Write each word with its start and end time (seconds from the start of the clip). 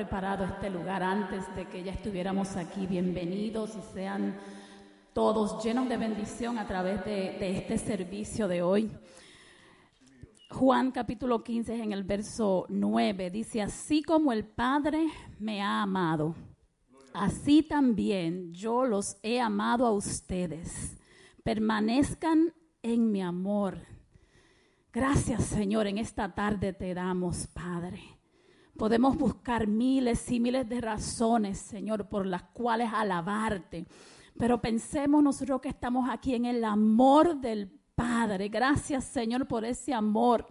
preparado 0.00 0.46
este 0.46 0.70
lugar 0.70 1.02
antes 1.02 1.44
de 1.54 1.66
que 1.66 1.82
ya 1.82 1.92
estuviéramos 1.92 2.56
aquí. 2.56 2.86
Bienvenidos 2.86 3.76
y 3.76 3.82
sean 3.92 4.34
todos 5.12 5.62
llenos 5.62 5.90
de 5.90 5.98
bendición 5.98 6.58
a 6.58 6.66
través 6.66 7.04
de, 7.04 7.58
este 7.58 7.76
servicio 7.76 8.48
de 8.48 8.62
hoy. 8.62 8.90
Juan 10.48 10.90
capítulo 10.90 11.44
15 11.44 11.82
en 11.82 11.92
el 11.92 12.02
verso 12.04 12.64
9 12.70 13.28
dice, 13.28 13.60
así 13.60 14.02
como 14.02 14.32
el 14.32 14.46
Padre 14.46 15.06
me 15.38 15.60
ha 15.60 15.82
amado, 15.82 16.34
así 17.12 17.62
también 17.62 18.54
yo 18.54 18.86
los 18.86 19.18
he 19.22 19.38
amado 19.38 19.84
a 19.84 19.92
ustedes. 19.92 20.96
Permanezcan 21.44 22.54
en 22.82 23.12
mi 23.12 23.20
amor. 23.20 23.76
Gracias 24.94 25.44
Señor, 25.44 25.86
en 25.88 25.98
esta 25.98 26.34
tarde 26.34 26.72
te 26.72 26.94
damos, 26.94 27.46
Padre. 27.48 28.19
Podemos 28.80 29.18
buscar 29.18 29.66
miles 29.66 30.32
y 30.32 30.40
miles 30.40 30.66
de 30.66 30.80
razones, 30.80 31.58
Señor, 31.58 32.08
por 32.08 32.24
las 32.24 32.44
cuales 32.44 32.88
alabarte. 32.90 33.86
Pero 34.38 34.62
pensemos 34.62 35.22
nosotros 35.22 35.60
que 35.60 35.68
estamos 35.68 36.08
aquí 36.08 36.34
en 36.34 36.46
el 36.46 36.64
amor 36.64 37.36
del 37.42 37.70
Padre. 37.94 38.48
Gracias, 38.48 39.04
Señor, 39.04 39.46
por 39.46 39.66
ese 39.66 39.92
amor 39.92 40.46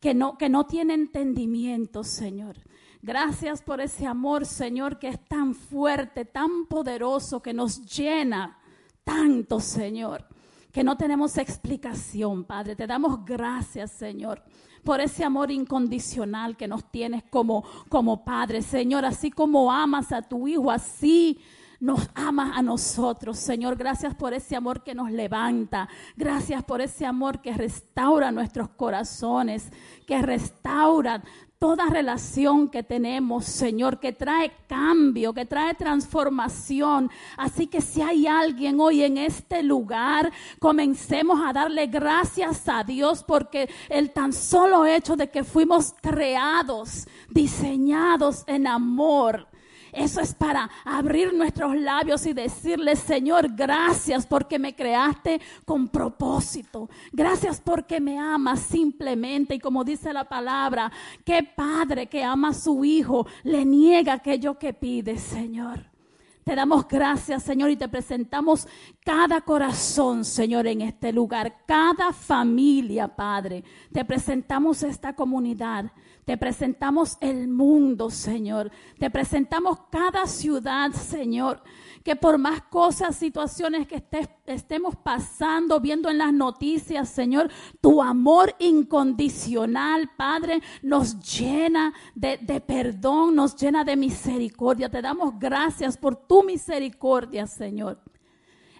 que 0.00 0.12
no, 0.12 0.36
que 0.36 0.50
no 0.50 0.66
tiene 0.66 0.92
entendimiento, 0.92 2.04
Señor. 2.04 2.58
Gracias 3.00 3.62
por 3.62 3.80
ese 3.80 4.06
amor, 4.06 4.44
Señor, 4.44 4.98
que 4.98 5.08
es 5.08 5.24
tan 5.24 5.54
fuerte, 5.54 6.26
tan 6.26 6.66
poderoso, 6.66 7.40
que 7.40 7.54
nos 7.54 7.86
llena 7.86 8.58
tanto, 9.02 9.60
Señor, 9.60 10.26
que 10.70 10.84
no 10.84 10.98
tenemos 10.98 11.38
explicación, 11.38 12.44
Padre. 12.44 12.76
Te 12.76 12.86
damos 12.86 13.24
gracias, 13.24 13.92
Señor 13.92 14.42
por 14.86 15.00
ese 15.00 15.24
amor 15.24 15.50
incondicional 15.50 16.56
que 16.56 16.68
nos 16.68 16.90
tienes 16.90 17.24
como, 17.28 17.64
como 17.90 18.24
Padre. 18.24 18.62
Señor, 18.62 19.04
así 19.04 19.32
como 19.32 19.70
amas 19.70 20.12
a 20.12 20.22
tu 20.22 20.46
Hijo, 20.46 20.70
así 20.70 21.40
nos 21.80 22.08
ama 22.14 22.56
a 22.56 22.62
nosotros. 22.62 23.36
Señor, 23.36 23.76
gracias 23.76 24.14
por 24.14 24.32
ese 24.32 24.54
amor 24.54 24.84
que 24.84 24.94
nos 24.94 25.10
levanta. 25.10 25.88
Gracias 26.16 26.62
por 26.62 26.80
ese 26.80 27.04
amor 27.04 27.42
que 27.42 27.52
restaura 27.52 28.30
nuestros 28.30 28.68
corazones, 28.68 29.70
que 30.06 30.22
restaura 30.22 31.22
toda 31.66 31.90
relación 31.90 32.68
que 32.68 32.84
tenemos, 32.84 33.44
Señor, 33.44 33.98
que 33.98 34.12
trae 34.12 34.52
cambio, 34.68 35.34
que 35.34 35.46
trae 35.46 35.74
transformación. 35.74 37.10
Así 37.36 37.66
que 37.66 37.80
si 37.80 38.00
hay 38.02 38.28
alguien 38.28 38.78
hoy 38.78 39.02
en 39.02 39.18
este 39.18 39.64
lugar, 39.64 40.32
comencemos 40.60 41.40
a 41.44 41.52
darle 41.52 41.88
gracias 41.88 42.68
a 42.68 42.84
Dios 42.84 43.24
porque 43.24 43.68
el 43.88 44.12
tan 44.12 44.32
solo 44.32 44.86
hecho 44.86 45.16
de 45.16 45.28
que 45.28 45.42
fuimos 45.42 45.92
creados, 46.00 47.08
diseñados 47.30 48.44
en 48.46 48.68
amor, 48.68 49.48
eso 49.96 50.20
es 50.20 50.34
para 50.34 50.68
abrir 50.84 51.32
nuestros 51.32 51.74
labios 51.74 52.26
y 52.26 52.34
decirle, 52.34 52.96
Señor, 52.96 53.54
gracias 53.56 54.26
porque 54.26 54.58
me 54.58 54.74
creaste 54.74 55.40
con 55.64 55.88
propósito. 55.88 56.90
Gracias 57.12 57.62
porque 57.62 57.98
me 57.98 58.18
amas 58.18 58.60
simplemente. 58.60 59.54
Y 59.54 59.58
como 59.58 59.84
dice 59.84 60.12
la 60.12 60.24
palabra, 60.24 60.92
qué 61.24 61.42
padre 61.42 62.08
que 62.08 62.22
ama 62.22 62.50
a 62.50 62.54
su 62.54 62.84
hijo 62.84 63.26
le 63.42 63.64
niega 63.64 64.12
aquello 64.12 64.58
que 64.58 64.74
pide, 64.74 65.16
Señor. 65.16 65.96
Te 66.44 66.54
damos 66.54 66.86
gracias, 66.86 67.42
Señor, 67.42 67.70
y 67.70 67.76
te 67.76 67.88
presentamos 67.88 68.68
cada 69.04 69.40
corazón, 69.40 70.24
Señor, 70.24 70.68
en 70.68 70.82
este 70.82 71.12
lugar, 71.12 71.64
cada 71.66 72.12
familia, 72.12 73.08
Padre. 73.08 73.64
Te 73.90 74.04
presentamos 74.04 74.84
esta 74.84 75.14
comunidad. 75.14 75.90
Te 76.26 76.36
presentamos 76.36 77.18
el 77.20 77.46
mundo, 77.46 78.10
Señor. 78.10 78.72
Te 78.98 79.10
presentamos 79.10 79.78
cada 79.92 80.26
ciudad, 80.26 80.90
Señor. 80.90 81.62
Que 82.02 82.16
por 82.16 82.36
más 82.36 82.62
cosas, 82.62 83.14
situaciones 83.14 83.86
que 83.86 84.02
estemos 84.46 84.96
pasando, 84.96 85.78
viendo 85.78 86.10
en 86.10 86.18
las 86.18 86.32
noticias, 86.32 87.10
Señor, 87.10 87.48
tu 87.80 88.02
amor 88.02 88.56
incondicional, 88.58 90.10
Padre, 90.16 90.62
nos 90.82 91.16
llena 91.20 91.94
de, 92.16 92.38
perdón, 92.66 93.36
nos 93.36 93.54
llena 93.54 93.84
de 93.84 93.94
misericordia. 93.94 94.88
Te 94.88 95.02
damos 95.02 95.38
gracias 95.38 95.96
por 95.96 96.16
tu 96.16 96.42
misericordia, 96.42 97.46
Señor. 97.46 98.00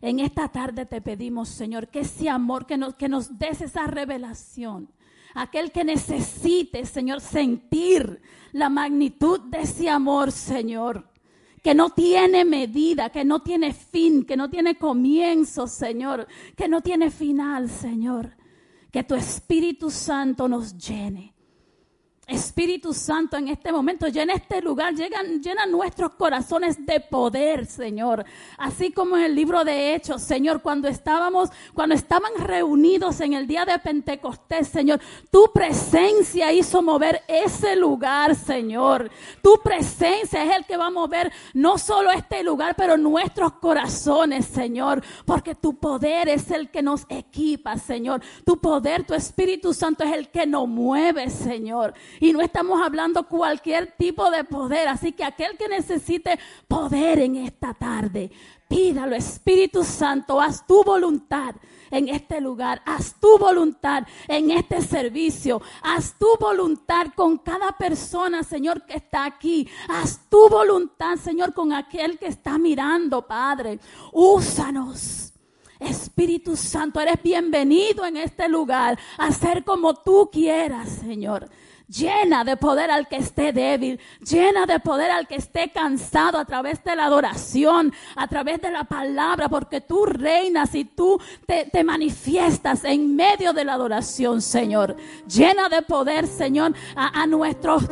En 0.01 0.19
esta 0.19 0.49
tarde 0.49 0.84
te 0.84 1.01
pedimos, 1.01 1.49
Señor, 1.49 1.87
que 1.87 2.01
ese 2.01 2.28
amor, 2.28 2.67
que 2.67 3.09
nos 3.09 3.39
des 3.39 3.61
esa 3.61 3.87
revelación 3.87 4.96
aquel 5.36 5.70
que 5.70 5.84
necesite, 5.84 6.84
Señor, 6.86 7.20
sentir 7.20 8.20
la 8.52 8.69
magnitud 8.69 9.41
de 9.41 9.60
ese 9.62 9.88
amor, 9.88 10.32
Señor, 10.32 11.08
que 11.62 11.74
no 11.74 11.91
tiene 11.91 12.44
medida, 12.44 13.10
que 13.10 13.24
no 13.24 13.42
tiene 13.42 13.72
fin, 13.72 14.24
que 14.24 14.36
no 14.36 14.50
tiene 14.50 14.76
comienzo, 14.76 15.66
Señor, 15.66 16.26
que 16.56 16.69
no 16.69 16.80
tiene 16.80 17.10
final, 17.10 17.69
Señor. 17.69 18.36
Que 18.91 19.04
tu 19.04 19.14
Espíritu 19.14 19.91
Santo 19.91 20.48
nos 20.48 20.76
llene 20.78 21.35
Espíritu 22.28 22.92
Santo, 22.92 23.37
en 23.37 23.47
este 23.47 23.70
momento, 23.70 24.09
llena 24.09 24.34
este 24.34 24.60
lugar, 24.60 24.94
llena, 24.94 25.64
nuestros 25.66 26.14
corazones 26.14 26.84
de 26.84 26.98
poder, 26.98 27.66
Señor. 27.66 28.25
Así 28.59 28.91
como 28.91 29.16
en 29.16 29.22
el 29.22 29.34
libro 29.37 29.62
de 29.62 29.94
Hechos, 29.94 30.22
Señor, 30.22 30.60
cuando 30.60 30.88
estábamos, 30.88 31.50
cuando 31.72 31.94
estaban 31.94 32.32
reunidos 32.36 33.20
en 33.20 33.34
el 33.34 33.47
día 33.47 33.65
de 33.65 33.78
Pentecostés, 33.78 34.66
Señor, 34.66 35.00
tu 35.31 35.53
presencia 35.54 36.53
hizo 36.53 36.82
mover 36.82 37.22
ese 37.28 37.76
lugar, 37.76 38.34
Señor. 38.34 39.09
Tu 39.41 39.60
presencia 39.62 40.42
es 40.44 40.56
el 40.56 40.65
que 40.65 40.76
va 40.76 40.88
a 40.88 40.91
mover 40.91 41.32
no 41.54 41.78
solo 41.78 42.10
este 42.10 42.42
lugar, 42.42 42.75
pero 42.76 42.97
nuestros 42.97 43.53
corazones, 43.53 44.47
Señor. 44.47 45.00
Porque 45.25 45.54
tu 45.54 45.78
poder 45.78 46.28
es 46.28 46.50
el 46.50 46.72
que 46.72 46.82
nos 46.82 47.06
equipa, 47.09 47.78
Señor. 47.78 48.20
Tu 48.44 48.60
poder, 48.60 49.04
tu 49.06 49.15
Espíritu 49.15 49.72
Santo 49.72 50.03
es 50.03 50.12
el 50.12 50.28
que 50.28 50.44
nos 50.44 50.66
mueve, 50.66 51.31
Señor. 51.31 51.94
Y 52.21 52.32
no 52.32 52.41
estamos 52.41 52.81
hablando 52.81 53.27
cualquier 53.27 53.93
tipo 53.97 54.31
de 54.31 54.44
poder. 54.44 54.88
Así 54.88 55.12
que 55.12 55.25
aquel 55.25 55.56
que 55.56 55.69
necesite 55.69 56.38
poder 56.69 57.19
en 57.21 57.37
esta 57.37 57.75
tarde, 57.75 58.31
pídalo, 58.69 59.15
Espíritu 59.15 59.84
Santo, 59.84 60.41
haz 60.41 60.66
tu 60.66 60.82
voluntad 60.82 61.54
en 61.91 62.09
este 62.09 62.41
lugar, 62.41 62.82
haz 62.84 63.15
tu 63.21 63.38
voluntad 63.38 64.04
en 64.28 64.50
este 64.50 64.81
servicio, 64.82 65.62
haz 65.82 66.19
tu 66.19 66.27
voluntad 66.38 67.06
con 67.15 67.38
cada 67.38 67.72
persona, 67.72 68.43
Señor, 68.43 68.84
que 68.84 68.94
está 68.94 69.25
aquí, 69.25 69.69
haz 69.88 70.28
tu 70.28 70.48
voluntad, 70.48 71.16
Señor, 71.16 71.54
con 71.54 71.72
aquel 71.72 72.19
que 72.19 72.27
está 72.27 72.59
mirando, 72.59 73.22
Padre. 73.27 73.78
Úsanos. 74.12 75.33
Espíritu 75.78 76.56
Santo, 76.56 77.00
eres 77.00 77.22
bienvenido 77.22 78.06
en 78.06 78.16
este 78.16 78.48
lugar 78.48 78.98
a 79.19 79.28
como 79.62 79.94
tú 79.94 80.31
quieras, 80.33 80.88
Señor. 80.88 81.50
Llena 81.88 82.42
de 82.42 82.56
poder 82.56 82.91
al 82.91 83.06
que 83.06 83.16
esté 83.16 83.52
débil, 83.52 84.00
llena 84.20 84.66
de 84.66 84.80
poder 84.80 85.08
al 85.12 85.28
que 85.28 85.36
esté 85.36 85.70
cansado 85.70 86.36
a 86.36 86.44
través 86.44 86.82
de 86.82 86.97
la 86.97 87.04
adoración, 87.04 87.92
a 88.16 88.26
través 88.26 88.60
de 88.60 88.72
la 88.72 88.82
palabra, 88.82 89.48
porque 89.48 89.80
tú 89.80 90.04
reinas 90.04 90.74
y 90.74 90.84
tú 90.84 91.21
te, 91.47 91.84
manifiestas 91.84 92.83
en 92.83 93.15
medio 93.15 93.53
de 93.53 93.65
la 93.65 93.74
adoración, 93.74 94.42
Señor. 94.42 94.97
Llena 95.28 95.68
de 95.68 95.83
poder, 95.83 96.27
Señor, 96.27 96.74
a, 96.97 97.24
nuestros 97.28 97.84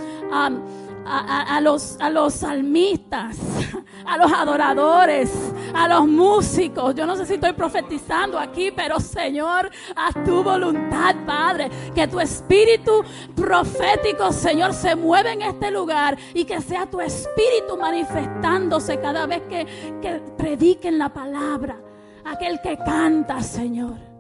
a, 1.06 1.60
los, 1.60 1.96
a 2.00 2.10
los 2.10 2.34
salmistas, 2.34 3.38
a 4.06 4.16
los 4.16 4.32
adoradores, 4.32 5.30
a 5.74 5.88
los 5.88 6.06
músicos. 6.06 6.94
Yo 6.94 7.06
no 7.06 7.16
sé 7.16 7.26
si 7.26 7.34
estoy 7.34 7.52
profetizando 7.52 8.38
aquí, 8.38 8.70
pero 8.70 8.98
Señor, 9.00 9.70
a 9.94 10.12
tu 10.24 10.42
voluntad, 10.42 11.14
Padre. 11.26 11.70
Que 11.94 12.08
tu 12.08 12.20
espíritu 12.20 13.04
profético, 13.34 14.32
Señor, 14.32 14.72
se 14.72 14.94
mueva 14.94 15.32
en 15.32 15.42
este 15.42 15.70
lugar 15.70 16.16
y 16.32 16.44
que 16.44 16.60
sea 16.60 16.86
tu 16.86 17.00
espíritu 17.00 17.76
manifestándose 17.78 18.98
cada 19.00 19.26
vez 19.26 19.42
que, 19.48 19.66
que 20.00 20.22
prediquen 20.36 20.98
la 20.98 21.12
palabra. 21.12 21.78
Aquel 22.24 22.60
que 22.60 22.76
canta, 22.78 23.42
Señor 23.42 24.14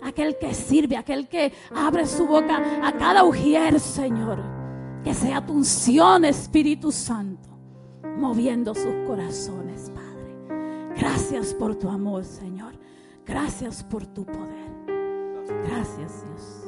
aquel 0.00 0.38
que 0.38 0.54
sirve, 0.54 0.96
aquel 0.96 1.28
que 1.28 1.52
abre 1.74 2.06
su 2.06 2.24
boca 2.24 2.62
a 2.82 2.92
cada 2.92 3.24
ujier, 3.24 3.80
Señor. 3.80 4.57
Que 5.04 5.14
sea 5.14 5.44
tu 5.44 5.54
unción, 5.54 6.24
Espíritu 6.24 6.92
Santo, 6.92 7.48
moviendo 8.18 8.74
sus 8.74 8.94
corazones, 9.06 9.90
Padre. 9.94 10.58
Gracias 10.96 11.54
por 11.54 11.76
tu 11.76 11.88
amor, 11.88 12.24
Señor. 12.24 12.74
Gracias 13.24 13.84
por 13.84 14.06
tu 14.06 14.24
poder. 14.24 14.68
Gracias, 15.66 16.24
Dios. 16.24 16.64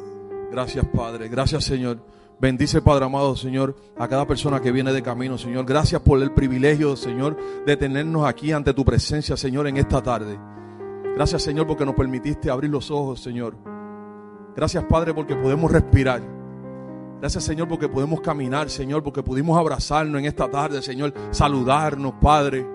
Gracias, 0.50 0.86
Padre. 0.86 1.28
Gracias, 1.28 1.64
Señor. 1.64 2.04
Bendice, 2.40 2.80
Padre 2.80 3.04
amado, 3.04 3.36
Señor, 3.36 3.76
a 3.98 4.08
cada 4.08 4.26
persona 4.26 4.60
que 4.60 4.72
viene 4.72 4.92
de 4.92 5.02
camino, 5.02 5.36
Señor. 5.36 5.66
Gracias 5.66 6.00
por 6.00 6.22
el 6.22 6.32
privilegio, 6.32 6.96
Señor, 6.96 7.36
de 7.66 7.76
tenernos 7.76 8.26
aquí 8.26 8.50
ante 8.52 8.72
tu 8.72 8.82
presencia, 8.82 9.36
Señor, 9.36 9.66
en 9.66 9.76
esta 9.76 10.02
tarde. 10.02 10.38
Gracias, 11.14 11.42
Señor, 11.42 11.66
porque 11.66 11.84
nos 11.84 11.94
permitiste 11.94 12.50
abrir 12.50 12.70
los 12.70 12.90
ojos, 12.90 13.20
Señor. 13.20 13.56
Gracias, 14.56 14.82
Padre, 14.84 15.12
porque 15.12 15.36
podemos 15.36 15.70
respirar. 15.70 16.39
Gracias 17.20 17.44
Señor 17.44 17.68
porque 17.68 17.88
podemos 17.88 18.20
caminar, 18.20 18.70
Señor, 18.70 19.02
porque 19.02 19.22
pudimos 19.22 19.58
abrazarnos 19.58 20.18
en 20.20 20.26
esta 20.26 20.50
tarde, 20.50 20.80
Señor, 20.80 21.12
saludarnos, 21.30 22.14
Padre. 22.20 22.66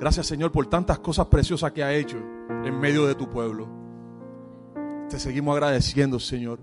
Gracias 0.00 0.26
Señor 0.26 0.50
por 0.50 0.66
tantas 0.66 0.98
cosas 0.98 1.26
preciosas 1.26 1.72
que 1.72 1.84
ha 1.84 1.92
hecho 1.92 2.16
en 2.64 2.78
medio 2.80 3.06
de 3.06 3.14
tu 3.14 3.28
pueblo. 3.28 3.68
Te 5.08 5.18
seguimos 5.18 5.54
agradeciendo, 5.54 6.18
Señor. 6.18 6.60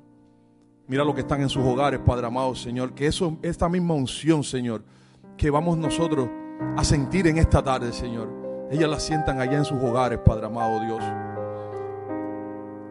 Mira 0.87 1.05
lo 1.05 1.13
que 1.13 1.21
están 1.21 1.41
en 1.41 1.49
sus 1.49 1.63
hogares, 1.63 2.01
Padre 2.05 2.27
amado, 2.27 2.55
Señor. 2.55 2.93
Que 2.93 3.07
eso, 3.07 3.37
esta 3.41 3.69
misma 3.69 3.93
unción, 3.93 4.43
Señor, 4.43 4.83
que 5.37 5.49
vamos 5.49 5.77
nosotros 5.77 6.27
a 6.75 6.83
sentir 6.83 7.27
en 7.27 7.37
esta 7.37 7.63
tarde, 7.63 7.93
Señor. 7.93 8.67
Ellas 8.71 8.89
la 8.89 8.99
sientan 8.99 9.39
allá 9.39 9.57
en 9.57 9.65
sus 9.65 9.81
hogares, 9.81 10.19
Padre 10.25 10.47
amado 10.47 10.79
Dios. 10.85 11.30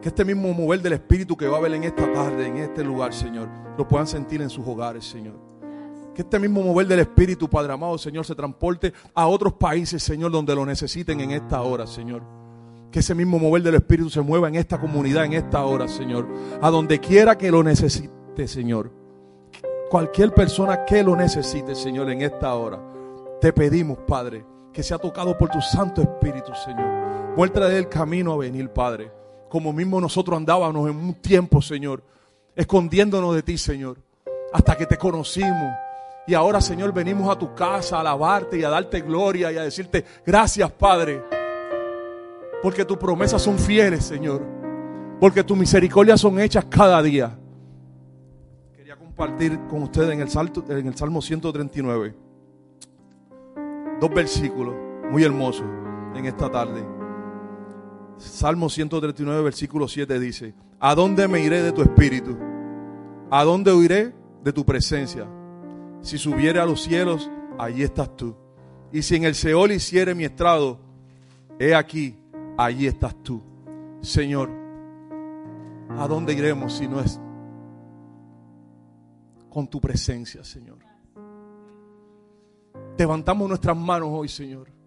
Que 0.01 0.09
este 0.09 0.25
mismo 0.25 0.51
mover 0.51 0.81
del 0.81 0.93
Espíritu 0.93 1.37
que 1.37 1.47
va 1.47 1.57
a 1.57 1.59
haber 1.59 1.73
en 1.73 1.83
esta 1.83 2.11
tarde, 2.11 2.47
en 2.47 2.57
este 2.57 2.83
lugar, 2.83 3.13
Señor, 3.13 3.47
lo 3.77 3.87
puedan 3.87 4.07
sentir 4.07 4.41
en 4.41 4.49
sus 4.49 4.65
hogares, 4.67 5.05
Señor. 5.05 5.35
Que 6.15 6.23
este 6.23 6.39
mismo 6.39 6.63
mover 6.63 6.87
del 6.87 7.01
Espíritu, 7.01 7.47
Padre 7.47 7.73
amado, 7.73 7.99
Señor, 7.99 8.25
se 8.25 8.33
transporte 8.33 8.93
a 9.13 9.27
otros 9.27 9.53
países, 9.53 10.01
Señor, 10.01 10.31
donde 10.31 10.55
lo 10.55 10.65
necesiten 10.65 11.21
en 11.21 11.31
esta 11.31 11.61
hora, 11.61 11.85
Señor. 11.85 12.23
Que 12.91 12.99
ese 12.99 13.13
mismo 13.13 13.37
mover 13.37 13.61
del 13.61 13.75
Espíritu 13.75 14.09
se 14.09 14.21
mueva 14.21 14.47
en 14.47 14.55
esta 14.55 14.79
comunidad, 14.79 15.25
en 15.25 15.33
esta 15.33 15.63
hora, 15.63 15.87
Señor. 15.87 16.27
A 16.61 16.71
donde 16.71 16.99
quiera 16.99 17.37
que 17.37 17.51
lo 17.51 17.61
necesite, 17.61 18.47
Señor. 18.47 18.91
Cualquier 19.91 20.33
persona 20.33 20.83
que 20.83 21.03
lo 21.03 21.15
necesite, 21.15 21.75
Señor, 21.75 22.09
en 22.09 22.23
esta 22.23 22.55
hora. 22.55 22.81
Te 23.39 23.53
pedimos, 23.53 23.99
Padre, 23.99 24.43
que 24.73 24.81
sea 24.81 24.97
tocado 24.97 25.37
por 25.37 25.49
tu 25.49 25.61
Santo 25.61 26.01
Espíritu, 26.01 26.51
Señor. 26.65 27.37
Muestra 27.37 27.67
del 27.67 27.87
camino 27.87 28.33
a 28.33 28.37
venir, 28.37 28.69
Padre. 28.69 29.20
Como 29.51 29.71
mismo 29.71 30.01
nosotros 30.01 30.35
andábamos 30.37 30.89
en 30.89 30.95
un 30.95 31.13
tiempo, 31.13 31.61
Señor 31.61 32.01
escondiéndonos 32.55 33.35
de 33.35 33.43
ti, 33.43 33.57
Señor, 33.57 33.97
hasta 34.53 34.75
que 34.75 34.85
te 34.85 34.97
conocimos. 34.97 35.73
Y 36.27 36.33
ahora, 36.33 36.61
Señor, 36.61 36.93
venimos 36.93 37.29
a 37.29 37.37
tu 37.37 37.53
casa 37.55 37.97
a 37.97 38.01
alabarte 38.01 38.59
y 38.59 38.63
a 38.63 38.69
darte 38.69 39.01
gloria 39.01 39.51
y 39.51 39.57
a 39.57 39.63
decirte 39.63 40.05
gracias, 40.25 40.71
Padre. 40.71 41.23
Porque 42.61 42.85
tus 42.85 42.97
promesas 42.97 43.41
son 43.41 43.57
fieles, 43.57 44.05
Señor. 44.05 44.45
Porque 45.19 45.43
tus 45.43 45.57
misericordias 45.57 46.21
son 46.21 46.39
hechas 46.39 46.65
cada 46.65 47.01
día. 47.01 47.37
Quería 48.75 48.95
compartir 48.95 49.59
con 49.67 49.83
ustedes 49.83 50.11
en 50.11 50.21
el, 50.21 50.79
en 50.79 50.87
el 50.87 50.95
Salmo 50.95 51.21
139 51.21 52.15
dos 53.99 54.09
versículos 54.09 54.73
muy 55.11 55.23
hermosos 55.23 55.65
en 56.15 56.25
esta 56.25 56.49
tarde. 56.49 57.00
Salmo 58.21 58.69
139, 58.69 59.41
versículo 59.41 59.87
7 59.87 60.19
dice, 60.19 60.53
¿a 60.79 60.93
dónde 60.93 61.27
me 61.27 61.39
iré 61.39 61.63
de 61.63 61.71
tu 61.71 61.81
espíritu? 61.81 62.37
¿A 63.31 63.43
dónde 63.43 63.73
huiré 63.73 64.13
de 64.43 64.53
tu 64.53 64.63
presencia? 64.63 65.27
Si 66.01 66.19
subiere 66.19 66.59
a 66.59 66.65
los 66.65 66.83
cielos, 66.83 67.31
allí 67.57 67.81
estás 67.81 68.15
tú. 68.15 68.35
Y 68.91 69.01
si 69.01 69.15
en 69.15 69.23
el 69.23 69.33
Seol 69.33 69.71
hiciere 69.71 70.13
mi 70.13 70.23
estrado, 70.23 70.79
he 71.59 71.73
aquí, 71.73 72.15
allí 72.57 72.85
estás 72.85 73.15
tú. 73.23 73.41
Señor, 74.01 74.51
¿a 75.89 76.07
dónde 76.07 76.33
iremos 76.33 76.73
si 76.73 76.87
no 76.87 76.99
es 76.99 77.19
con 79.49 79.67
tu 79.67 79.81
presencia, 79.81 80.43
Señor? 80.43 80.77
Levantamos 82.97 83.49
nuestras 83.49 83.75
manos 83.75 84.09
hoy, 84.11 84.29
Señor 84.29 84.80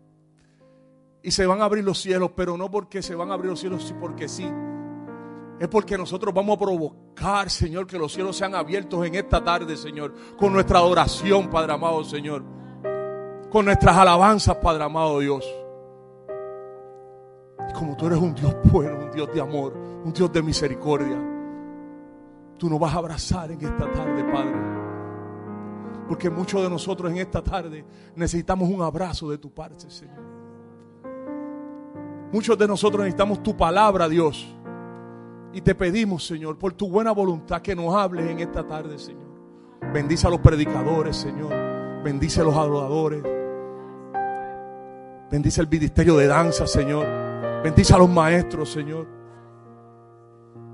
y 1.24 1.30
se 1.30 1.46
van 1.46 1.62
a 1.62 1.64
abrir 1.64 1.82
los 1.82 1.98
cielos, 1.98 2.32
pero 2.36 2.58
no 2.58 2.70
porque 2.70 3.02
se 3.02 3.14
van 3.14 3.30
a 3.30 3.34
abrir 3.34 3.50
los 3.50 3.58
cielos, 3.58 3.94
porque 3.98 4.28
sí. 4.28 4.46
Es 5.58 5.68
porque 5.68 5.96
nosotros 5.96 6.34
vamos 6.34 6.54
a 6.54 6.60
provocar, 6.60 7.48
Señor, 7.48 7.86
que 7.86 7.98
los 7.98 8.12
cielos 8.12 8.36
sean 8.36 8.54
abiertos 8.54 9.06
en 9.06 9.14
esta 9.14 9.42
tarde, 9.42 9.74
Señor, 9.78 10.12
con 10.36 10.52
nuestra 10.52 10.80
adoración, 10.80 11.48
Padre 11.48 11.72
amado, 11.72 12.04
Señor. 12.04 12.44
Con 13.48 13.64
nuestras 13.64 13.96
alabanzas, 13.96 14.56
Padre 14.56 14.84
amado 14.84 15.18
Dios. 15.20 15.46
Y 17.70 17.72
como 17.72 17.96
tú 17.96 18.06
eres 18.06 18.18
un 18.18 18.34
Dios 18.34 18.54
bueno, 18.64 19.06
un 19.06 19.10
Dios 19.10 19.32
de 19.32 19.40
amor, 19.40 19.72
un 20.04 20.12
Dios 20.12 20.30
de 20.30 20.42
misericordia, 20.42 21.18
tú 22.58 22.68
nos 22.68 22.78
vas 22.78 22.94
a 22.94 22.98
abrazar 22.98 23.50
en 23.50 23.64
esta 23.64 23.90
tarde, 23.90 24.24
Padre. 24.30 24.56
Porque 26.06 26.28
muchos 26.28 26.62
de 26.62 26.68
nosotros 26.68 27.10
en 27.10 27.16
esta 27.16 27.42
tarde 27.42 27.82
necesitamos 28.14 28.68
un 28.68 28.82
abrazo 28.82 29.30
de 29.30 29.38
tu 29.38 29.50
parte, 29.50 29.88
Señor. 29.88 30.33
Muchos 32.34 32.58
de 32.58 32.66
nosotros 32.66 33.04
necesitamos 33.04 33.44
tu 33.44 33.56
palabra, 33.56 34.08
Dios. 34.08 34.44
Y 35.52 35.60
te 35.60 35.72
pedimos, 35.72 36.26
Señor, 36.26 36.58
por 36.58 36.72
tu 36.72 36.88
buena 36.88 37.12
voluntad, 37.12 37.62
que 37.62 37.76
nos 37.76 37.94
hables 37.94 38.28
en 38.28 38.40
esta 38.40 38.66
tarde, 38.66 38.98
Señor. 38.98 39.28
Bendice 39.92 40.26
a 40.26 40.30
los 40.30 40.40
predicadores, 40.40 41.14
Señor. 41.14 41.52
Bendice 42.02 42.40
a 42.40 42.44
los 42.44 42.56
adoradores. 42.56 43.22
Bendice 45.30 45.60
el 45.60 45.68
ministerio 45.68 46.16
de 46.16 46.26
danza, 46.26 46.66
Señor. 46.66 47.06
Bendice 47.62 47.94
a 47.94 47.98
los 47.98 48.10
maestros, 48.10 48.68
Señor. 48.68 49.06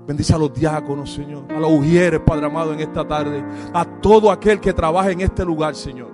Bendice 0.07 0.33
a 0.33 0.39
los 0.39 0.51
diáconos, 0.51 1.13
Señor. 1.13 1.43
A 1.53 1.59
los 1.59 1.73
ujieres, 1.73 2.21
Padre 2.21 2.47
amado, 2.47 2.73
en 2.73 2.79
esta 2.79 3.07
tarde. 3.07 3.45
A 3.71 3.85
todo 3.85 4.31
aquel 4.31 4.59
que 4.59 4.73
trabaja 4.73 5.11
en 5.11 5.21
este 5.21 5.45
lugar, 5.45 5.75
Señor. 5.75 6.09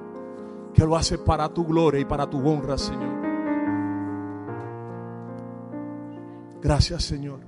Que 0.73 0.83
lo 0.83 0.97
hace 0.97 1.17
para 1.17 1.47
tu 1.47 1.63
gloria 1.65 2.01
y 2.01 2.05
para 2.05 2.29
tu 2.29 2.45
honra, 2.45 2.77
Señor. 2.77 3.16
Gracias 6.61 7.03
Señor. 7.03 7.39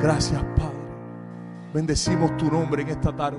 Gracias 0.00 0.42
Padre. 0.56 0.80
Bendecimos 1.74 2.36
tu 2.36 2.50
nombre 2.50 2.82
en 2.82 2.88
esta 2.88 3.14
tarde. 3.14 3.38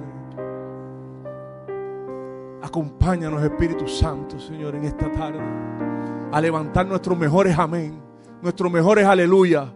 Acompáñanos 2.61 3.43
Espíritu 3.43 3.87
Santo, 3.87 4.39
Señor, 4.39 4.75
en 4.75 4.85
esta 4.85 5.11
tarde. 5.11 5.39
A 6.31 6.39
levantar 6.39 6.85
nuestros 6.85 7.17
mejores 7.17 7.57
amén. 7.57 7.99
Nuestros 8.41 8.71
mejores 8.71 9.05
aleluya. 9.05 9.73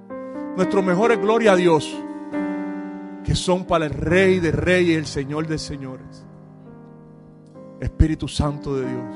Nuestros 0.55 0.86
mejores 0.86 1.20
gloria 1.20 1.53
a 1.53 1.55
Dios. 1.55 2.01
Que 3.24 3.36
son 3.36 3.65
para 3.65 3.86
el 3.86 3.91
Rey 3.91 4.39
de 4.39 4.51
Reyes 4.51 4.89
y 4.89 4.96
el 4.96 5.05
Señor 5.08 5.48
de 5.48 5.58
Señores. 5.58 6.25
Espíritu 7.79 8.27
Santo 8.27 8.75
de 8.75 8.88
Dios. 8.88 9.15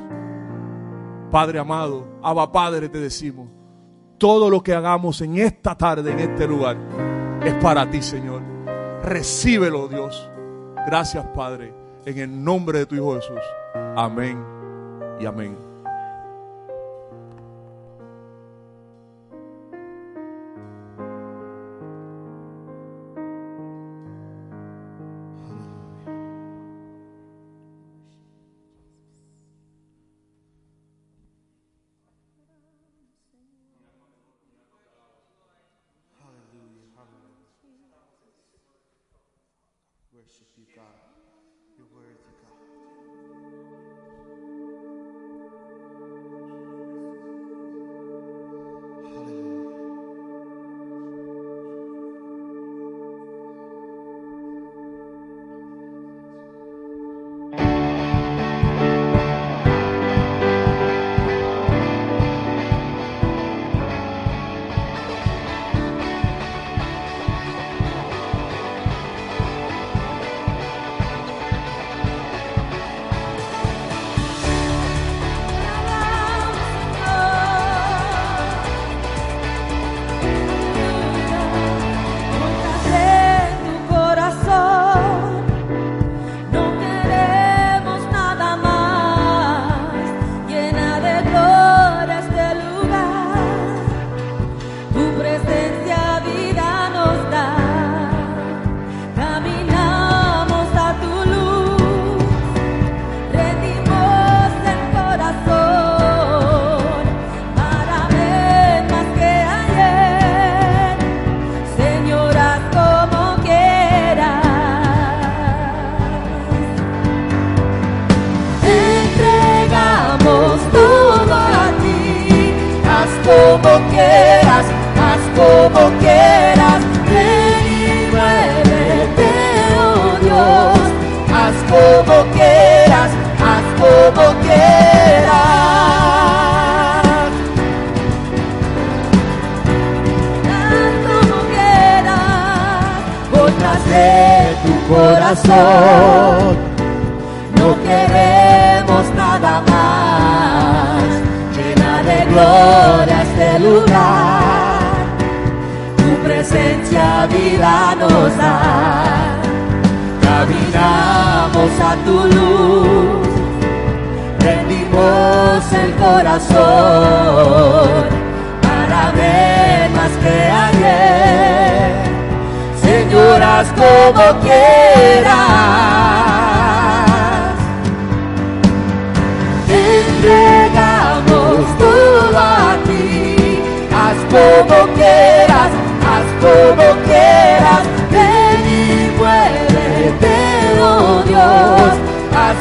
Padre 1.31 1.59
amado, 1.59 2.07
Abba 2.23 2.51
Padre 2.51 2.89
te 2.89 2.99
decimos 2.99 3.58
todo 4.19 4.49
lo 4.49 4.61
que 4.61 4.73
hagamos 4.73 5.21
en 5.21 5.39
esta 5.39 5.75
tarde, 5.75 6.11
en 6.11 6.19
este 6.19 6.47
lugar, 6.47 6.77
es 7.43 7.53
para 7.55 7.89
ti, 7.89 8.01
Señor. 8.01 8.41
Recíbelo, 9.03 9.87
Dios. 9.87 10.29
Gracias, 10.85 11.25
Padre, 11.33 11.73
en 12.05 12.17
el 12.19 12.43
nombre 12.43 12.79
de 12.79 12.85
tu 12.85 12.95
Hijo 12.95 13.15
Jesús. 13.15 13.39
Amén 13.95 14.43
y 15.19 15.25
amén. 15.25 15.68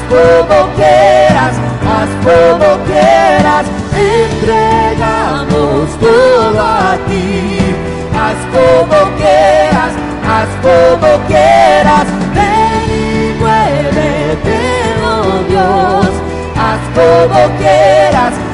como 0.09 0.75
quieras, 0.75 1.55
haz 1.87 2.11
como 2.25 2.85
quieras, 2.85 3.67
entregamos 3.95 5.89
todo 6.01 6.61
a 6.61 6.97
ti. 7.07 7.75
Haz 8.21 8.41
como 8.53 8.99
quieras, 9.17 9.93
haz 10.27 10.51
como 10.63 11.09
quieras, 11.27 12.07
ven 12.35 12.89
y 12.91 13.35
muévete, 13.39 14.59
oh 15.05 15.45
Dios, 15.49 16.11
haz 16.57 16.83
como 16.95 17.41
quieras 17.59 18.48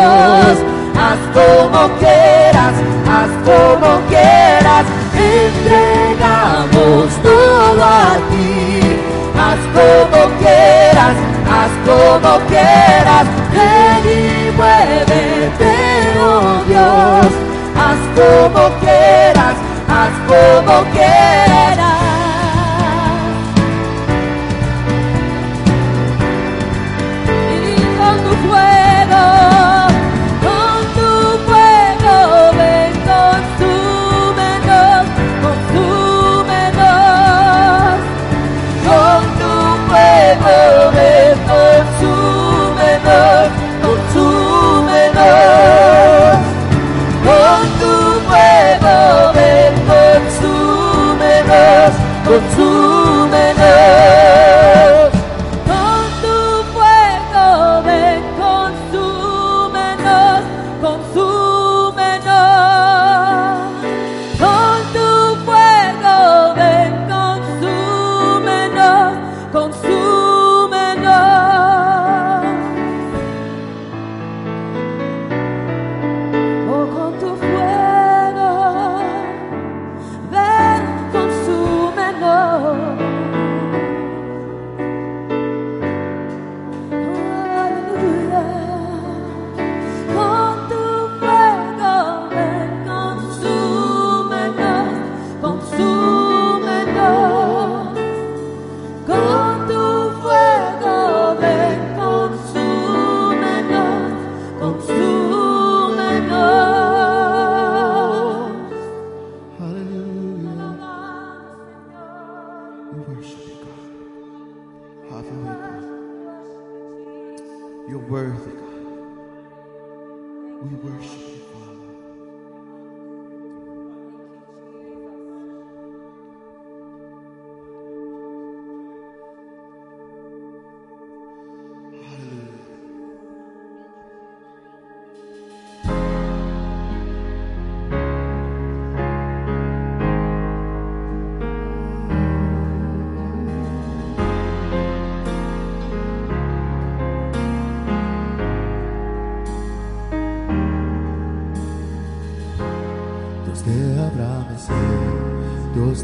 Dios. 0.00 0.56
Haz 0.96 1.20
como 1.34 1.80
quieras, 1.98 2.74
haz 3.14 3.32
como 3.48 3.90
quieras, 4.08 4.86
entregamos 5.14 7.08
todo 7.22 7.82
a 7.82 8.16
ti. 8.30 8.48
Haz 9.44 9.60
como 9.76 10.20
quieras, 10.38 11.16
haz 11.56 11.72
como 11.88 12.30
quieras, 12.48 13.26
ven 13.52 14.04
y 14.06 14.50
muévete, 14.56 15.74
oh 16.20 16.62
Dios. 16.68 17.30
Haz 17.82 18.00
como 18.18 18.62
quieras, 18.80 19.56
haz 19.88 20.14
como 20.28 20.74
quieras. 20.92 21.19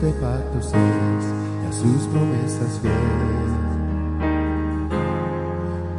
De 0.07 0.13
pactos 0.13 0.67
es, 0.67 0.73
y 0.73 1.67
a 1.67 1.73
sus 1.73 2.07
promesas 2.09 2.79
fiel. 2.81 2.93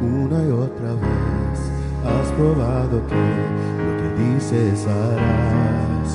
Una 0.00 0.38
y 0.44 0.50
otra 0.50 0.92
vez 0.94 1.58
has 2.06 2.28
probado 2.32 2.96
que 3.06 3.20
lo 3.84 3.90
que 3.98 4.08
dices 4.22 4.86
harás. 4.86 6.10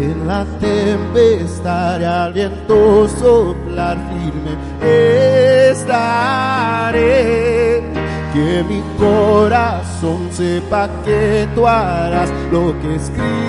En 0.00 0.26
la 0.26 0.42
tempestad 0.60 2.00
y 2.00 2.04
al 2.04 2.32
viento 2.32 3.08
soplar 3.08 3.98
firme 4.08 4.56
estaré. 5.70 7.02
Que 8.32 8.64
mi 8.68 8.82
corazón 8.98 10.28
sepa 10.30 10.88
que 11.04 11.48
tú 11.54 11.66
harás 11.66 12.30
lo 12.50 12.72
que 12.80 12.94
escrito 12.94 13.41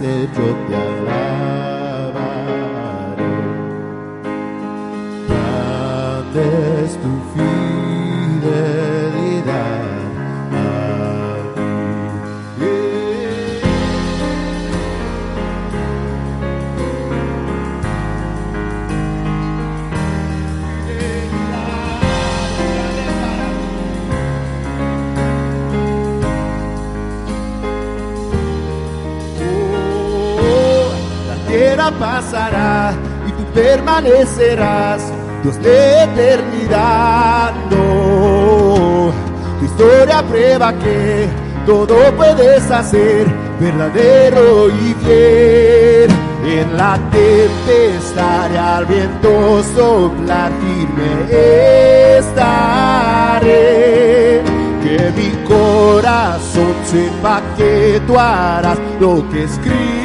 noche 0.00 0.69
pasará 32.00 32.92
y 33.28 33.32
tú 33.32 33.44
permanecerás, 33.52 35.02
Dios 35.42 35.62
de 35.62 36.04
eternidad. 36.04 37.52
Tu 37.68 39.12
historia 39.64 40.22
prueba 40.22 40.72
que 40.72 41.28
todo 41.66 41.96
puedes 42.16 42.70
hacer, 42.70 43.26
verdadero 43.60 44.70
y 44.70 44.94
fiel. 45.04 46.10
En 46.42 46.74
la 46.76 46.98
tempestad 47.10 48.50
y 48.50 48.56
al 48.56 48.86
viento 48.86 49.62
soplar 49.74 50.50
firme 50.60 51.28
estaré. 52.18 53.60
Que 54.82 55.12
mi 55.16 55.30
corazón 55.46 56.74
sepa 56.84 57.42
que 57.58 58.00
tú 58.06 58.18
harás 58.18 58.78
lo 58.98 59.28
que 59.30 59.44
escrito 59.44 59.99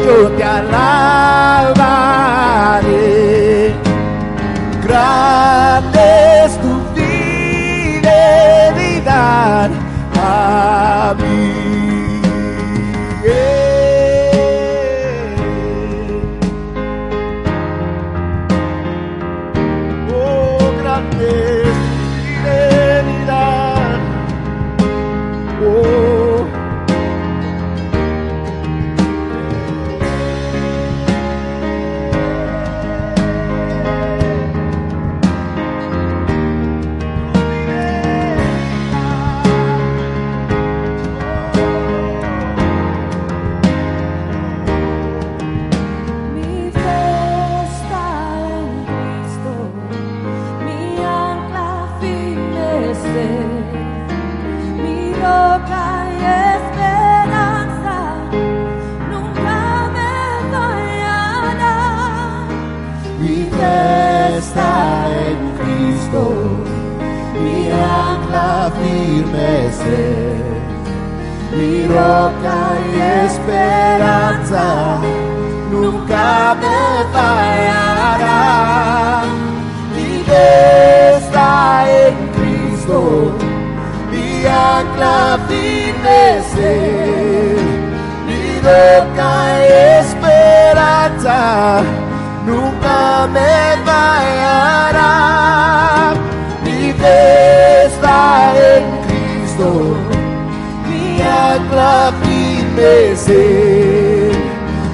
yo 0.00 0.41
firme 85.48 86.38
es 86.38 86.54
Él, 86.56 87.56
mi 88.26 88.44
roca 88.60 89.32
y 89.58 89.62
esperanza 90.00 91.38
nunca 92.46 93.28
me 93.32 93.54
fallará. 93.84 95.12
Mi 96.64 96.92
fe 96.92 97.86
está 97.86 98.52
en 98.56 98.84
Cristo, 99.06 99.68
mi 100.88 101.04
ancla 101.22 102.12
firme 102.22 102.90
es 103.12 103.28
Él, 103.28 104.32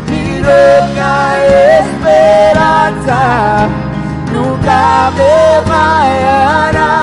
mi 0.08 0.24
roca 0.40 1.14
y 1.40 1.50
esperanza, 1.82 3.20
nunca 4.32 4.82
me 5.16 5.36
fallará, 5.70 6.94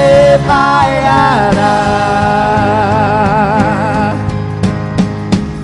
me 0.00 0.38
fallará. 0.48 1.76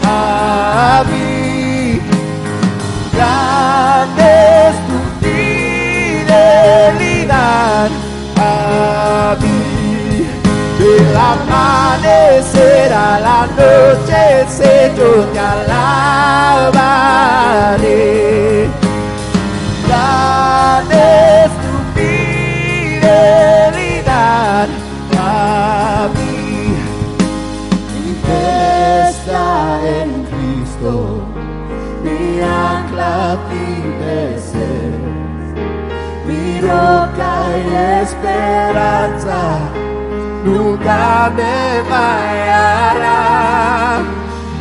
a 0.03 1.03
mí. 1.09 2.01
Grande 3.13 4.27
es 4.67 4.75
tu 4.89 4.97
fidelidad 5.21 6.39
a 8.37 8.51
mí. 9.41 9.59
Del 10.79 11.15
amanecer 11.33 12.89
a 12.93 13.11
la 13.27 13.41
noche, 13.59 14.21
Señor, 14.59 15.21
te 15.33 15.39
alabaré. 15.39 16.85
Es 21.05 21.51
a 25.17 26.09
mí. 26.15 26.75
Mi 27.93 28.07
fe 28.25 29.09
está 29.09 29.47
en 29.97 30.09
Cristo, 30.31 30.91
mi 32.03 32.41
ancla 32.41 33.37
Él, 33.49 34.63
mi 36.27 36.43
roca 36.61 37.33
y 37.63 37.67
esperanza, 38.03 39.41
nunca 40.43 41.31
me 41.35 41.57
fallará. 41.89 43.21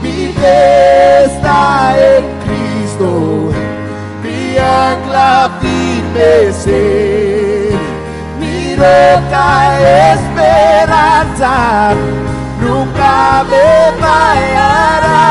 Mi 0.03 0.19
fe 0.39 1.25
en 1.99 2.25
Cristo, 2.45 3.09
mi 4.23 4.39
ancla 4.59 5.51
Mi 8.39 8.77
roca 8.77 9.79
esperanza, 10.13 11.53
nunca 12.61 13.45
me 13.51 13.69
fallará. 14.01 15.23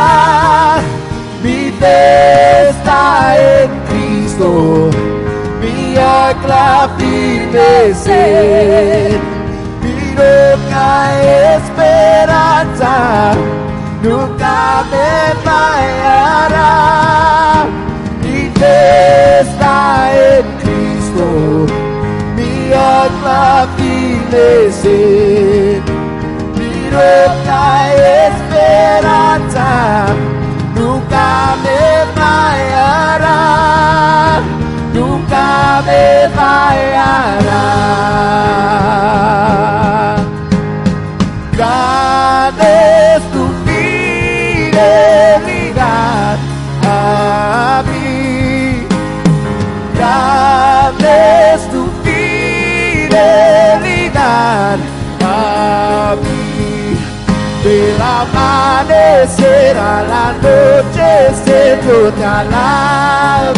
Mi 1.42 1.72
fe 1.80 2.70
está 2.70 3.36
en 3.38 3.70
Cristo, 3.88 4.90
mi 5.62 5.96
ancla 5.98 6.90
firme. 6.98 7.76
Mi 9.82 9.96
roca 10.18 10.92
esperanza, 11.56 12.94
nunca 14.02 14.84
me 14.92 15.10
fallará. 15.46 16.72
Está 19.42 20.12
en 20.14 20.46
Cristo, 20.62 21.26
mi 22.36 22.54
ancla 22.74 23.68
firme. 23.76 24.14
Mi 26.58 26.74
roca 26.90 27.62
esperanza, 28.28 29.68
nunca 30.76 31.28
me 31.64 31.82
fallará, 32.20 33.42
nunca 34.94 35.46
me 35.86 36.06
fallará. 36.36 37.64
Es 51.14 51.62
tu 51.70 51.82
fidelidad 52.04 53.10
a 55.22 56.16
mí. 56.22 56.98
Del 57.64 58.02
amanecer 58.02 59.78
a 59.78 60.04
la 60.04 60.26
noche, 60.46 61.10
yo 61.86 62.00
te 62.12 62.26
alabaré. 62.26 63.54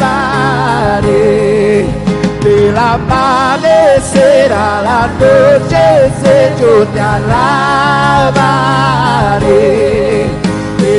Del 2.44 2.78
amanecer 2.78 4.54
a 4.54 4.82
la 4.88 5.02
noche, 5.20 5.84
yo 6.60 6.74
te 6.94 7.00
alabaré. 7.00 8.36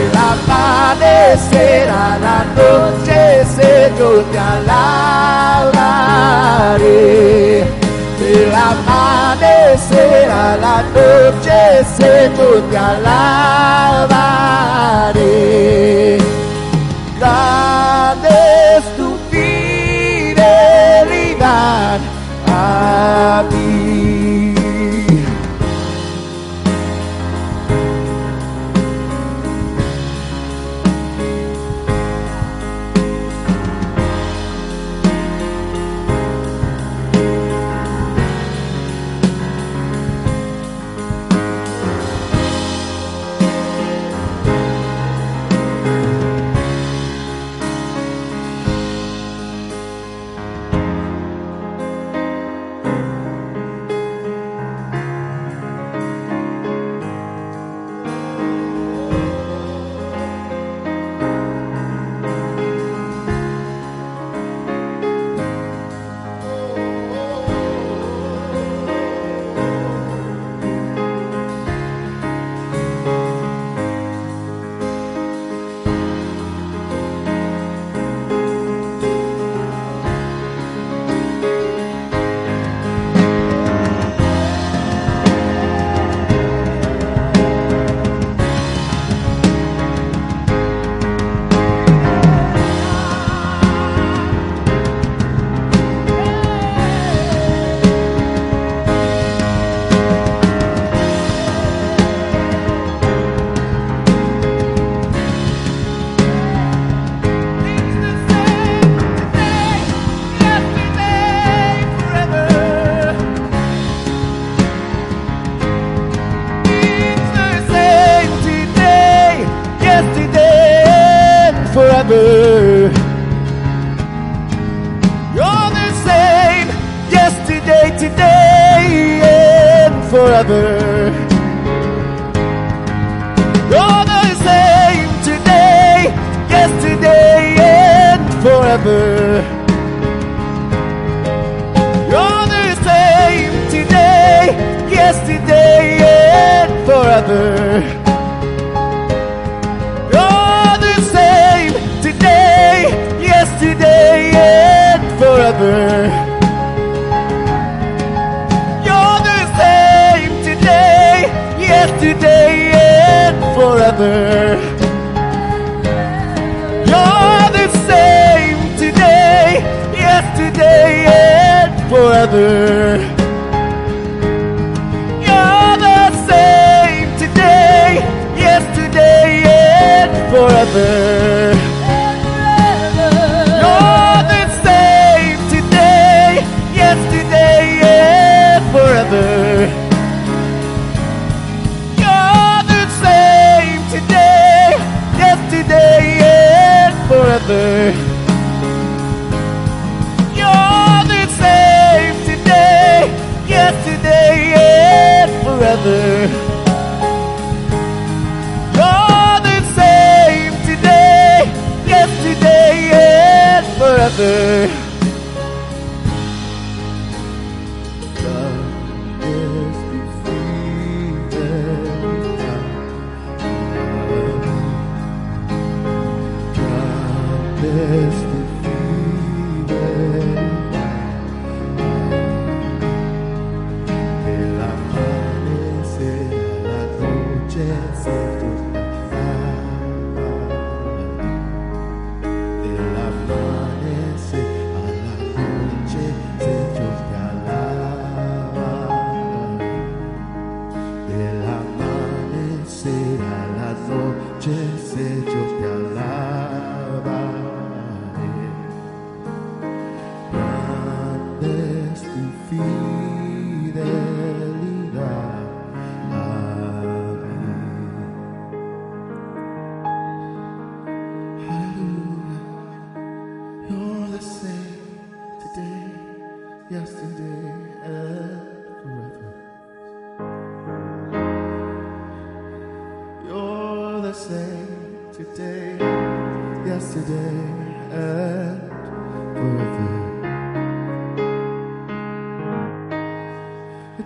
Del 0.07 0.17
amanecer 0.19 1.89
a 1.91 2.19
la 2.19 2.39
noche, 2.55 3.19
yo 3.99 4.11
te 4.31 4.39
alabaré. 4.39 4.85
Del 8.21 8.55
amanecer 8.55 10.31
a 10.31 10.57
la 10.59 10.77
noche, 10.95 11.61
yo 12.39 12.49
te 12.71 12.77
alabaré. 12.79 13.09
Grande 17.19 18.35
es 18.77 18.85
tu 18.97 19.09
fidelidad 19.31 20.39
a 22.47 23.43
mí. 23.51 23.76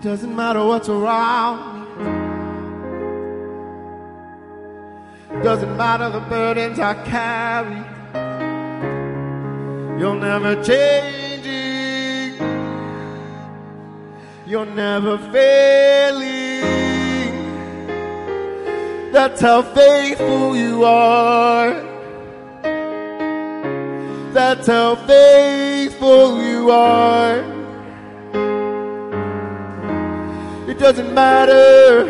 It 0.01 0.05
doesn't 0.05 0.35
matter 0.35 0.65
what's 0.65 0.89
around 0.89 1.59
me. 5.29 5.43
Doesn't 5.43 5.77
matter 5.77 6.09
the 6.09 6.21
burdens 6.21 6.79
I 6.79 6.95
carry. 7.05 7.85
You're 10.01 10.15
never 10.15 10.65
changing. 10.65 12.39
You're 14.47 14.65
never 14.65 15.19
failing. 15.19 16.63
That's 19.13 19.43
how 19.43 19.61
faithful 19.61 20.57
you 20.57 20.83
are. 20.83 21.75
That's 24.33 24.67
how 24.67 24.95
faithful 24.97 26.43
you 26.43 26.71
are. 26.71 27.50
Doesn't 30.81 31.13
matter. 31.13 32.07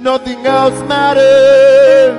Nothing 0.00 0.46
else 0.46 0.80
matters. 0.88 2.16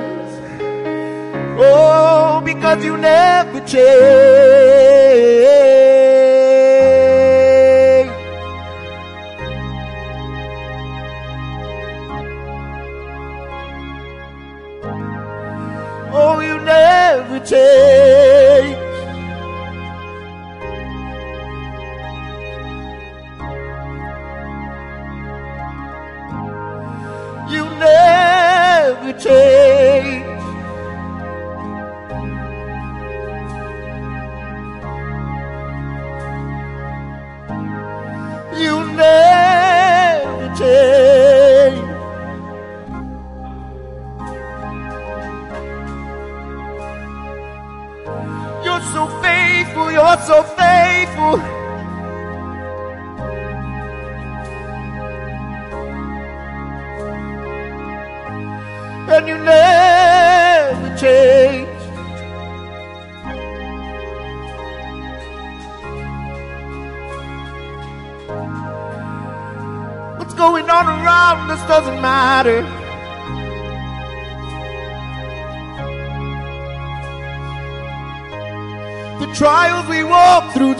Oh, 1.58 2.40
because 2.44 2.84
you 2.84 2.96
never 2.96 3.58
change. 3.66 5.57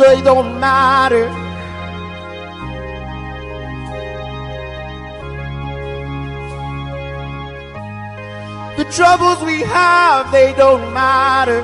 They 0.09 0.23
don't 0.23 0.59
matter. 0.59 1.29
The 8.79 8.91
troubles 8.91 9.45
we 9.45 9.61
have, 9.61 10.33
they 10.33 10.55
don't 10.55 10.95
matter. 10.95 11.61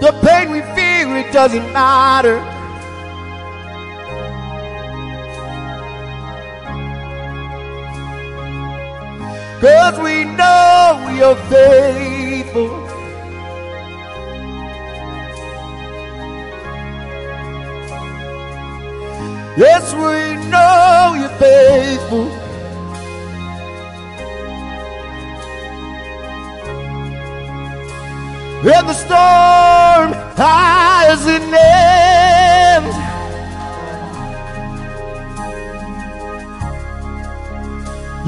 The 0.00 0.12
pain 0.24 0.50
we 0.52 0.60
feel, 0.60 1.16
it 1.16 1.32
doesn't 1.32 1.72
matter. 1.72 2.49
Cause 9.60 9.98
we 9.98 10.24
know 10.24 11.12
you're 11.18 11.36
faithful. 11.50 12.70
Yes, 19.58 19.92
we 19.92 20.48
know 20.48 21.14
you're 21.18 21.36
faithful. 21.38 22.40
And 28.62 28.88
the 28.88 28.94
storm 28.94 30.12
has 30.36 31.26
an 31.26 31.54
end. 31.54 32.39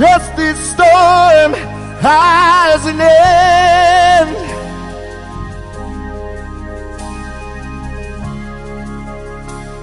Yes, 0.03 0.29
this 0.37 0.59
storm 0.73 1.53
has 2.03 2.87
an 2.87 3.01
end. 3.01 4.37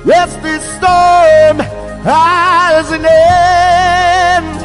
Yes, 0.06 0.36
this 0.44 0.62
storm 0.76 1.60
has 2.04 2.92
an 2.92 3.06
end. 3.06 4.60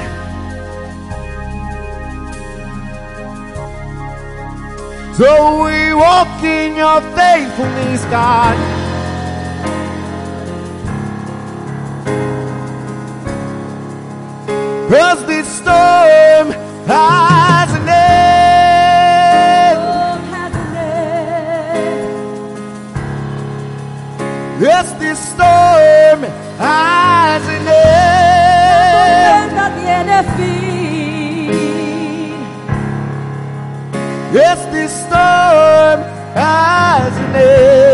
So 5.15 5.63
we 5.63 5.95
walk 5.95 6.43
in 6.43 6.75
your 6.75 7.01
faithfulness, 7.15 8.05
God. 8.07 8.75
Cause 14.95 15.24
every 15.45 15.53
storm 15.53 16.53
has 16.87 17.73
an 17.75 17.89
end. 17.89 18.25
Yes, 24.61 24.93
this 24.99 25.19
storm 25.19 26.23
has 26.59 27.49
an 27.49 27.69
end. 27.69 27.85
Yes, 34.33 34.65
this 34.73 34.93
storm 34.93 36.01
has 36.35 37.17
an 37.19 37.37
end. 37.37 37.94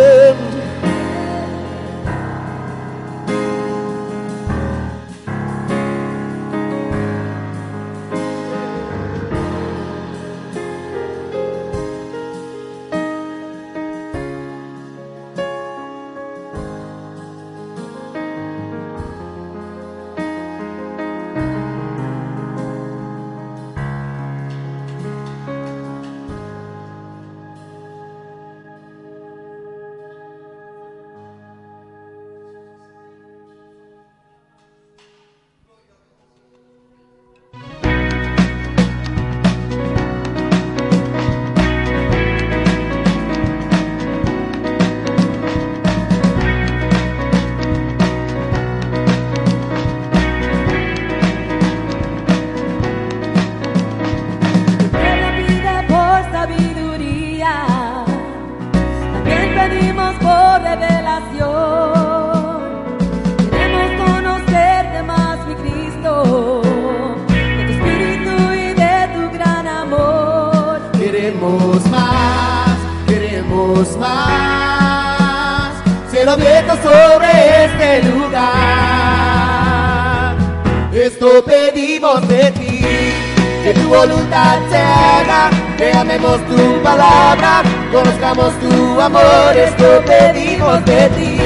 Amor. 89.11 89.57
Esto 89.57 90.03
pedimos 90.07 90.85
de 90.85 91.09
ti, 91.17 91.39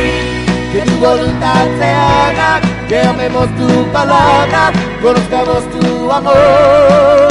que 0.72 0.82
tu 0.86 0.96
voluntad 0.98 1.66
se 1.78 1.86
haga, 1.86 2.60
que 2.88 3.00
amemos 3.00 3.48
tu 3.56 3.84
palabra, 3.92 4.72
conozcamos 5.02 5.62
tu 5.70 6.10
amor. 6.10 7.28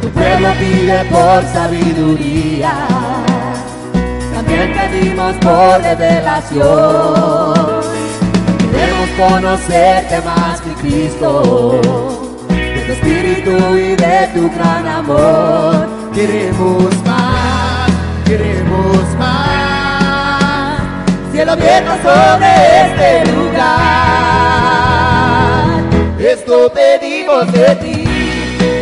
Tu 0.00 0.08
pueblo 0.08 0.48
pide 0.58 1.04
por 1.10 1.44
sabiduría, 1.52 2.74
también 4.34 4.72
pedimos 4.78 5.34
por 5.36 5.80
revelación. 5.82 7.52
Queremos 8.72 9.10
conocerte 9.18 10.16
más, 10.22 10.56
mi 10.66 10.74
Cristo, 10.74 11.80
de 12.48 12.82
tu 12.86 12.92
espíritu 12.92 13.76
y 13.76 13.96
de 13.96 14.28
tu 14.34 14.50
gran 14.56 14.86
amor. 14.86 15.86
Queremos 16.14 16.90
más, 17.06 17.21
más. 19.18 20.80
Cielo 21.32 21.52
abierto 21.52 21.92
sobre 22.02 22.50
este 22.86 23.32
lugar. 23.32 23.82
Esto 26.18 26.72
pedimos 26.72 27.52
de 27.52 27.76
ti 27.76 28.02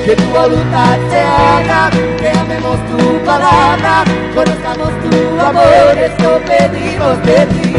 que 0.05 0.17
tu 0.17 0.25
voluntad 0.31 0.99
se 1.11 1.21
haga, 1.21 1.91
que 2.19 2.29
amemos 2.31 2.79
tu 2.91 3.25
palabra, 3.25 4.05
conozcamos 4.35 4.91
tu 5.03 5.41
amor, 5.41 5.99
esto 5.99 6.41
pedimos 6.47 7.23
de 7.25 7.47
ti. 7.47 7.73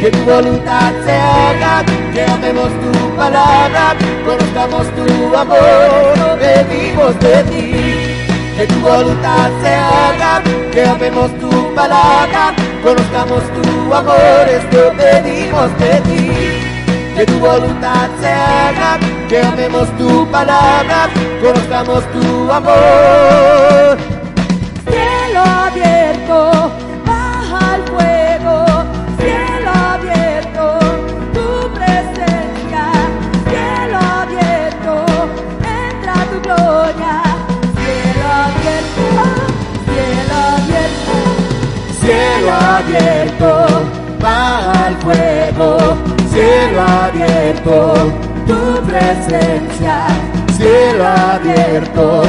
Que 0.00 0.10
tu 0.10 0.18
voluntad 0.24 0.92
se 1.04 1.12
haga, 1.12 1.84
que 2.14 2.24
amemos 2.24 2.70
tu 2.80 3.16
palabra, 3.16 3.96
conozcamos 4.24 4.86
tu 4.94 5.36
amor, 5.36 6.38
pedimos 6.38 7.18
de 7.20 7.44
ti. 7.50 7.72
Que 8.56 8.66
tu 8.66 8.80
voluntad 8.80 9.50
se 9.62 9.74
haga, 9.74 10.42
que 10.72 10.82
amemos 10.84 11.30
tu 11.40 11.74
palabra, 11.74 12.54
conozcamos 12.82 13.42
tu 13.56 13.94
amor, 13.94 14.48
esto 14.48 14.92
pedimos 14.96 15.78
de 15.78 16.00
ti 16.02 16.30
que 17.16 17.26
tu 17.26 17.38
voluntad 17.38 18.08
se 18.20 18.28
haga, 18.28 18.98
que 19.28 19.38
amemos 19.38 19.88
tu 19.98 20.26
palabra, 20.30 21.08
conozcamos 21.42 22.04
tu 22.12 22.52
amor. 22.52 23.98
Cielo 24.88 25.40
abierto, 25.66 25.99
cielo 46.40 46.80
abierto, 46.80 48.12
tu 48.46 48.82
presencia, 48.86 50.06
cielo 50.56 51.04
abierto, 51.06 52.22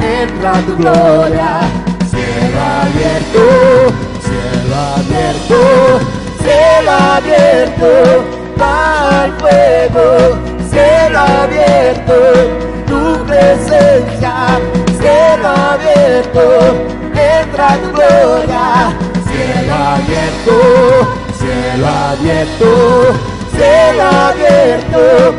entra 0.00 0.52
tu 0.66 0.76
gloria, 0.76 1.60
cielo 2.10 2.60
abierto, 2.82 3.44
cielo 4.26 4.76
abierto, 4.96 5.60
cielo 6.42 6.90
abierto, 7.16 7.90
el 9.24 9.32
fuego, 9.40 10.06
cielo 10.70 11.18
abierto, 11.18 12.14
tu 12.86 13.24
presencia, 13.24 14.34
cielo 15.00 15.48
abierto, 15.72 16.44
entra 17.14 17.68
tu 17.82 17.92
gloria, 17.92 18.66
cielo 19.26 19.74
abierto, 19.94 20.54
cielo 21.38 21.86
abierto, 22.12 23.33
cielo 23.56 24.02
abierto, 24.02 25.34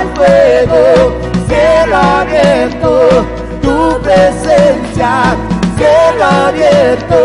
el 0.00 0.08
fuego, 0.14 1.16
cielo 1.48 1.96
abierto, 1.96 3.26
tu 3.62 4.00
presencia, 4.02 5.36
cielo 5.76 6.24
abierto, 6.24 7.16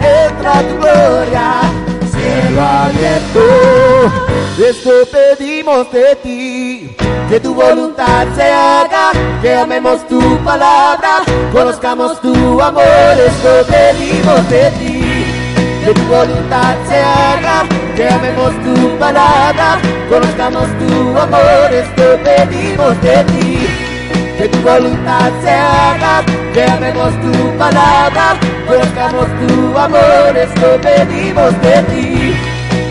entra 0.00 0.62
tu 0.68 0.76
gloria, 0.76 1.60
cielo 2.10 2.62
abierto, 2.62 3.40
esto 4.58 4.90
pedimos 5.10 5.90
de 5.92 6.16
ti, 6.16 6.96
que 7.28 7.40
tu 7.40 7.54
voluntad 7.54 8.26
se 8.34 8.42
haga, 8.42 9.12
que 9.42 9.54
amemos 9.54 10.06
tu 10.08 10.20
palabra, 10.44 11.22
conozcamos 11.52 12.20
tu 12.20 12.60
amor, 12.60 12.84
esto 12.84 13.66
pedimos 13.68 14.48
de 14.48 14.70
ti. 14.72 14.95
Que 15.86 15.94
tu 15.94 16.02
voluntad 16.06 16.74
se 16.88 16.98
haga, 16.98 17.62
que 17.94 18.08
amemos 18.08 18.50
tu 18.64 18.98
palabra, 18.98 19.78
conozcamos 20.08 20.66
tu 20.80 21.16
amor, 21.16 21.72
esto 21.72 22.18
pedimos 22.24 23.00
de 23.02 23.22
ti. 23.22 23.68
Que 24.36 24.48
tu 24.48 24.58
voluntad 24.62 25.30
se 25.44 25.50
haga, 25.50 26.24
que 26.52 26.64
amemos 26.64 27.12
tu 27.20 27.56
palabra, 27.56 28.34
conozcamos 28.66 29.26
tu 29.38 29.78
amor, 29.78 30.36
esto 30.36 30.66
pedimos 30.82 31.62
de 31.62 31.82
ti. 31.84 32.34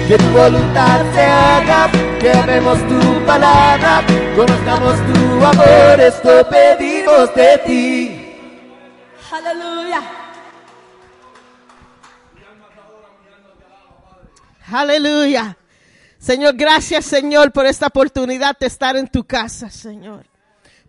Que 0.07 0.17
tu 0.17 0.29
voluntad 0.29 1.01
se 1.13 1.21
haga, 1.21 1.89
que 2.21 2.31
amemos 2.31 2.77
tu 2.87 3.25
palabra, 3.25 4.03
conozcamos 4.37 4.95
tu 5.07 5.45
amor, 5.45 5.99
esto 5.99 6.47
pedimos 6.49 7.35
de 7.35 7.57
ti. 7.65 8.47
Aleluya. 9.33 10.24
Aleluya. 14.71 15.57
Señor, 16.17 16.55
gracias 16.55 17.05
Señor 17.05 17.51
por 17.51 17.65
esta 17.65 17.87
oportunidad 17.87 18.57
de 18.57 18.65
estar 18.67 18.95
en 18.95 19.07
tu 19.07 19.25
casa, 19.25 19.69
Señor. 19.69 20.25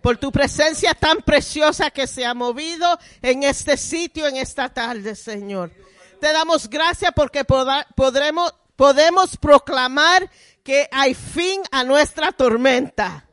Por 0.00 0.16
tu 0.16 0.32
presencia 0.32 0.94
tan 0.94 1.18
preciosa 1.18 1.90
que 1.90 2.06
se 2.06 2.24
ha 2.24 2.32
movido 2.32 2.98
en 3.20 3.42
este 3.42 3.76
sitio, 3.76 4.26
en 4.26 4.36
esta 4.36 4.68
tarde, 4.68 5.14
Señor. 5.14 5.72
Te 6.20 6.32
damos 6.32 6.70
gracias 6.70 7.12
porque 7.14 7.44
podremos, 7.44 8.54
podemos 8.76 9.36
proclamar 9.36 10.30
que 10.62 10.88
hay 10.90 11.14
fin 11.14 11.60
a 11.70 11.84
nuestra 11.84 12.32
tormenta. 12.32 13.25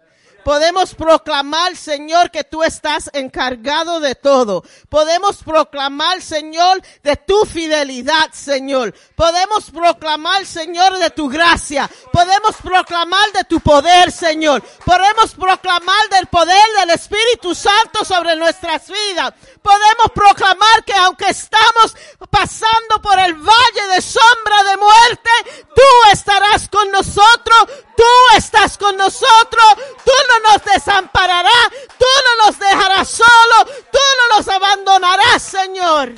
Podemos 0.43 0.93
proclamar, 0.93 1.75
Señor, 1.75 2.31
que 2.31 2.43
tú 2.43 2.63
estás 2.63 3.09
encargado 3.13 3.99
de 3.99 4.15
todo. 4.15 4.63
Podemos 4.89 5.43
proclamar, 5.43 6.21
Señor, 6.21 6.81
de 7.01 7.15
tu 7.15 7.45
fidelidad, 7.45 8.31
Señor. 8.31 8.93
Podemos 9.15 9.71
proclamar, 9.71 10.45
Señor, 10.45 10.97
de 10.97 11.09
tu 11.09 11.29
gracia. 11.29 11.89
Podemos 12.11 12.55
proclamar 12.57 13.31
de 13.33 13.43
tu 13.45 13.59
poder, 13.59 14.11
Señor. 14.11 14.61
Podemos 14.85 15.33
proclamar 15.33 16.09
del 16.09 16.27
poder 16.27 16.63
del 16.79 16.91
Espíritu 16.91 17.55
Santo 17.55 18.03
sobre 18.05 18.35
nuestras 18.35 18.87
vidas. 18.87 19.33
Podemos 19.61 20.11
proclamar 20.13 20.83
que 20.85 20.93
aunque 20.93 21.29
estamos 21.29 21.95
pasando 22.29 23.01
por 23.01 23.17
el 23.19 23.33
valle 23.33 23.87
de 23.95 24.01
sombra 24.01 24.63
de 24.69 24.77
muerte, 24.77 25.29
tú 25.75 26.11
estarás 26.11 26.67
con 26.69 26.91
nosotros, 26.91 27.67
tú 28.03 28.37
estás 28.37 28.77
con 28.77 28.97
nosotros, 28.97 29.63
tú 30.03 30.11
no 30.29 30.51
nos 30.51 30.65
desampararás, 30.65 31.69
tú 31.97 32.05
no 32.25 32.45
nos 32.45 32.59
dejarás 32.59 33.07
solo, 33.09 33.65
tú 33.91 33.99
no 34.17 34.37
nos 34.37 34.47
abandonarás, 34.47 35.41
Señor. 35.41 36.13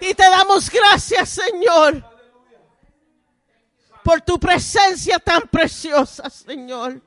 Y 0.00 0.14
te 0.14 0.22
damos 0.22 0.70
gracias, 0.70 1.30
Señor, 1.30 2.04
por 4.04 4.20
tu 4.20 4.38
presencia 4.38 5.18
tan 5.18 5.42
preciosa, 5.42 6.30
Señor. 6.30 7.00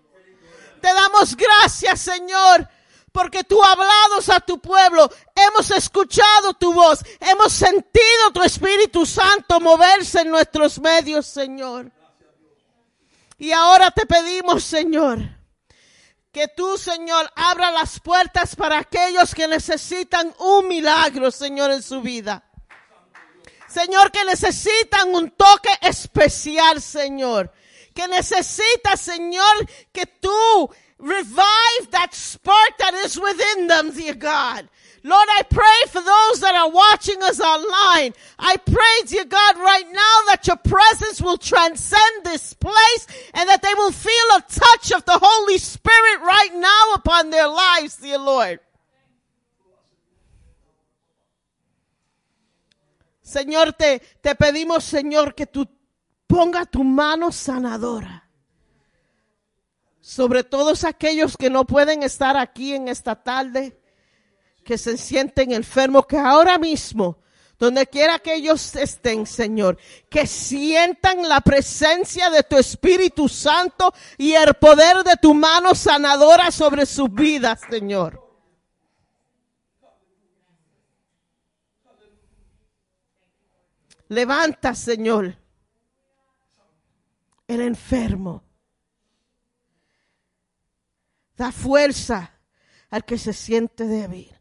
Te 0.82 0.94
damos 0.94 1.38
gracias, 1.38 2.02
Señor, 2.02 2.68
porque 3.14 3.46
tú 3.46 3.64
hablados 3.64 4.28
a 4.28 4.42
tu 4.42 4.60
pueblo, 4.60 5.10
hemos 5.36 5.72
escuchado 5.72 6.54
tu 6.56 6.74
voz, 6.74 7.00
hemos 7.20 7.54
sentido 7.54 8.32
tu 8.34 8.44
Espíritu 8.44 9.06
Santo 9.06 9.62
moverse 9.62 10.22
en 10.22 10.32
nuestros 10.32 10.80
medios, 10.80 11.28
Señor. 11.28 11.92
Y 13.42 13.54
ahora 13.54 13.90
te 13.90 14.06
pedimos, 14.06 14.64
Señor, 14.64 15.18
que 16.32 16.48
tú, 16.50 16.78
Señor, 16.78 17.28
abra 17.36 17.72
las 17.72 18.00
puertas 18.00 18.56
para 18.56 18.78
aquellos 18.78 19.34
que 19.34 19.48
necesitan 19.48 20.32
un 20.38 20.68
milagro, 20.68 21.32
Señor, 21.32 21.72
en 21.72 21.82
su 21.82 22.02
vida. 22.02 22.44
Señor, 23.68 24.12
que 24.12 24.24
necesitan 24.26 25.16
un 25.16 25.32
toque 25.32 25.72
especial, 25.82 26.80
Señor. 26.84 27.52
Que 27.96 28.08
necesita, 28.08 28.96
Señor, 28.96 29.68
que 29.92 30.06
tú 30.06 30.70
revive 31.00 31.90
that 31.90 32.14
spark 32.14 32.78
that 32.78 32.94
is 33.04 33.18
within 33.18 33.66
them, 33.66 33.90
dear 33.90 34.14
God. 34.14 34.70
Lord, 35.04 35.28
I 35.32 35.42
pray 35.50 35.90
for 35.90 36.02
those 36.02 36.42
that 36.42 36.54
are 36.54 36.70
watching 36.70 37.24
us 37.24 37.40
online. 37.40 38.14
I 38.38 38.58
pray, 38.58 39.08
dear 39.08 39.26
God, 39.26 39.58
right 39.58 39.86
now 39.92 40.16
that 40.28 40.46
your 40.46 40.58
presence 40.58 41.20
will 41.20 41.38
transcend 41.38 42.24
this 42.24 42.54
place 42.54 43.08
and 43.34 43.50
that 43.50 43.64
they 43.64 43.74
will 43.74 43.92
feel 43.92 44.12
a 44.38 44.42
touch 44.42 44.92
of 44.92 45.04
the 45.06 45.20
Holy 45.20 45.58
Spirit 45.58 46.22
right 46.22 46.54
now 46.54 46.94
upon 46.94 47.32
their 47.32 47.48
lives, 47.48 47.98
dear 47.98 48.20
Lord. 48.20 48.60
Señor, 53.24 53.76
te, 53.76 54.02
te 54.22 54.36
pedimos, 54.36 54.84
Señor, 54.84 55.34
que 55.34 55.48
tú 55.48 55.66
ponga 56.28 56.66
tu 56.66 56.84
mano 56.84 57.32
sanadora 57.32 58.30
sobre 60.00 60.44
todos 60.44 60.84
aquellos 60.84 61.38
que 61.38 61.50
no 61.50 61.66
pueden 61.66 62.04
estar 62.04 62.36
aquí 62.38 62.76
en 62.76 62.88
esta 62.88 63.16
tarde, 63.16 63.81
que 64.64 64.78
se 64.78 64.98
sienten 64.98 65.52
enfermos, 65.52 66.06
que 66.06 66.18
ahora 66.18 66.58
mismo, 66.58 67.18
donde 67.62 67.86
quiera 67.86 68.18
que 68.18 68.34
ellos 68.34 68.76
estén, 68.76 69.28
Señor, 69.28 69.78
que 70.10 70.26
sientan 70.26 71.30
la 71.30 71.42
presencia 71.42 72.30
de 72.32 72.42
tu 72.42 72.58
Espíritu 72.58 73.30
Santo 73.30 73.94
y 74.18 74.34
el 74.34 74.56
poder 74.56 75.04
de 75.04 75.16
tu 75.16 75.34
mano 75.36 75.76
sanadora 75.76 76.50
sobre 76.50 76.88
sus 76.88 77.14
vidas, 77.14 77.62
Señor. 77.70 78.20
Levanta, 84.08 84.74
Señor, 84.76 85.38
el 87.48 87.62
enfermo. 87.62 88.44
Da 91.38 91.52
fuerza 91.52 92.40
al 92.90 93.06
que 93.06 93.18
se 93.18 93.34
siente 93.34 93.86
débil. 93.86 94.41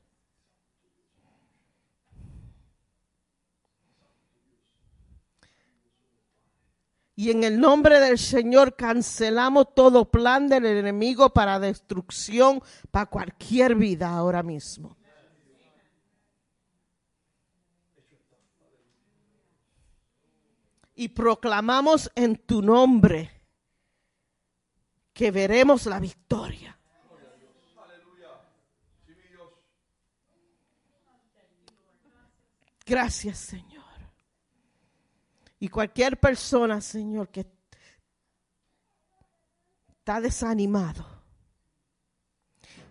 Y 7.20 7.30
en 7.30 7.44
el 7.44 7.60
nombre 7.60 8.00
del 8.00 8.18
Señor 8.18 8.76
cancelamos 8.76 9.74
todo 9.74 10.10
plan 10.10 10.48
del 10.48 10.64
enemigo 10.64 11.34
para 11.34 11.60
destrucción 11.60 12.62
para 12.90 13.10
cualquier 13.10 13.74
vida 13.74 14.08
ahora 14.08 14.42
mismo. 14.42 14.96
Y 20.94 21.08
proclamamos 21.08 22.10
en 22.14 22.36
tu 22.36 22.62
nombre 22.62 23.30
que 25.12 25.30
veremos 25.30 25.84
la 25.84 26.00
victoria. 26.00 26.78
Gracias, 32.86 33.36
Señor. 33.36 33.79
Y 35.60 35.68
cualquier 35.68 36.18
persona, 36.18 36.80
Señor, 36.80 37.28
que 37.28 37.46
está 39.98 40.20
desanimado, 40.20 41.06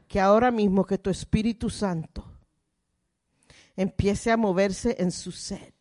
que 0.07 0.19
ahora 0.19 0.51
mismo 0.51 0.85
que 0.85 0.99
tu 0.99 1.09
Espíritu 1.09 1.71
Santo 1.71 2.23
empiece 3.75 4.31
a 4.31 4.37
moverse 4.37 4.95
en 4.99 5.11
su 5.11 5.31
sed. 5.31 5.73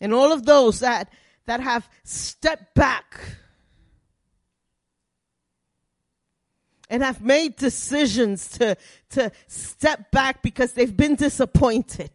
And 0.00 0.12
all 0.12 0.32
of 0.32 0.44
those 0.44 0.80
that, 0.80 1.08
that 1.46 1.60
have 1.60 1.88
stepped 2.02 2.74
back 2.74 3.38
and 6.90 7.04
have 7.04 7.22
made 7.22 7.54
decisions 7.54 8.48
to, 8.48 8.76
to 9.10 9.30
step 9.46 10.10
back 10.10 10.42
because 10.42 10.72
they've 10.72 10.96
been 10.96 11.14
disappointed. 11.14 12.10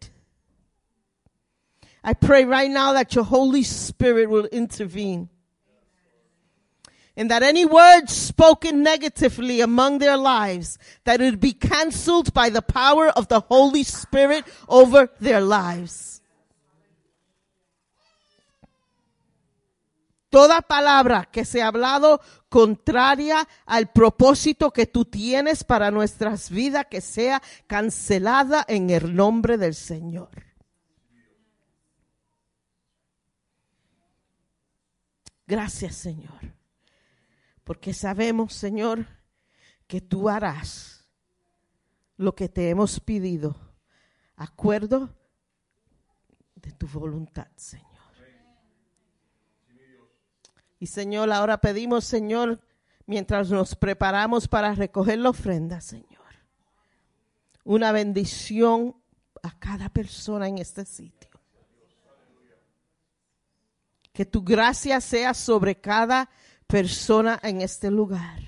I 2.08 2.14
pray 2.14 2.46
right 2.46 2.72
now 2.72 2.94
that 2.94 3.14
your 3.16 3.26
Holy 3.26 3.64
Spirit 3.64 4.30
will 4.30 4.46
intervene. 4.46 5.28
And 7.18 7.30
that 7.30 7.44
any 7.44 7.66
words 7.66 8.14
spoken 8.14 8.82
negatively 8.82 9.60
among 9.60 9.98
their 9.98 10.16
lives, 10.16 10.80
that 11.04 11.20
it 11.20 11.42
be 11.42 11.52
canceled 11.52 12.34
by 12.34 12.50
the 12.50 12.62
power 12.62 13.10
of 13.10 13.28
the 13.28 13.42
Holy 13.42 13.84
Spirit 13.84 14.46
over 14.70 15.10
their 15.20 15.42
lives. 15.42 16.22
Toda 20.30 20.62
palabra 20.62 21.28
que 21.30 21.44
se 21.44 21.62
ha 21.62 21.68
hablado 21.68 22.22
contraria 22.48 23.46
al 23.66 23.92
propósito 23.92 24.72
que 24.72 24.86
tú 24.86 25.04
tienes 25.04 25.66
para 25.66 25.92
nuestras 25.92 26.50
vidas, 26.50 26.86
que 26.90 27.02
sea 27.02 27.42
cancelada 27.68 28.64
en 28.70 28.92
el 28.92 29.14
nombre 29.14 29.58
del 29.58 29.76
Señor. 29.76 30.47
Gracias, 35.48 35.96
Señor. 35.96 36.54
Porque 37.64 37.94
sabemos, 37.94 38.54
Señor, 38.54 39.08
que 39.88 40.02
tú 40.02 40.30
harás 40.30 41.08
lo 42.18 42.36
que 42.36 42.50
te 42.50 42.70
hemos 42.70 43.00
pedido, 43.00 43.56
acuerdo 44.36 45.16
de 46.56 46.72
tu 46.74 46.88
voluntad, 46.88 47.48
Señor. 47.56 47.88
Y 50.80 50.88
Señor, 50.88 51.32
ahora 51.32 51.60
pedimos, 51.60 52.06
Señor, 52.06 52.62
mientras 53.06 53.50
nos 53.50 53.76
preparamos 53.76 54.48
para 54.48 54.76
recoger 54.76 55.18
la 55.18 55.30
ofrenda, 55.30 55.82
Señor, 55.82 56.08
una 57.64 57.92
bendición 57.92 58.96
a 59.42 59.58
cada 59.58 59.90
persona 59.90 60.48
en 60.48 60.58
este 60.60 60.86
sitio. 60.86 61.27
Que 64.18 64.26
tu 64.26 64.42
gracia 64.42 65.00
sea 65.00 65.36
sobre 65.36 65.80
cada 65.80 66.32
persona 66.66 67.40
en 67.44 67.62
este 67.62 67.92
lugar. 67.92 68.40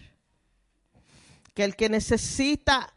Que 1.54 1.64
el 1.64 1.76
que 1.76 1.90
necesita 1.90 2.92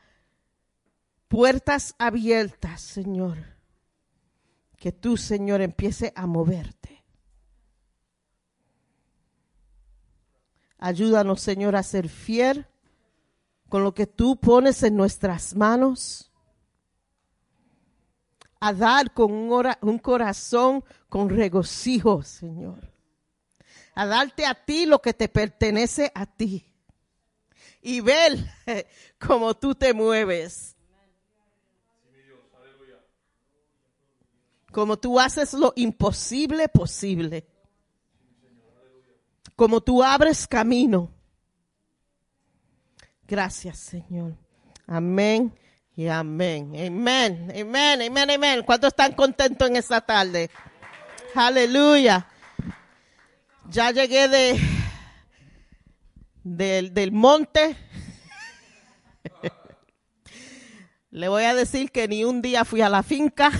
puertas 1.29 1.95
abiertas, 1.99 2.81
Señor, 2.81 3.37
que 4.79 4.91
tú, 4.91 5.19
Señor, 5.19 5.61
empiece 5.61 6.15
a 6.17 6.27
moverte. 6.27 7.05
Ayúdanos, 10.79 11.43
Señor, 11.43 11.77
a 11.77 11.83
ser 11.83 12.09
fiel 12.09 12.67
con 13.69 13.85
lo 13.85 13.93
que 13.93 14.07
tú 14.07 14.41
pones 14.41 14.83
en 14.83 14.97
nuestras 14.97 15.55
manos. 15.55 16.32
A 18.65 18.73
dar 18.73 19.13
con 19.13 19.33
un, 19.33 19.51
ora- 19.51 19.77
un 19.83 19.99
corazón 19.99 20.85
con 21.09 21.29
regocijo, 21.29 22.23
Señor. 22.23 22.93
a 23.97 24.07
darte 24.07 24.47
a 24.47 24.55
ti 24.55 24.87
lo 24.87 25.01
que 25.03 25.13
te 25.13 25.29
pertenece 25.29 26.13
a 26.15 26.27
ti. 26.27 26.65
Y 27.81 28.01
ver 28.01 28.39
cómo 29.19 29.55
tú 29.55 29.75
te 29.75 29.93
mueves. 29.93 30.77
Como 34.71 34.97
tú 34.97 35.19
haces 35.19 35.53
lo 35.55 35.73
imposible 35.75 36.69
posible. 36.69 37.45
Como 39.57 39.81
tú 39.81 40.05
abres 40.05 40.47
camino. 40.47 41.13
Gracias, 43.27 43.79
Señor. 43.79 44.37
Amén 44.87 45.53
y 45.95 46.09
amén. 46.09 46.73
Amén, 46.75 47.53
amén, 47.59 48.03
amén, 48.03 48.31
amén. 48.31 48.63
¿Cuántos 48.65 48.89
están 48.89 49.13
contentos 49.13 49.69
en 49.69 49.77
esta 49.77 50.01
tarde? 50.01 50.51
Aleluya. 51.35 52.27
Ya 53.69 53.91
llegué 53.91 54.29
de 54.29 54.61
del, 56.43 56.95
del 56.95 57.13
monte. 57.13 57.77
Le 61.11 61.29
voy 61.29 61.45
a 61.45 61.55
decir 61.55 61.91
que 61.91 62.09
ni 62.09 62.25
un 62.25 62.41
día 62.41 62.65
fui 62.65 62.81
a 62.81 62.89
la 62.89 63.03
finca. 63.03 63.51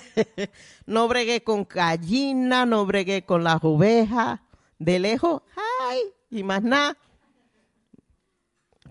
no 0.86 1.08
bregué 1.08 1.44
con 1.44 1.66
gallina, 1.68 2.64
no 2.64 2.86
bregué 2.86 3.24
con 3.24 3.44
las 3.44 3.62
ovejas. 3.62 4.40
De 4.78 4.98
lejos, 4.98 5.42
ay, 5.82 6.00
y 6.30 6.42
más 6.42 6.62
nada. 6.62 6.96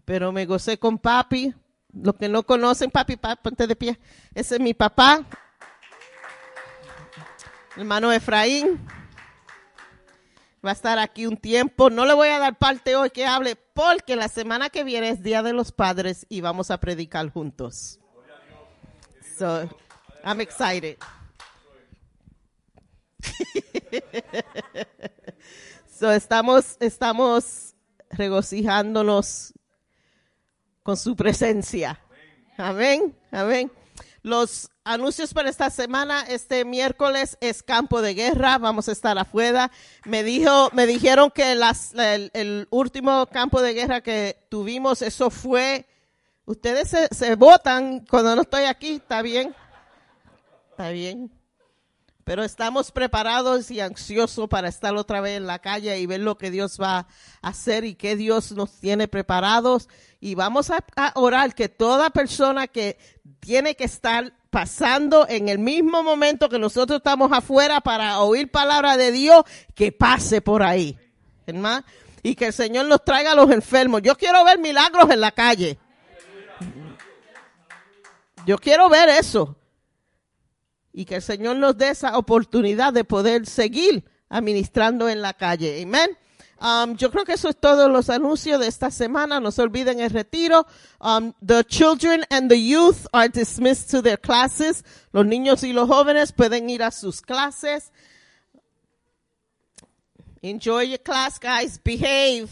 Pero 0.05 0.32
me 0.32 0.45
gocé 0.45 0.78
con 0.78 0.99
papi. 0.99 1.55
Los 1.93 2.15
que 2.15 2.29
no 2.29 2.43
conocen, 2.43 2.91
papi, 2.91 3.17
papi, 3.17 3.41
ponte 3.41 3.67
de 3.67 3.75
pie. 3.75 3.99
Ese 4.33 4.55
es 4.55 4.61
mi 4.61 4.73
papá. 4.73 5.25
Hermano 7.75 8.11
Efraín. 8.11 8.79
Va 10.65 10.71
a 10.71 10.73
estar 10.73 10.99
aquí 10.99 11.25
un 11.25 11.37
tiempo. 11.37 11.89
No 11.89 12.05
le 12.05 12.13
voy 12.13 12.27
a 12.27 12.39
dar 12.39 12.57
parte 12.57 12.95
hoy 12.95 13.09
que 13.09 13.25
hable 13.25 13.55
porque 13.55 14.15
la 14.15 14.27
semana 14.27 14.69
que 14.69 14.83
viene 14.83 15.09
es 15.09 15.23
Día 15.23 15.41
de 15.41 15.53
los 15.53 15.71
Padres 15.71 16.25
y 16.29 16.41
vamos 16.41 16.69
a 16.69 16.79
predicar 16.79 17.31
juntos. 17.31 17.99
So, 19.37 19.69
I'm 20.25 20.41
excited. 20.41 20.97
so, 25.89 26.11
estamos, 26.11 26.75
estamos 26.81 27.73
regocijándonos 28.09 29.53
con 30.89 30.97
su 30.97 31.15
presencia. 31.15 31.99
Amén, 32.57 33.15
amén. 33.29 33.71
Los 34.23 34.71
anuncios 34.83 35.35
para 35.35 35.47
esta 35.47 35.69
semana, 35.69 36.23
este 36.27 36.65
miércoles 36.65 37.37
es 37.41 37.61
campo 37.61 38.01
de 38.01 38.15
guerra, 38.15 38.57
vamos 38.57 38.89
a 38.89 38.93
estar 38.93 39.15
afuera. 39.19 39.69
Me 40.05 40.23
dijo, 40.23 40.71
me 40.73 40.87
dijeron 40.87 41.29
que 41.29 41.51
el 42.33 42.67
último 42.71 43.27
campo 43.27 43.61
de 43.61 43.75
guerra 43.75 44.01
que 44.01 44.47
tuvimos, 44.49 45.03
eso 45.03 45.29
fue, 45.29 45.85
ustedes 46.45 46.89
se, 46.89 47.07
se 47.11 47.35
votan 47.35 48.03
cuando 48.09 48.35
no 48.35 48.41
estoy 48.41 48.63
aquí, 48.63 48.93
¿está 48.93 49.21
bien? 49.21 49.53
Está 50.71 50.89
bien. 50.89 51.38
Pero 52.30 52.43
estamos 52.43 52.91
preparados 52.91 53.71
y 53.71 53.80
ansiosos 53.80 54.47
para 54.47 54.67
estar 54.67 54.95
otra 54.95 55.19
vez 55.19 55.38
en 55.38 55.47
la 55.47 55.57
calle 55.57 55.99
y 55.99 56.05
ver 56.05 56.19
lo 56.19 56.38
que 56.38 56.51
Dios 56.51 56.77
va 56.80 56.99
a 56.99 57.07
hacer 57.41 57.86
y 57.86 57.95
que 57.95 58.15
Dios 58.15 58.51
nos 58.51 58.80
tiene 58.80 59.07
preparados. 59.07 59.89
Y 60.19 60.36
vamos 60.36 60.69
a, 60.69 60.84
orar 61.15 61.55
que 61.55 61.69
toda 61.69 62.11
persona 62.11 62.67
que 62.67 62.99
tiene 63.39 63.73
que 63.73 63.86
estar 63.86 64.32
pasando 64.51 65.27
en 65.27 65.49
el 65.49 65.57
mismo 65.57 66.03
momento 66.03 66.49
que 66.49 66.59
nosotros 66.59 66.97
estamos 66.97 67.32
afuera 67.32 67.82
para 67.82 68.19
oír 68.19 68.51
palabra 68.51 68.95
de 68.95 69.11
Dios, 69.11 69.41
que 69.73 69.91
pase 69.91 70.39
por 70.39 70.61
ahí. 70.61 70.99
Hermano, 71.47 71.84
y 72.21 72.36
que 72.36 72.45
el 72.45 72.53
Señor 72.53 72.86
nos 72.86 73.03
traiga 73.03 73.32
a 73.32 73.36
los 73.36 73.49
enfermos. 73.49 74.03
Yo 74.03 74.15
quiero 74.15 74.45
ver 74.45 74.59
milagros 74.59 75.09
en 75.09 75.19
la 75.19 75.32
calle. 75.32 75.80
Yo 78.45 78.59
quiero 78.59 78.88
ver 78.88 79.09
eso. 79.09 79.59
Y 80.93 81.05
que 81.05 81.15
el 81.15 81.21
Señor 81.21 81.55
nos 81.57 81.77
dé 81.77 81.89
esa 81.89 82.17
oportunidad 82.17 82.93
de 82.93 83.03
poder 83.03 83.45
seguir 83.45 84.03
administrando 84.29 85.07
en 85.09 85.21
la 85.21 85.33
calle. 85.33 85.81
Amén. 85.81 86.17
Um, 86.61 86.97
yo 86.97 87.09
creo 87.09 87.23
que 87.23 87.33
eso 87.33 87.47
es 87.47 87.55
todos 87.55 87.89
los 87.89 88.09
anuncios 88.09 88.59
de 88.59 88.67
esta 88.67 88.91
semana. 88.91 89.39
No 89.39 89.51
se 89.51 89.61
olviden 89.61 90.01
el 90.01 90.09
retiro. 90.09 90.67
Um, 90.99 91.33
the 91.45 91.63
children 91.63 92.25
and 92.29 92.49
the 92.49 92.61
youth 92.61 93.07
are 93.13 93.29
dismissed 93.29 93.89
to 93.91 94.01
their 94.01 94.19
classes. 94.19 94.83
Los 95.13 95.25
niños 95.25 95.63
y 95.63 95.71
los 95.71 95.87
jóvenes 95.87 96.33
pueden 96.33 96.69
ir 96.69 96.83
a 96.83 96.91
sus 96.91 97.21
clases. 97.21 97.91
Enjoy 100.41 100.89
your 100.89 100.99
class, 100.99 101.39
guys. 101.39 101.79
Behave. 101.81 102.49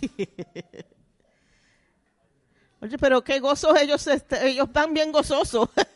Oye, 2.80 2.98
pero 2.98 3.22
qué 3.24 3.40
gozos 3.40 3.78
ellos, 3.80 4.06
este, 4.06 4.48
ellos 4.48 4.68
están 4.68 4.94
bien 4.94 5.12
gozosos. 5.12 5.68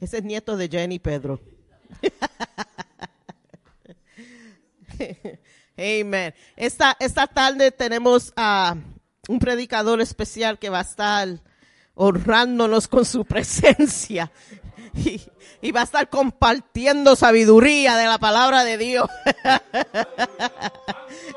Ese 0.00 0.18
es 0.18 0.24
nieto 0.24 0.56
de 0.56 0.68
Jenny 0.68 0.98
Pedro. 0.98 1.40
Amen. 5.76 6.34
Esta, 6.56 6.96
esta 7.00 7.26
tarde 7.26 7.70
tenemos 7.72 8.32
a 8.36 8.76
un 9.28 9.38
predicador 9.38 10.00
especial 10.00 10.58
que 10.58 10.68
va 10.68 10.78
a 10.78 10.82
estar 10.82 11.28
honrándonos 11.94 12.88
con 12.88 13.04
su 13.04 13.24
presencia. 13.24 14.30
Y, 15.04 15.20
y 15.60 15.72
va 15.72 15.80
a 15.80 15.84
estar 15.84 16.08
compartiendo 16.08 17.16
sabiduría 17.16 17.96
de 17.96 18.06
la 18.06 18.18
palabra 18.18 18.64
de 18.64 18.78
Dios. 18.78 19.08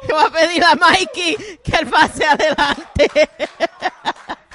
Yo 0.08 0.16
voy 0.16 0.26
a 0.26 0.30
pedir 0.30 0.64
a 0.64 0.76
Mikey 0.76 1.36
que 1.64 1.76
él 1.78 1.88
pase 1.88 2.26
adelante. 2.26 3.10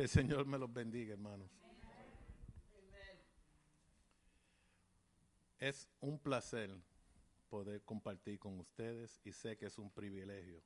El 0.00 0.08
Señor 0.08 0.46
me 0.46 0.56
los 0.56 0.72
bendiga, 0.72 1.12
hermanos. 1.12 1.50
Es 5.58 5.86
un 6.00 6.18
placer 6.18 6.74
poder 7.50 7.82
compartir 7.82 8.38
con 8.38 8.58
ustedes 8.60 9.20
y 9.24 9.32
sé 9.32 9.58
que 9.58 9.66
es 9.66 9.76
un 9.76 9.90
privilegio. 9.90 10.62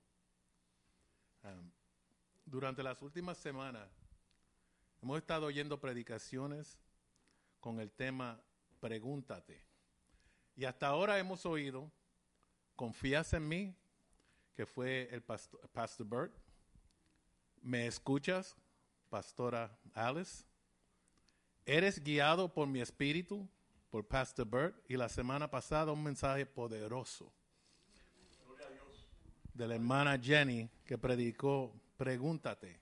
Durante 2.44 2.84
las 2.84 3.02
últimas 3.02 3.36
semanas 3.36 3.90
hemos 5.02 5.18
estado 5.18 5.46
oyendo 5.46 5.80
predicaciones 5.80 6.78
con 7.58 7.80
el 7.80 7.90
tema 7.90 8.40
Pregúntate. 8.78 9.66
Y 10.54 10.64
hasta 10.64 10.86
ahora 10.86 11.18
hemos 11.18 11.44
oído 11.44 11.90
Confías 12.76 13.32
en 13.32 13.48
mí, 13.48 13.76
que 14.54 14.64
fue 14.64 15.08
el 15.10 15.22
pastor, 15.22 15.68
pastor 15.70 16.06
Bert. 16.06 16.32
¿Me 17.62 17.88
escuchas? 17.88 18.56
Pastora 19.14 19.70
Alice. 19.94 20.42
Eres 21.64 22.02
guiado 22.02 22.52
por 22.52 22.66
mi 22.66 22.80
espíritu, 22.80 23.48
por 23.88 24.04
Pastor 24.08 24.44
Bert. 24.44 24.90
Y 24.90 24.96
la 24.96 25.08
semana 25.08 25.48
pasada 25.48 25.92
un 25.92 26.02
mensaje 26.02 26.44
poderoso 26.44 27.32
de 29.52 29.68
la 29.68 29.76
hermana 29.76 30.18
Jenny 30.18 30.68
que 30.84 30.98
predicó, 30.98 31.72
pregúntate, 31.96 32.80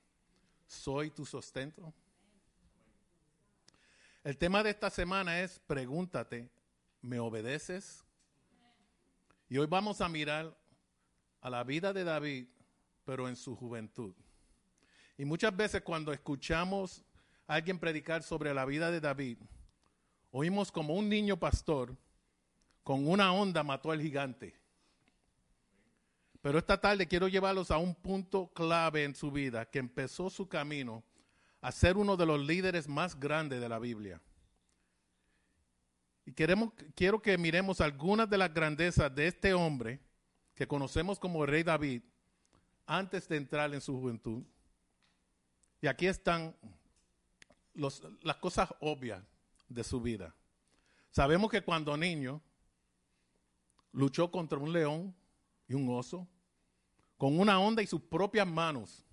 ¿soy 0.66 1.11
tu 1.11 1.26
sustento? 1.26 1.93
El 4.24 4.39
tema 4.39 4.62
de 4.62 4.70
esta 4.70 4.89
semana 4.89 5.39
es, 5.43 5.59
pregúntate, 5.59 6.49
¿me 7.03 7.20
obedeces? 7.20 8.07
Y 9.51 9.59
hoy 9.59 9.66
vamos 9.66 10.01
a 10.01 10.09
mirar 10.09 10.57
a 11.43 11.51
la 11.51 11.62
vida 11.62 11.93
de 11.93 12.05
David, 12.05 12.49
pero 13.05 13.28
en 13.28 13.37
su 13.37 13.55
juventud. 13.55 14.14
Y 15.17 15.25
muchas 15.25 15.57
veces 15.57 15.83
cuando 15.83 16.13
escuchamos 16.13 17.05
a 17.47 17.55
alguien 17.55 17.79
predicar 17.79 18.23
sobre 18.23 18.55
la 18.55 18.65
vida 18.65 18.91
de 18.91 19.01
David, 19.01 19.39
oímos 20.31 20.73
como 20.73 20.95
un 20.95 21.09
niño 21.09 21.39
pastor 21.39 21.97
con 22.83 23.07
una 23.07 23.33
onda 23.33 23.63
mató 23.63 23.91
al 23.91 24.01
gigante. 24.01 24.55
Pero 26.41 26.59
esta 26.59 26.81
tarde 26.81 27.07
quiero 27.07 27.29
llevarlos 27.29 27.71
a 27.71 27.79
un 27.79 27.95
punto 27.95 28.49
clave 28.53 29.05
en 29.05 29.15
su 29.15 29.31
vida, 29.31 29.65
que 29.65 29.79
empezó 29.79 30.29
su 30.29 30.49
camino 30.49 31.05
a 31.61 31.71
ser 31.71 31.97
uno 31.97 32.17
de 32.17 32.27
los 32.27 32.41
líderes 32.41 32.89
más 32.89 33.19
grandes 33.19 33.61
de 33.61 33.69
la 33.69 33.79
Biblia. 33.79 34.21
Y 36.25 36.33
queremos, 36.33 36.73
quiero 36.95 37.23
que 37.23 37.39
miremos 37.39 37.81
algunas 37.81 38.29
de 38.29 38.39
las 38.39 38.53
grandezas 38.53 39.15
de 39.15 39.29
este 39.29 39.55
hombre 39.55 40.01
que 40.55 40.67
conocemos 40.67 41.19
como 41.19 41.47
rey 41.47 41.63
David 41.63 42.03
antes 42.87 43.29
de 43.29 43.37
entrar 43.37 43.73
en 43.73 43.81
su 43.81 43.99
juventud. 43.99 44.43
Y 45.83 45.89
aquí 45.89 46.07
están 46.07 46.57
los- 47.74 48.03
las 48.22 48.37
cosas 48.37 48.72
obvias 48.80 49.22
de 49.68 49.85
su 49.85 50.01
vida. 50.01 50.35
Sabemos 51.11 51.51
que 51.51 51.62
cuando 51.62 51.97
niño 51.97 52.41
luchó 53.93 54.30
contra 54.30 54.59
un 54.59 54.72
león 54.72 55.14
y 55.68 55.74
un 55.74 55.89
oso 55.91 56.26
con 57.18 57.39
una 57.39 57.59
onda 57.61 57.83
y 57.83 57.87
sus 57.87 58.01
propias 58.01 58.47
manos 58.47 59.05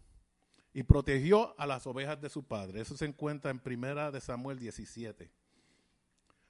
y 0.74 0.84
protegió 0.84 1.60
a 1.60 1.66
las 1.66 1.86
ovejas 1.88 2.22
de 2.22 2.30
su 2.30 2.44
padre. 2.44 2.82
Eso 2.82 2.96
se 2.96 3.06
encuentra 3.06 3.52
en 3.52 3.60
Primera 3.60 4.12
de 4.12 4.22
Samuel 4.22 4.60
17. 4.60 5.32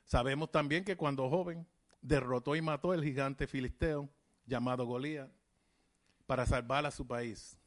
Sabemos 0.05 0.51
también 0.51 0.83
que 0.83 0.97
cuando 0.97 1.29
joven 1.29 1.65
derrotó 2.01 2.55
y 2.55 2.61
mató 2.61 2.93
el 2.93 3.03
gigante 3.03 3.47
filisteo 3.47 4.09
llamado 4.45 4.85
Golías 4.85 5.29
para 6.25 6.45
salvar 6.45 6.85
a 6.85 6.91
su 6.91 7.05
país. 7.05 7.58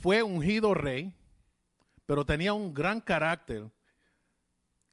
Fue 0.00 0.22
ungido 0.22 0.72
rey, 0.72 1.14
pero 2.06 2.24
tenía 2.24 2.54
un 2.54 2.72
gran 2.72 2.98
carácter 2.98 3.70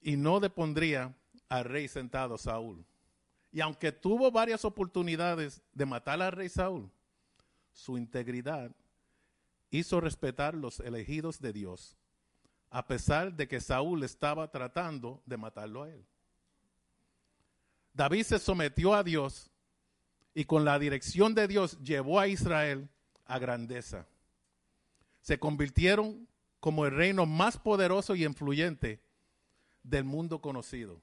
y 0.02 0.18
no 0.18 0.41
depondría 0.41 1.16
al 1.47 1.64
rey 1.64 1.88
sentado 1.88 2.38
Saúl. 2.38 2.86
Y 3.50 3.62
aunque 3.62 3.93
tuvo 3.93 4.30
varias 4.30 4.66
oportunidades 4.66 5.62
de 5.72 5.86
matar 5.86 6.22
al 6.22 6.34
rey 6.34 6.50
Saúl, 6.50 6.91
su 7.72 7.97
integridad 7.97 8.76
hizo 9.72 10.02
respetar 10.02 10.54
los 10.54 10.82
elegidos 10.82 11.39
de 11.39 11.54
Dios, 11.54 11.95
a 12.70 12.86
pesar 12.86 13.34
de 13.34 13.47
que 13.47 13.62
Saúl 13.62 14.04
estaba 14.04 14.52
tratando 14.52 15.24
de 15.26 15.38
matarlo 15.38 15.84
a 15.84 15.89
él. 15.91 16.06
David 17.93 18.24
se 18.24 18.38
sometió 18.38 18.93
a 18.93 19.04
Dios 19.04 19.50
y 20.34 20.43
con 20.43 20.66
la 20.66 20.78
dirección 20.78 21.34
de 21.34 21.47
Dios 21.47 21.80
llevó 21.80 22.20
a 22.20 22.28
Israel 22.28 22.89
a 23.26 23.39
grandeza. 23.39 24.06
Se 25.22 25.39
convirtieron 25.39 26.28
como 26.59 26.86
el 26.86 26.91
reino 26.91 27.26
más 27.26 27.57
poderoso 27.57 28.15
y 28.15 28.26
influyente 28.26 29.01
del 29.84 30.03
mundo 30.03 30.41
conocido. 30.41 31.01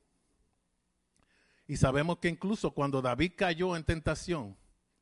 Y 1.66 1.76
sabemos 1.76 2.18
que 2.18 2.28
incluso 2.28 2.70
cuando 2.70 3.02
David 3.02 3.32
cayó 3.36 3.76
en 3.76 3.84
tentación 3.84 4.56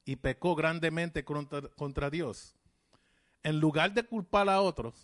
y 0.04 0.16
pecó 0.16 0.54
grandemente 0.54 1.24
contra, 1.24 2.10
Dios, 2.10 2.54
en 3.42 3.60
lugar 3.60 3.92
de 3.92 4.04
culpar 4.04 4.48
a 4.48 4.60
otros, 4.60 4.94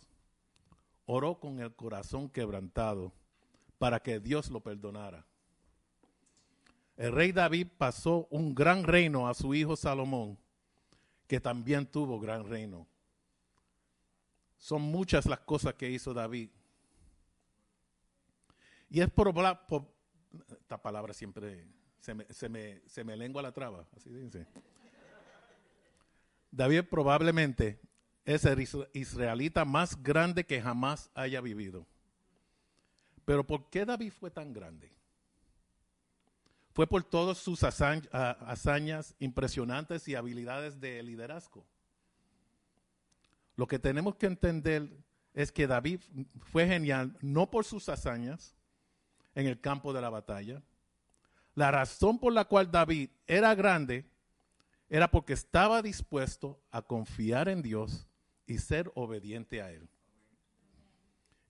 oró 1.04 1.38
con 1.38 1.60
el 1.60 1.74
corazón 1.74 2.28
quebrantado 2.28 3.12
para 3.78 4.00
que 4.00 4.20
Dios 4.20 4.50
lo 4.50 4.60
perdonara. 4.60 5.26
El 6.96 7.12
rey 7.12 7.32
David 7.32 7.68
pasó 7.78 8.26
un 8.30 8.54
gran 8.54 8.84
reino 8.84 9.28
a 9.28 9.34
su 9.34 9.54
hijo 9.54 9.76
Salomón, 9.76 10.38
que 11.26 11.40
también 11.40 11.86
tuvo 11.86 12.20
gran 12.20 12.46
reino. 12.46 12.86
Son 14.60 14.82
muchas 14.82 15.26
las 15.26 15.40
cosas 15.40 15.74
que 15.74 15.90
hizo 15.90 16.14
David. 16.14 16.50
Y 18.90 19.00
es 19.00 19.10
por, 19.10 19.32
por 19.66 19.92
esta 20.60 20.80
palabra 20.80 21.14
siempre 21.14 21.66
se 21.98 22.14
me, 22.14 22.24
se 22.30 22.48
me, 22.48 22.82
se 22.86 23.02
me 23.02 23.16
lengua 23.16 23.42
la 23.42 23.52
traba, 23.52 23.86
así 23.96 24.10
dice. 24.10 24.46
David 26.50 26.84
probablemente 26.90 27.80
es 28.24 28.44
el 28.44 28.60
israelita 28.92 29.64
más 29.64 30.02
grande 30.02 30.44
que 30.44 30.60
jamás 30.60 31.10
haya 31.14 31.40
vivido. 31.40 31.86
Pero 33.24 33.46
¿por 33.46 33.70
qué 33.70 33.86
David 33.86 34.12
fue 34.12 34.30
tan 34.30 34.52
grande? 34.52 34.90
Fue 36.72 36.86
por 36.86 37.02
todas 37.02 37.38
sus 37.38 37.62
hazañas 37.64 39.14
impresionantes 39.18 40.06
y 40.06 40.14
habilidades 40.14 40.80
de 40.80 41.02
liderazgo. 41.02 41.66
Lo 43.60 43.66
que 43.66 43.78
tenemos 43.78 44.16
que 44.16 44.24
entender 44.24 44.88
es 45.34 45.52
que 45.52 45.66
David 45.66 46.00
fue 46.50 46.66
genial 46.66 47.14
no 47.20 47.50
por 47.50 47.66
sus 47.66 47.90
hazañas 47.90 48.56
en 49.34 49.46
el 49.46 49.60
campo 49.60 49.92
de 49.92 50.00
la 50.00 50.08
batalla. 50.08 50.62
La 51.54 51.70
razón 51.70 52.18
por 52.18 52.32
la 52.32 52.46
cual 52.46 52.70
David 52.70 53.10
era 53.26 53.54
grande 53.54 54.06
era 54.88 55.10
porque 55.10 55.34
estaba 55.34 55.82
dispuesto 55.82 56.58
a 56.70 56.80
confiar 56.80 57.50
en 57.50 57.60
Dios 57.60 58.08
y 58.46 58.56
ser 58.56 58.90
obediente 58.94 59.60
a 59.60 59.70
Él. 59.70 59.86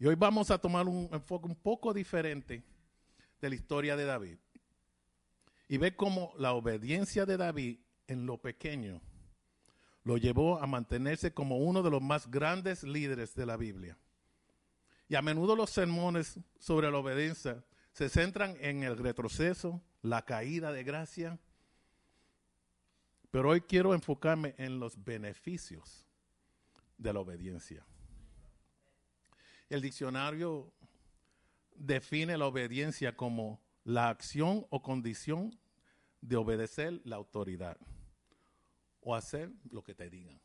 Y 0.00 0.06
hoy 0.06 0.16
vamos 0.16 0.50
a 0.50 0.58
tomar 0.58 0.88
un 0.88 1.08
enfoque 1.12 1.46
un 1.46 1.54
poco 1.54 1.94
diferente 1.94 2.64
de 3.40 3.48
la 3.48 3.54
historia 3.54 3.94
de 3.94 4.06
David 4.06 4.38
y 5.68 5.76
ver 5.78 5.94
cómo 5.94 6.32
la 6.36 6.54
obediencia 6.54 7.24
de 7.24 7.36
David 7.36 7.78
en 8.08 8.26
lo 8.26 8.36
pequeño 8.38 9.00
lo 10.05 10.16
llevó 10.16 10.59
a 10.61 10.66
mantenerse 10.66 11.32
como 11.32 11.59
uno 11.59 11.82
de 11.82 11.90
los 11.90 12.03
más 12.03 12.30
grandes 12.30 12.82
líderes 12.82 13.34
de 13.34 13.46
la 13.46 13.57
Biblia. 13.57 13.98
Y 15.09 15.14
a 15.14 15.22
menudo 15.22 15.57
los 15.57 15.70
sermones 15.70 16.38
sobre 16.59 16.90
la 16.90 16.98
obediencia 16.98 17.64
se 17.92 18.09
centran 18.09 18.57
en 18.61 18.82
el 18.82 18.96
retroceso, 18.96 19.82
la 20.03 20.24
caída 20.24 20.72
de 20.72 20.84
gracia, 20.84 21.38
pero 23.30 23.51
hoy 23.51 23.61
quiero 23.61 23.94
enfocarme 23.94 24.55
en 24.59 24.80
los 24.80 25.05
beneficios 25.05 26.07
de 26.96 27.12
la 27.12 27.20
obediencia. 27.20 27.84
El 29.68 29.82
diccionario 29.82 30.72
define 31.74 32.36
la 32.36 32.46
obediencia 32.46 33.16
como 33.16 33.61
la 33.84 34.09
acción 34.09 34.66
o 34.70 34.82
condición 34.82 35.59
de 36.20 36.36
obedecer 36.36 37.01
la 37.05 37.16
autoridad 37.16 37.78
o 39.01 39.14
hacer 39.14 39.51
lo 39.70 39.82
que 39.82 39.94
te 39.94 40.11
digan. 40.11 40.40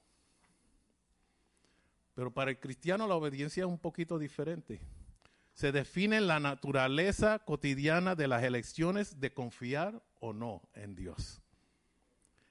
Pero 2.14 2.32
para 2.32 2.51
el 2.51 2.60
cristiano 2.60 3.08
la 3.08 3.16
obediencia 3.16 3.64
es 3.64 3.70
un 3.70 3.78
poquito 3.78 4.18
diferente. 4.18 4.80
Se 5.53 5.72
define 5.72 6.22
la 6.22 6.39
naturaleza 6.39 7.39
cotidiana 7.39 8.16
de 8.16 8.28
las 8.28 8.43
elecciones 8.43 9.20
de 9.20 9.34
confiar 9.34 10.01
o 10.20 10.34
no 10.34 10.62
en 10.74 10.95
Dios. 10.95 11.41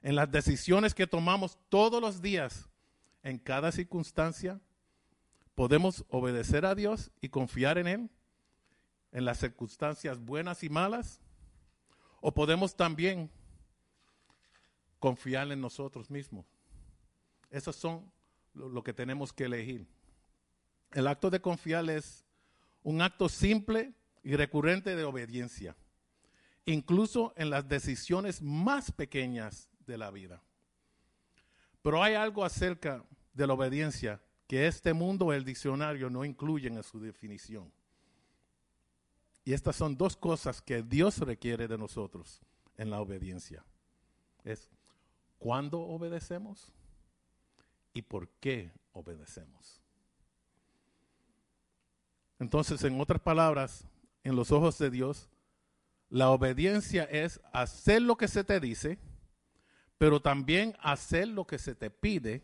En 0.03 0.17
las 0.17 0.31
decisiones 0.31 0.95
que 0.95 1.07
tomamos 1.07 1.59
todos 1.69 2.01
los 2.01 2.21
días, 2.21 2.69
en 3.23 3.39
cada 3.39 3.73
circunstancia, 3.73 4.61
podemos 5.55 6.05
obedecer 6.09 6.67
a 6.67 6.75
Dios 6.75 7.11
y 7.21 7.31
confiar 7.31 7.79
en 7.79 7.87
Él 7.87 8.11
en 9.15 9.25
las 9.25 9.39
circunstancias 9.39 10.19
buenas 10.19 10.65
y 10.65 10.69
malas, 10.69 11.21
o 12.21 12.35
podemos 12.35 12.77
también 12.77 13.31
confiar 15.05 15.53
en 15.53 15.61
nosotros 15.61 16.11
mismos. 16.11 16.47
Esos 17.51 17.77
son 17.77 18.11
lo, 18.55 18.71
lo, 18.71 18.83
que 18.83 18.95
tenemos 18.95 19.35
que 19.35 19.45
elegir. 19.45 19.87
El 20.93 21.07
acto 21.07 21.29
de 21.29 21.43
confiar 21.43 21.91
es 21.91 22.25
un 22.83 23.03
acto 23.03 23.29
simple 23.29 23.93
y 24.23 24.35
recurrente 24.35 24.97
de 24.97 25.05
obediencia, 25.05 25.77
incluso 26.65 27.35
en 27.37 27.51
las 27.51 27.69
decisiones 27.69 28.41
más 28.41 28.93
pequeñas 28.93 29.69
de 29.87 29.99
la 29.99 30.11
vida. 30.11 30.43
Pero 31.83 32.03
hay 32.03 32.15
algo 32.15 32.43
acerca 32.43 33.05
de 33.35 33.47
la 33.47 33.53
obediencia 33.53 34.23
que 34.47 34.67
este 34.67 34.95
mundo, 34.95 35.35
el 35.35 35.45
diccionario, 35.45 36.09
no 36.09 36.25
incluyen 36.25 36.79
en 36.79 36.83
su 36.83 36.99
definición. 36.99 37.71
Y 39.45 39.53
estas 39.53 39.77
son 39.77 39.99
dos 39.99 40.17
cosas 40.17 40.63
que 40.63 40.83
Dios 40.83 41.19
requiere 41.19 41.69
de 41.69 41.77
nosotros 41.77 42.41
en 42.79 42.89
la 42.89 43.03
obediencia. 43.03 43.63
Es 44.45 44.71
cuándo 45.45 45.79
obedecemos 45.79 46.73
y 47.93 48.01
por 48.01 48.31
qué 48.41 48.73
obedecemos. 48.95 49.79
Entonces, 52.39 52.83
en 52.83 52.99
otras 52.99 53.21
palabras, 53.21 53.87
en 54.23 54.37
los 54.37 54.51
ojos 54.51 54.79
de 54.79 54.89
Dios, 54.89 55.29
la 56.09 56.31
obediencia 56.31 57.05
es 57.05 57.43
hacer 57.53 58.01
lo 58.01 58.17
que 58.17 58.27
se 58.27 58.43
te 58.43 58.59
dice, 58.59 58.99
pero 59.99 60.23
también 60.23 60.79
hacer 60.81 61.29
lo 61.29 61.47
que 61.47 61.59
se 61.59 61.75
te 61.75 61.91
pide 61.91 62.43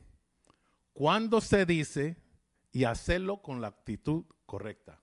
cuando 0.93 1.41
se 1.41 1.65
dice 1.65 2.19
y 2.71 2.85
hacerlo 2.85 3.41
con 3.41 3.63
la 3.63 3.69
actitud 3.69 4.27
correcta. 4.45 5.01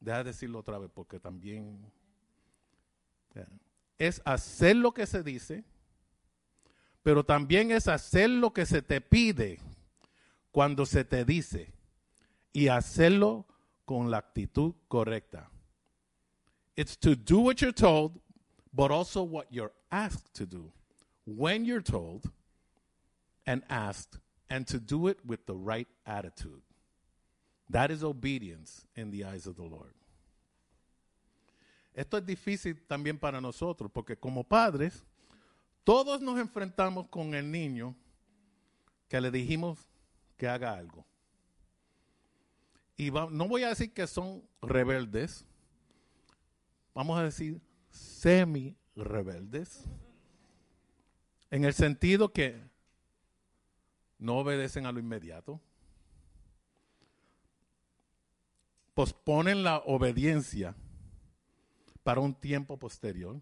Deja 0.00 0.18
de 0.18 0.24
decirlo 0.24 0.58
otra 0.58 0.76
vez 0.76 0.90
porque 0.92 1.18
también 1.18 1.90
es 3.96 4.20
hacer 4.26 4.76
lo 4.76 4.92
que 4.92 5.06
se 5.06 5.22
dice, 5.22 5.64
pero 7.04 7.22
también 7.22 7.70
es 7.70 7.86
hacer 7.86 8.30
lo 8.30 8.52
que 8.52 8.66
se 8.66 8.82
te 8.82 9.00
pide 9.00 9.60
cuando 10.50 10.86
se 10.86 11.04
te 11.04 11.24
dice 11.24 11.72
y 12.52 12.68
hacerlo 12.68 13.46
con 13.84 14.10
la 14.10 14.16
actitud 14.18 14.74
correcta. 14.88 15.50
It's 16.76 16.96
to 16.98 17.14
do 17.14 17.40
what 17.40 17.60
you're 17.60 17.74
told, 17.74 18.18
but 18.72 18.90
also 18.90 19.22
what 19.22 19.46
you're 19.50 19.72
asked 19.90 20.32
to 20.34 20.46
do 20.46 20.72
when 21.26 21.64
you're 21.66 21.82
told 21.82 22.30
and 23.46 23.62
asked, 23.68 24.18
and 24.48 24.66
to 24.66 24.78
do 24.78 25.08
it 25.08 25.18
with 25.26 25.44
the 25.46 25.54
right 25.54 25.88
attitude. 26.06 26.62
That 27.68 27.90
is 27.90 28.02
obedience 28.02 28.86
in 28.96 29.10
the 29.10 29.24
eyes 29.24 29.46
of 29.46 29.56
the 29.56 29.62
Lord. 29.62 29.94
Esto 31.94 32.16
es 32.16 32.24
difícil 32.24 32.80
también 32.88 33.20
para 33.20 33.40
nosotros, 33.40 33.90
porque 33.92 34.16
como 34.16 34.42
padres, 34.42 35.04
todos 35.84 36.20
nos 36.20 36.38
enfrentamos 36.38 37.08
con 37.08 37.34
el 37.34 37.50
niño 37.50 37.94
que 39.08 39.20
le 39.20 39.30
dijimos 39.30 39.86
que 40.36 40.48
haga 40.48 40.72
algo. 40.74 41.06
y 42.96 43.10
no 43.10 43.48
voy 43.48 43.64
a 43.64 43.68
decir 43.68 43.92
que 43.92 44.06
son 44.06 44.42
rebeldes, 44.62 45.44
vamos 46.94 47.18
a 47.18 47.24
decir 47.24 47.60
semi 47.90 48.76
rebeldes, 48.96 49.84
en 51.50 51.64
el 51.64 51.74
sentido 51.74 52.32
que 52.32 52.60
no 54.18 54.38
obedecen 54.38 54.86
a 54.86 54.92
lo 54.92 55.00
inmediato, 55.00 55.60
posponen 58.94 59.64
la 59.64 59.78
obediencia 59.78 60.74
para 62.02 62.20
un 62.20 62.34
tiempo 62.34 62.78
posterior, 62.78 63.40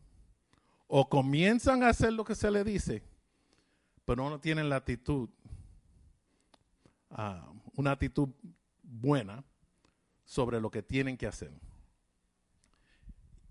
o 0.94 1.08
comienzan 1.08 1.82
a 1.82 1.88
hacer 1.88 2.12
lo 2.12 2.22
que 2.22 2.34
se 2.34 2.50
le 2.50 2.64
dice, 2.64 3.02
pero 4.04 4.28
no 4.28 4.38
tienen 4.38 4.68
la 4.68 4.76
actitud, 4.76 5.30
ah, 7.08 7.50
una 7.76 7.92
actitud 7.92 8.28
buena 8.82 9.42
sobre 10.26 10.60
lo 10.60 10.70
que 10.70 10.82
tienen 10.82 11.16
que 11.16 11.26
hacer. 11.26 11.50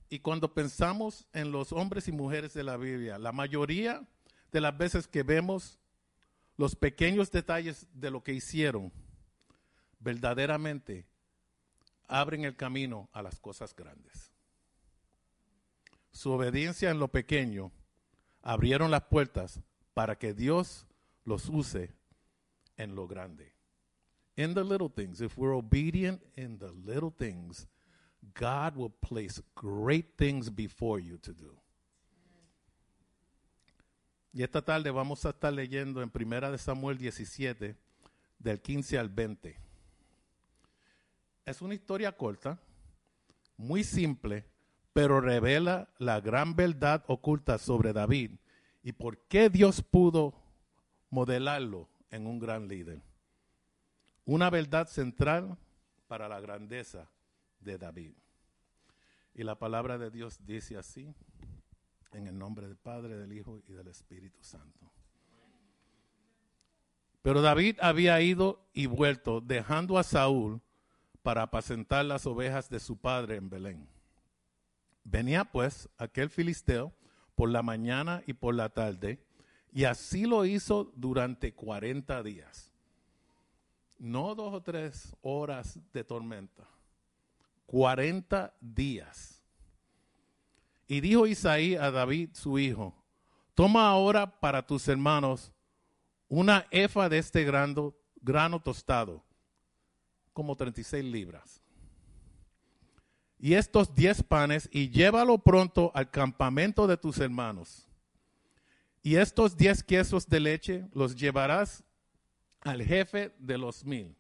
Y 0.08 0.20
cuando 0.20 0.54
pensamos 0.54 1.26
en 1.34 1.52
los 1.52 1.72
hombres 1.72 2.08
y 2.08 2.12
mujeres 2.12 2.54
de 2.54 2.64
la 2.64 2.78
Biblia, 2.78 3.18
la 3.18 3.32
mayoría 3.32 4.08
de 4.52 4.62
las 4.62 4.78
veces 4.78 5.08
que 5.08 5.24
vemos 5.24 5.80
los 6.58 6.76
pequeños 6.76 7.32
detalles 7.32 7.88
de 7.92 8.12
lo 8.12 8.22
que 8.22 8.34
hicieron, 8.34 8.94
verdaderamente 10.00 11.08
abren 12.08 12.46
el 12.46 12.56
camino 12.56 13.10
a 13.14 13.24
las 13.24 13.39
cosas 13.39 13.76
grandes. 13.76 14.31
Su 16.12 16.32
obediencia 16.32 16.89
en 16.91 16.99
lo 16.99 17.07
pequeño 17.07 17.72
abrieron 18.41 18.91
las 18.91 19.03
puertas 19.03 19.62
para 19.93 20.18
que 20.18 20.34
Dios 20.34 20.86
los 21.26 21.49
use 21.49 21.93
en 22.78 22.95
lo 22.95 23.07
grande. 23.07 23.53
In 24.36 24.53
the 24.53 24.64
little 24.64 24.89
things, 24.89 25.22
if 25.22 25.38
we're 25.38 25.55
obedient 25.55 26.22
in 26.36 26.57
the 26.57 26.72
little 26.72 27.12
things, 27.12 27.68
God 28.34 28.76
will 28.76 28.91
place 28.91 29.41
great 29.55 30.18
things 30.18 30.49
before 30.49 30.99
you 30.99 31.18
to 31.20 31.34
do. 31.34 31.57
Y 34.34 34.43
esta 34.43 34.62
tarde 34.62 34.89
vamos 34.91 35.26
a 35.26 35.32
estar 35.32 35.51
leyendo 35.51 36.01
en 36.01 36.09
Primera 36.09 36.49
de 36.49 36.57
Samuel 36.57 36.97
17, 36.97 37.76
del 38.39 38.62
15 38.62 38.97
al 38.97 39.09
20. 39.09 39.57
Es 41.45 41.62
una 41.62 41.74
historia 41.74 42.16
corta, 42.16 42.57
muy 43.57 43.84
simple, 43.84 44.45
pero 44.94 45.22
revela 45.22 45.89
la 45.98 46.20
gran 46.20 46.56
verdad 46.56 47.04
oculta 47.08 47.58
sobre 47.58 47.94
David 47.94 48.32
y 48.84 48.94
por 48.94 49.18
qué 49.28 49.50
Dios 49.50 49.82
pudo 49.82 50.34
modelarlo 51.10 51.88
en 52.10 52.28
un 52.28 52.39
gran 52.39 52.68
líder. 52.68 53.02
Una 54.26 54.50
verdad 54.50 54.88
central 54.88 55.58
para 56.08 56.28
la 56.28 56.39
grandeza 56.39 57.10
de 57.60 57.78
David. 57.78 58.14
Y 59.34 59.44
la 59.44 59.58
palabra 59.58 59.98
de 59.98 60.12
Dios 60.12 60.46
dice 60.46 60.78
así, 60.78 61.14
en 62.12 62.28
el 62.28 62.38
nombre 62.38 62.68
del 62.68 62.78
Padre, 62.78 63.18
del 63.18 63.32
Hijo 63.32 63.62
y 63.68 63.72
del 63.72 63.88
Espíritu 63.88 64.44
Santo. 64.44 64.92
Pero 67.22 67.42
David 67.42 67.78
había 67.82 68.20
ido 68.22 68.68
y 68.74 68.88
vuelto, 68.88 69.42
dejando 69.42 69.98
a 69.98 70.04
Saúl 70.04 70.62
para 71.22 71.44
apacentar 71.44 72.04
las 72.06 72.26
ovejas 72.26 72.70
de 72.70 72.80
su 72.80 72.98
padre 72.98 73.36
en 73.36 73.50
Belén. 73.50 73.88
Venía 75.04 75.45
pues 75.45 75.89
aquel 75.97 76.30
filisteo 76.30 76.93
por 77.36 77.49
la 77.49 77.64
mañana 77.64 78.24
y 78.28 78.34
por 78.34 78.56
la 78.56 78.70
tarde, 78.70 79.24
y 79.72 79.86
así 79.86 80.26
lo 80.26 80.45
hizo 80.45 80.91
durante 80.95 81.54
40 81.54 82.22
días. 82.24 82.72
No 83.97 84.36
dos 84.36 84.54
o 84.54 84.62
tres 84.62 85.16
horas 85.22 85.80
de 85.93 86.04
tormenta, 86.04 86.68
40 87.68 88.54
días. 88.60 89.41
Y 90.88 91.02
dijo 91.02 91.26
Isaí 91.26 91.76
a 91.76 91.89
David 91.89 92.32
su 92.34 92.60
hijo, 92.60 92.93
toma 93.54 93.88
ahora 93.88 94.39
para 94.39 94.66
tus 94.66 94.88
hermanos 94.88 95.54
una 96.28 96.66
efa 96.72 97.10
de 97.10 97.18
este 97.18 97.43
grano, 97.43 97.93
grano 98.22 98.62
tostado, 98.62 99.24
como 100.34 100.56
36 100.56 101.04
libras. 101.04 101.61
Y 103.44 103.56
estos 103.56 103.96
10 103.96 104.22
panes, 104.24 104.70
y 104.72 104.92
llévalo 104.92 105.39
pronto 105.39 105.92
al 105.96 106.12
campamento 106.12 106.86
de 106.86 106.96
tus 106.96 107.18
hermanos. 107.18 107.88
Y 109.02 109.16
estos 109.16 109.58
10 109.58 109.84
quesos 109.84 110.28
de 110.28 110.39
leche 110.39 110.88
los 110.94 111.16
llevarás 111.16 111.84
al 112.62 112.84
jefe 112.84 113.34
de 113.39 113.58
los 113.58 113.84
mil. 113.84 114.16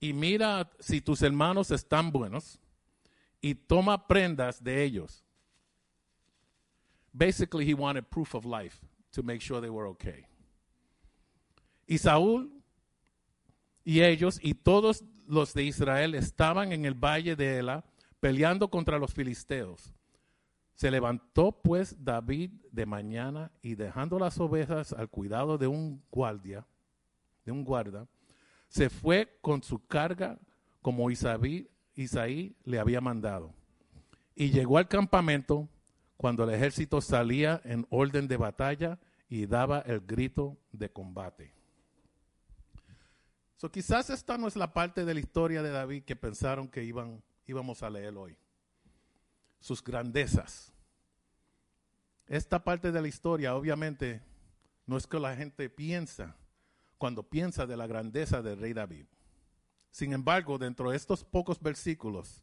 Y 0.00 0.14
mira 0.14 0.70
si 0.80 1.02
tus 1.02 1.20
hermanos 1.20 1.70
están 1.70 2.10
buenos, 2.10 2.58
y 3.42 3.54
toma 3.54 4.06
prendas 4.06 4.64
de 4.64 4.82
ellos. 4.82 5.22
Basically, 7.12 7.66
he 7.66 7.74
wanted 7.74 8.08
proof 8.08 8.34
of 8.34 8.46
life 8.46 8.78
to 9.12 9.22
make 9.22 9.42
sure 9.42 9.60
they 9.60 9.68
were 9.68 9.86
okay. 9.90 10.24
Y 11.86 11.98
Saúl 11.98 12.50
y 13.84 14.00
ellos 14.00 14.40
y 14.42 14.54
todos 14.54 15.04
los 15.26 15.54
de 15.54 15.64
Israel 15.64 16.14
estaban 16.14 16.72
en 16.72 16.84
el 16.84 16.94
valle 16.94 17.36
de 17.36 17.58
Ela 17.58 17.84
peleando 18.20 18.68
contra 18.68 18.98
los 18.98 19.12
filisteos. 19.12 19.94
Se 20.74 20.90
levantó 20.90 21.52
pues 21.52 22.02
David 22.02 22.50
de 22.72 22.86
mañana 22.86 23.52
y 23.62 23.74
dejando 23.74 24.18
las 24.18 24.38
ovejas 24.40 24.92
al 24.92 25.08
cuidado 25.08 25.56
de 25.56 25.66
un 25.66 26.02
guardia, 26.10 26.66
de 27.44 27.52
un 27.52 27.64
guarda, 27.64 28.08
se 28.68 28.90
fue 28.90 29.38
con 29.40 29.62
su 29.62 29.86
carga 29.86 30.38
como 30.82 31.10
Isaí, 31.10 31.70
Isaí 31.94 32.56
le 32.64 32.78
había 32.78 33.00
mandado. 33.00 33.54
Y 34.34 34.50
llegó 34.50 34.78
al 34.78 34.88
campamento 34.88 35.68
cuando 36.16 36.44
el 36.44 36.50
ejército 36.50 37.00
salía 37.00 37.60
en 37.64 37.86
orden 37.90 38.26
de 38.26 38.36
batalla 38.36 38.98
y 39.28 39.46
daba 39.46 39.80
el 39.80 40.00
grito 40.00 40.58
de 40.72 40.90
combate. 40.90 41.54
Quizás 43.70 44.10
esta 44.10 44.36
no 44.36 44.46
es 44.48 44.56
la 44.56 44.72
parte 44.72 45.04
de 45.04 45.14
la 45.14 45.20
historia 45.20 45.62
de 45.62 45.70
David 45.70 46.04
que 46.04 46.16
pensaron 46.16 46.68
que 46.68 46.84
iban, 46.84 47.22
íbamos 47.46 47.82
a 47.82 47.90
leer 47.90 48.16
hoy. 48.16 48.36
Sus 49.60 49.82
grandezas. 49.82 50.72
Esta 52.26 52.62
parte 52.62 52.92
de 52.92 53.00
la 53.00 53.08
historia, 53.08 53.54
obviamente, 53.54 54.22
no 54.86 54.96
es 54.96 55.06
que 55.06 55.18
la 55.18 55.36
gente 55.36 55.70
piensa 55.70 56.36
cuando 56.98 57.22
piensa 57.22 57.66
de 57.66 57.76
la 57.76 57.86
grandeza 57.86 58.42
del 58.42 58.58
rey 58.58 58.72
David. 58.72 59.06
Sin 59.90 60.12
embargo, 60.12 60.58
dentro 60.58 60.90
de 60.90 60.96
estos 60.96 61.24
pocos 61.24 61.60
versículos, 61.60 62.42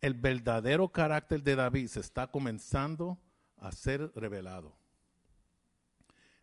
el 0.00 0.14
verdadero 0.14 0.88
carácter 0.88 1.42
de 1.42 1.56
David 1.56 1.88
se 1.88 2.00
está 2.00 2.26
comenzando 2.28 3.18
a 3.58 3.72
ser 3.72 4.12
revelado. 4.14 4.76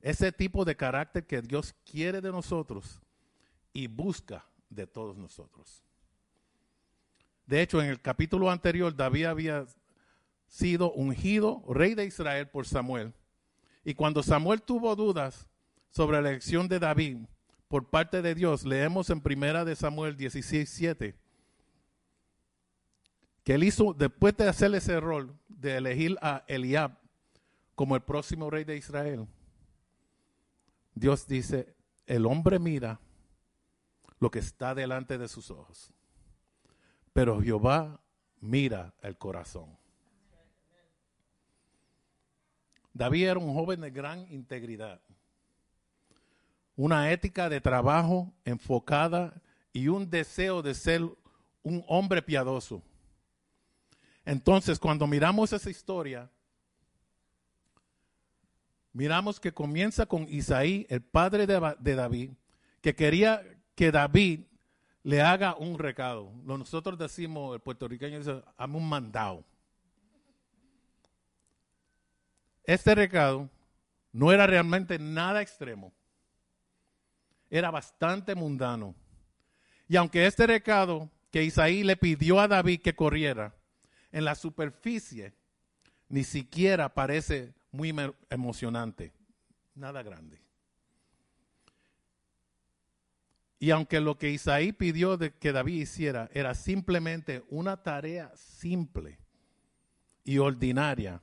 Ese 0.01 0.31
tipo 0.31 0.65
de 0.65 0.75
carácter 0.75 1.25
que 1.25 1.41
Dios 1.41 1.73
quiere 1.85 2.19
de 2.19 2.31
nosotros 2.31 3.01
y 3.73 3.87
busca 3.87 4.45
de 4.69 4.87
todos 4.87 5.17
nosotros. 5.17 5.83
De 7.45 7.61
hecho, 7.61 7.81
en 7.81 7.89
el 7.89 8.01
capítulo 8.01 8.49
anterior, 8.49 8.95
David 8.95 9.25
había 9.25 9.65
sido 10.47 10.91
ungido 10.93 11.63
rey 11.67 11.95
de 11.95 12.05
Israel 12.05 12.47
por 12.47 12.65
Samuel. 12.65 13.13
Y 13.83 13.95
cuando 13.95 14.23
Samuel 14.23 14.61
tuvo 14.61 14.95
dudas 14.95 15.49
sobre 15.89 16.21
la 16.21 16.29
elección 16.29 16.67
de 16.67 16.79
David 16.79 17.17
por 17.67 17.89
parte 17.89 18.21
de 18.21 18.35
Dios, 18.35 18.63
leemos 18.63 19.09
en 19.09 19.19
primera 19.19 19.65
de 19.65 19.75
Samuel 19.75 20.15
16, 20.15 20.69
7, 20.69 21.15
que 23.43 23.53
él 23.55 23.63
hizo, 23.63 23.93
después 23.93 24.37
de 24.37 24.47
hacer 24.47 24.73
ese 24.73 24.99
rol 24.99 25.35
de 25.49 25.77
elegir 25.77 26.17
a 26.21 26.45
Eliab 26.47 26.97
como 27.75 27.95
el 27.95 28.01
próximo 28.01 28.49
rey 28.49 28.63
de 28.63 28.77
Israel, 28.77 29.27
Dios 30.95 31.27
dice, 31.27 31.75
el 32.05 32.25
hombre 32.25 32.59
mira 32.59 32.99
lo 34.23 34.31
que 34.31 34.39
está 34.39 34.73
delante 34.73 35.17
de 35.17 35.27
sus 35.27 35.51
ojos. 35.51 35.91
Pero 37.11 37.41
Jehová 37.41 37.99
mira 38.39 38.93
el 39.01 39.17
corazón. 39.17 39.77
David 42.93 43.27
era 43.27 43.39
un 43.39 43.53
joven 43.53 43.81
de 43.81 43.91
gran 43.91 44.25
integridad, 44.31 45.01
una 46.77 47.11
ética 47.11 47.49
de 47.49 47.59
trabajo 47.59 48.31
enfocada 48.45 49.33
y 49.73 49.89
un 49.89 50.09
deseo 50.09 50.61
de 50.61 50.73
ser 50.73 51.01
un 51.61 51.83
hombre 51.89 52.21
piadoso. 52.21 52.81
Entonces, 54.23 54.79
cuando 54.79 55.05
miramos 55.05 55.51
esa 55.51 55.69
historia, 55.69 56.31
miramos 58.93 59.37
que 59.37 59.53
comienza 59.53 60.05
con 60.05 60.29
Isaí, 60.29 60.85
el 60.89 61.01
padre 61.01 61.45
de, 61.45 61.95
David, 61.95 62.31
que 62.81 62.95
quería 62.95 63.43
que 63.75 63.91
David 63.91 64.41
le 65.03 65.21
haga 65.21 65.55
un 65.55 65.77
recado. 65.77 66.31
Nosotros 66.43 66.97
decimos, 66.97 67.55
el 67.55 67.61
puertorriqueño 67.61 68.19
dice, 68.19 68.43
hazme 68.57 68.77
un 68.77 68.87
mandado. 68.87 69.43
Este 72.63 72.95
recado 72.95 73.49
no 74.11 74.31
era 74.31 74.47
realmente 74.47 74.97
nada 74.99 75.41
extremo. 75.41 75.91
Era 77.49 77.71
bastante 77.71 78.35
mundano. 78.35 78.95
Y 79.87 79.95
aunque 79.97 80.25
este 80.25 80.47
recado 80.47 81.09
que 81.31 81.43
Isaí 81.43 81.83
le 81.83 81.97
pidió 81.97 82.39
a 82.39 82.47
David 82.47 82.81
que 82.81 82.95
corriera, 82.95 83.53
en 84.11 84.25
la 84.25 84.35
superficie 84.35 85.33
ni 86.07 86.23
siquiera 86.23 86.93
parece 86.93 87.53
muy 87.71 87.89
emo- 87.91 88.15
emocionante, 88.29 89.11
nada 89.75 90.03
grande. 90.03 90.39
Y 93.63 93.71
aunque 93.71 94.01
lo 94.01 94.17
que 94.17 94.29
Isaí 94.29 94.73
pidió 94.73 95.15
de 95.15 95.31
que 95.35 95.53
David 95.53 95.83
hiciera 95.83 96.29
era 96.33 96.53
simplemente 96.53 97.45
una 97.47 97.81
tarea 97.81 98.29
simple 98.35 99.17
y 100.25 100.39
ordinaria 100.39 101.21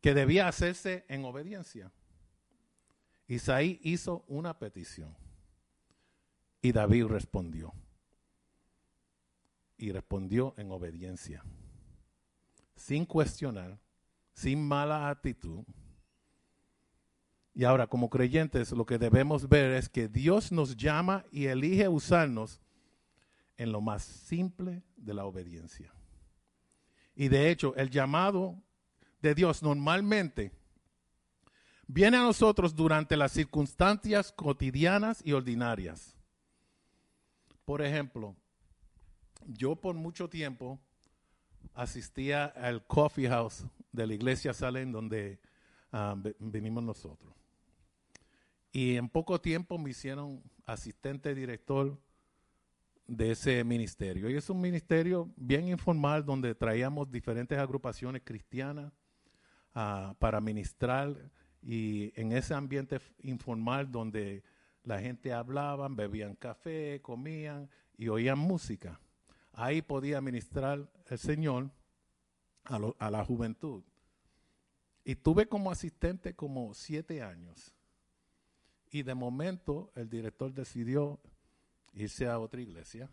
que 0.00 0.14
debía 0.14 0.46
hacerse 0.46 1.04
en 1.08 1.24
obediencia, 1.24 1.90
Isaí 3.26 3.80
hizo 3.82 4.24
una 4.28 4.60
petición 4.60 5.12
y 6.60 6.70
David 6.70 7.06
respondió. 7.06 7.74
Y 9.78 9.90
respondió 9.90 10.54
en 10.56 10.70
obediencia, 10.70 11.42
sin 12.76 13.06
cuestionar, 13.06 13.76
sin 14.34 14.64
mala 14.64 15.08
actitud. 15.08 15.64
Y 17.54 17.64
ahora, 17.64 17.86
como 17.86 18.08
creyentes, 18.08 18.72
lo 18.72 18.86
que 18.86 18.98
debemos 18.98 19.48
ver 19.48 19.72
es 19.72 19.88
que 19.88 20.08
Dios 20.08 20.52
nos 20.52 20.76
llama 20.76 21.24
y 21.30 21.46
elige 21.46 21.88
usarnos 21.88 22.60
en 23.58 23.72
lo 23.72 23.80
más 23.80 24.02
simple 24.02 24.82
de 24.96 25.12
la 25.14 25.26
obediencia. 25.26 25.92
Y 27.14 27.28
de 27.28 27.50
hecho, 27.50 27.74
el 27.76 27.90
llamado 27.90 28.56
de 29.20 29.34
Dios 29.34 29.62
normalmente 29.62 30.50
viene 31.86 32.16
a 32.16 32.22
nosotros 32.22 32.74
durante 32.74 33.18
las 33.18 33.32
circunstancias 33.32 34.32
cotidianas 34.32 35.20
y 35.22 35.32
ordinarias. 35.32 36.16
Por 37.66 37.82
ejemplo, 37.82 38.34
yo 39.46 39.76
por 39.76 39.94
mucho 39.94 40.28
tiempo 40.28 40.80
asistía 41.74 42.46
al 42.46 42.86
coffee 42.86 43.28
house 43.28 43.66
de 43.92 44.06
la 44.06 44.14
iglesia 44.14 44.54
Salem 44.54 44.90
donde 44.90 45.38
ah, 45.92 46.14
ve- 46.16 46.34
venimos 46.38 46.82
nosotros. 46.82 47.34
Y 48.72 48.96
en 48.96 49.08
poco 49.08 49.40
tiempo 49.40 49.78
me 49.78 49.90
hicieron 49.90 50.42
asistente 50.64 51.34
director 51.34 52.00
de 53.06 53.32
ese 53.32 53.62
ministerio. 53.64 54.30
Y 54.30 54.36
es 54.36 54.48
un 54.48 54.60
ministerio 54.60 55.30
bien 55.36 55.68
informal 55.68 56.24
donde 56.24 56.54
traíamos 56.54 57.10
diferentes 57.10 57.58
agrupaciones 57.58 58.22
cristianas 58.24 58.92
ah, 59.74 60.14
para 60.18 60.40
ministrar 60.40 61.30
y 61.60 62.18
en 62.18 62.32
ese 62.32 62.54
ambiente 62.54 63.00
informal 63.22 63.92
donde 63.92 64.42
la 64.82 64.98
gente 65.00 65.32
hablaba, 65.32 65.86
bebían 65.88 66.34
café, 66.34 67.00
comían 67.02 67.68
y 67.96 68.08
oían 68.08 68.38
música. 68.38 68.98
Ahí 69.52 69.82
podía 69.82 70.20
ministrar 70.20 70.90
el 71.08 71.18
Señor 71.18 71.70
a 72.64 73.10
la 73.10 73.24
juventud. 73.24 73.84
Y 75.04 75.16
tuve 75.16 75.46
como 75.46 75.70
asistente 75.70 76.34
como 76.34 76.72
siete 76.74 77.22
años. 77.22 77.74
Y 78.92 79.02
de 79.02 79.14
momento 79.14 79.90
el 79.96 80.08
director 80.08 80.52
decidió 80.52 81.18
irse 81.94 82.28
a 82.28 82.38
otra 82.38 82.60
iglesia. 82.60 83.08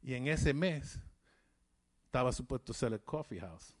Y 0.00 0.14
en 0.14 0.28
ese 0.28 0.54
mes 0.54 1.00
estaba 2.04 2.32
supuesto 2.32 2.72
ser 2.72 2.92
el 2.92 3.00
coffee 3.00 3.40
house. 3.40 3.74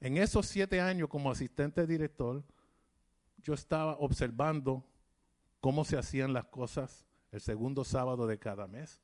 En 0.00 0.16
esos 0.16 0.46
siete 0.46 0.80
años 0.80 1.08
como 1.08 1.30
asistente 1.30 1.86
director, 1.86 2.42
yo 3.38 3.54
estaba 3.54 3.96
observando 3.98 4.84
cómo 5.60 5.84
se 5.84 5.96
hacían 5.96 6.32
las 6.32 6.46
cosas 6.46 7.06
el 7.30 7.40
segundo 7.40 7.84
sábado 7.84 8.26
de 8.26 8.40
cada 8.40 8.66
mes, 8.66 9.00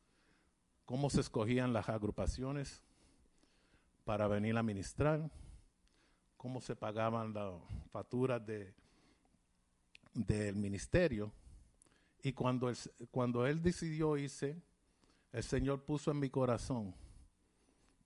cómo 0.85 1.11
se 1.11 1.21
escogían 1.21 1.73
las 1.73 1.89
agrupaciones 1.89 2.83
para 4.05 4.27
venir 4.27 4.57
a 4.57 4.65
ministrar, 4.65 5.31
cómo 6.37 6.61
se 6.61 6.75
pagaban 6.75 7.33
las 7.33 7.53
facturas 7.93 8.45
de, 8.45 8.75
del 10.19 10.57
ministerio. 10.57 11.33
Y 12.23 12.33
cuando 12.33 12.69
él, 12.69 12.77
cuando 13.11 13.47
él 13.47 13.63
decidió 13.63 14.17
irse, 14.17 14.61
el 15.33 15.43
Señor 15.43 15.85
puso 15.85 16.11
en 16.11 16.19
mi 16.19 16.29
corazón, 16.29 16.95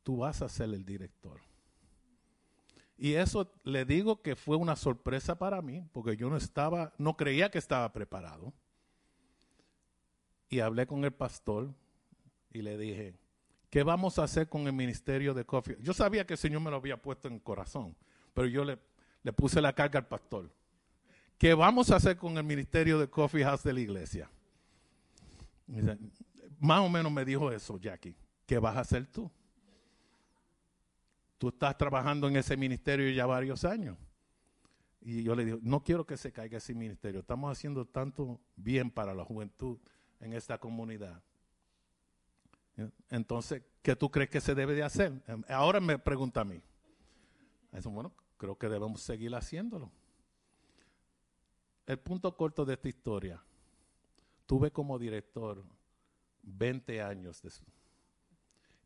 tú 0.02 0.18
vas 0.18 0.42
a 0.42 0.48
ser 0.48 0.68
el 0.70 0.84
director. 0.84 1.40
Y 2.98 3.14
eso 3.14 3.50
le 3.64 3.84
digo 3.84 4.20
que 4.20 4.36
fue 4.36 4.56
una 4.56 4.76
sorpresa 4.76 5.38
para 5.38 5.62
mí, 5.62 5.82
porque 5.92 6.16
yo 6.16 6.28
no 6.28 6.36
estaba, 6.36 6.92
no 6.98 7.16
creía 7.16 7.50
que 7.50 7.58
estaba 7.58 7.92
preparado. 7.92 8.52
Y 10.50 10.60
hablé 10.60 10.86
con 10.86 11.04
el 11.04 11.12
pastor 11.12 11.74
y 12.52 12.60
le 12.60 12.76
dije, 12.76 13.14
¿qué 13.70 13.82
vamos 13.82 14.18
a 14.18 14.24
hacer 14.24 14.48
con 14.48 14.66
el 14.66 14.74
ministerio 14.74 15.32
de 15.32 15.46
Coffee? 15.46 15.78
Yo 15.80 15.94
sabía 15.94 16.26
que 16.26 16.34
el 16.34 16.38
Señor 16.38 16.60
me 16.60 16.70
lo 16.70 16.76
había 16.76 17.00
puesto 17.00 17.26
en 17.28 17.34
el 17.34 17.42
corazón, 17.42 17.96
pero 18.34 18.46
yo 18.46 18.64
le, 18.64 18.78
le 19.22 19.32
puse 19.32 19.62
la 19.62 19.72
carga 19.72 19.98
al 19.98 20.06
pastor. 20.06 20.52
¿Qué 21.42 21.54
vamos 21.54 21.90
a 21.90 21.96
hacer 21.96 22.16
con 22.16 22.38
el 22.38 22.44
ministerio 22.44 23.00
de 23.00 23.10
Coffee 23.10 23.42
House 23.42 23.64
de 23.64 23.72
la 23.72 23.80
iglesia? 23.80 24.30
Más 26.60 26.78
o 26.82 26.88
menos 26.88 27.10
me 27.10 27.24
dijo 27.24 27.50
eso, 27.50 27.78
Jackie. 27.78 28.14
¿Qué 28.46 28.60
vas 28.60 28.76
a 28.76 28.80
hacer 28.82 29.08
tú? 29.08 29.28
Tú 31.38 31.48
estás 31.48 31.76
trabajando 31.76 32.28
en 32.28 32.36
ese 32.36 32.56
ministerio 32.56 33.10
ya 33.10 33.26
varios 33.26 33.64
años. 33.64 33.98
Y 35.00 35.24
yo 35.24 35.34
le 35.34 35.44
digo, 35.44 35.58
no 35.62 35.82
quiero 35.82 36.06
que 36.06 36.16
se 36.16 36.30
caiga 36.30 36.58
ese 36.58 36.74
ministerio. 36.74 37.18
Estamos 37.18 37.50
haciendo 37.50 37.86
tanto 37.86 38.40
bien 38.54 38.88
para 38.88 39.12
la 39.12 39.24
juventud 39.24 39.80
en 40.20 40.34
esta 40.34 40.58
comunidad. 40.58 41.24
Entonces, 43.10 43.64
¿qué 43.82 43.96
tú 43.96 44.12
crees 44.12 44.30
que 44.30 44.40
se 44.40 44.54
debe 44.54 44.74
de 44.74 44.84
hacer? 44.84 45.20
Ahora 45.48 45.80
me 45.80 45.98
pregunta 45.98 46.42
a 46.42 46.44
mí. 46.44 46.62
Bueno, 47.86 48.12
creo 48.36 48.56
que 48.56 48.68
debemos 48.68 49.02
seguir 49.02 49.34
haciéndolo. 49.34 49.90
El 51.86 51.98
punto 51.98 52.36
corto 52.36 52.64
de 52.64 52.74
esta 52.74 52.88
historia. 52.88 53.42
Tuve 54.46 54.70
como 54.70 54.98
director 54.98 55.64
20 56.42 57.02
años 57.02 57.42
de. 57.42 57.50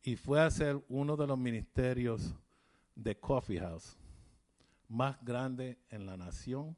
Y 0.02 0.16
fue 0.16 0.40
a 0.40 0.50
ser 0.50 0.82
uno 0.88 1.16
de 1.16 1.26
los 1.26 1.38
ministerios 1.38 2.34
de 2.94 3.18
Coffee 3.18 3.60
House 3.60 3.96
más 4.88 5.22
grande 5.22 5.78
en 5.90 6.06
la 6.06 6.16
nación, 6.16 6.76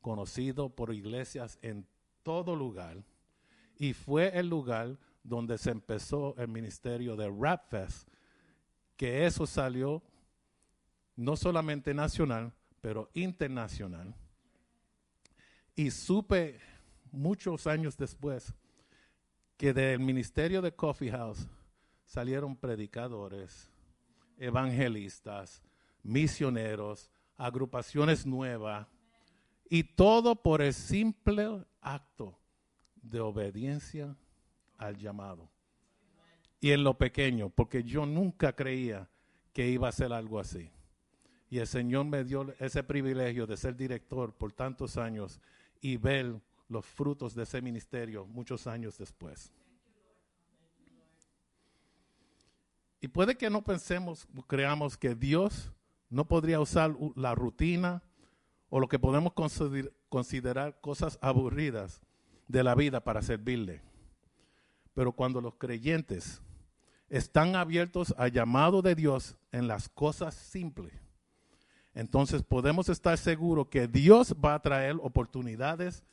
conocido 0.00 0.68
por 0.68 0.92
iglesias 0.92 1.58
en 1.62 1.86
todo 2.22 2.56
lugar. 2.56 3.04
Y 3.76 3.92
fue 3.92 4.36
el 4.38 4.48
lugar 4.48 4.98
donde 5.22 5.56
se 5.56 5.70
empezó 5.70 6.34
el 6.36 6.48
ministerio 6.48 7.16
de 7.16 7.30
Rap 7.30 7.68
Fest, 7.70 8.08
que 8.96 9.24
eso 9.24 9.46
salió 9.46 10.02
no 11.16 11.36
solamente 11.36 11.94
nacional, 11.94 12.52
pero 12.80 13.08
internacional. 13.14 14.14
Y 15.76 15.90
supe 15.90 16.60
muchos 17.10 17.66
años 17.66 17.96
después 17.96 18.54
que 19.56 19.72
del 19.72 20.00
ministerio 20.00 20.62
de 20.62 20.74
Coffee 20.74 21.10
House 21.10 21.48
salieron 22.04 22.56
predicadores, 22.56 23.70
evangelistas, 24.38 25.62
misioneros, 26.02 27.10
agrupaciones 27.36 28.26
nuevas, 28.26 28.86
y 29.68 29.82
todo 29.82 30.36
por 30.36 30.62
el 30.62 30.74
simple 30.74 31.64
acto 31.80 32.38
de 33.02 33.20
obediencia 33.20 34.16
al 34.76 34.96
llamado. 34.96 35.50
Y 36.60 36.70
en 36.70 36.84
lo 36.84 36.96
pequeño, 36.96 37.50
porque 37.50 37.82
yo 37.82 38.06
nunca 38.06 38.54
creía 38.54 39.08
que 39.52 39.68
iba 39.68 39.88
a 39.88 39.92
ser 39.92 40.12
algo 40.12 40.38
así. 40.38 40.70
Y 41.50 41.58
el 41.58 41.66
Señor 41.66 42.06
me 42.06 42.24
dio 42.24 42.54
ese 42.58 42.82
privilegio 42.82 43.46
de 43.46 43.56
ser 43.56 43.76
director 43.76 44.34
por 44.34 44.52
tantos 44.52 44.96
años 44.96 45.40
y 45.84 45.98
ver 45.98 46.40
los 46.66 46.86
frutos 46.86 47.34
de 47.34 47.42
ese 47.42 47.60
ministerio 47.60 48.24
muchos 48.24 48.66
años 48.66 48.96
después. 48.96 49.52
Y 53.02 53.08
puede 53.08 53.36
que 53.36 53.50
no 53.50 53.62
pensemos, 53.62 54.26
creamos 54.46 54.96
que 54.96 55.14
Dios 55.14 55.70
no 56.08 56.26
podría 56.26 56.58
usar 56.58 56.96
la 57.16 57.34
rutina 57.34 58.02
o 58.70 58.80
lo 58.80 58.88
que 58.88 58.98
podemos 58.98 59.34
consider, 59.34 59.94
considerar 60.08 60.80
cosas 60.80 61.18
aburridas 61.20 62.00
de 62.48 62.64
la 62.64 62.74
vida 62.74 63.04
para 63.04 63.20
servirle. 63.20 63.82
Pero 64.94 65.12
cuando 65.12 65.42
los 65.42 65.56
creyentes 65.56 66.40
están 67.10 67.56
abiertos 67.56 68.14
al 68.16 68.32
llamado 68.32 68.80
de 68.80 68.94
Dios 68.94 69.36
en 69.52 69.68
las 69.68 69.90
cosas 69.90 70.34
simples, 70.34 71.03
entonces 71.94 72.42
podemos 72.42 72.88
estar 72.88 73.16
seguros 73.16 73.68
que 73.68 73.86
Dios 73.86 74.34
va 74.44 74.54
a 74.54 74.62
traer 74.62 74.96
oportunidades 75.00 76.04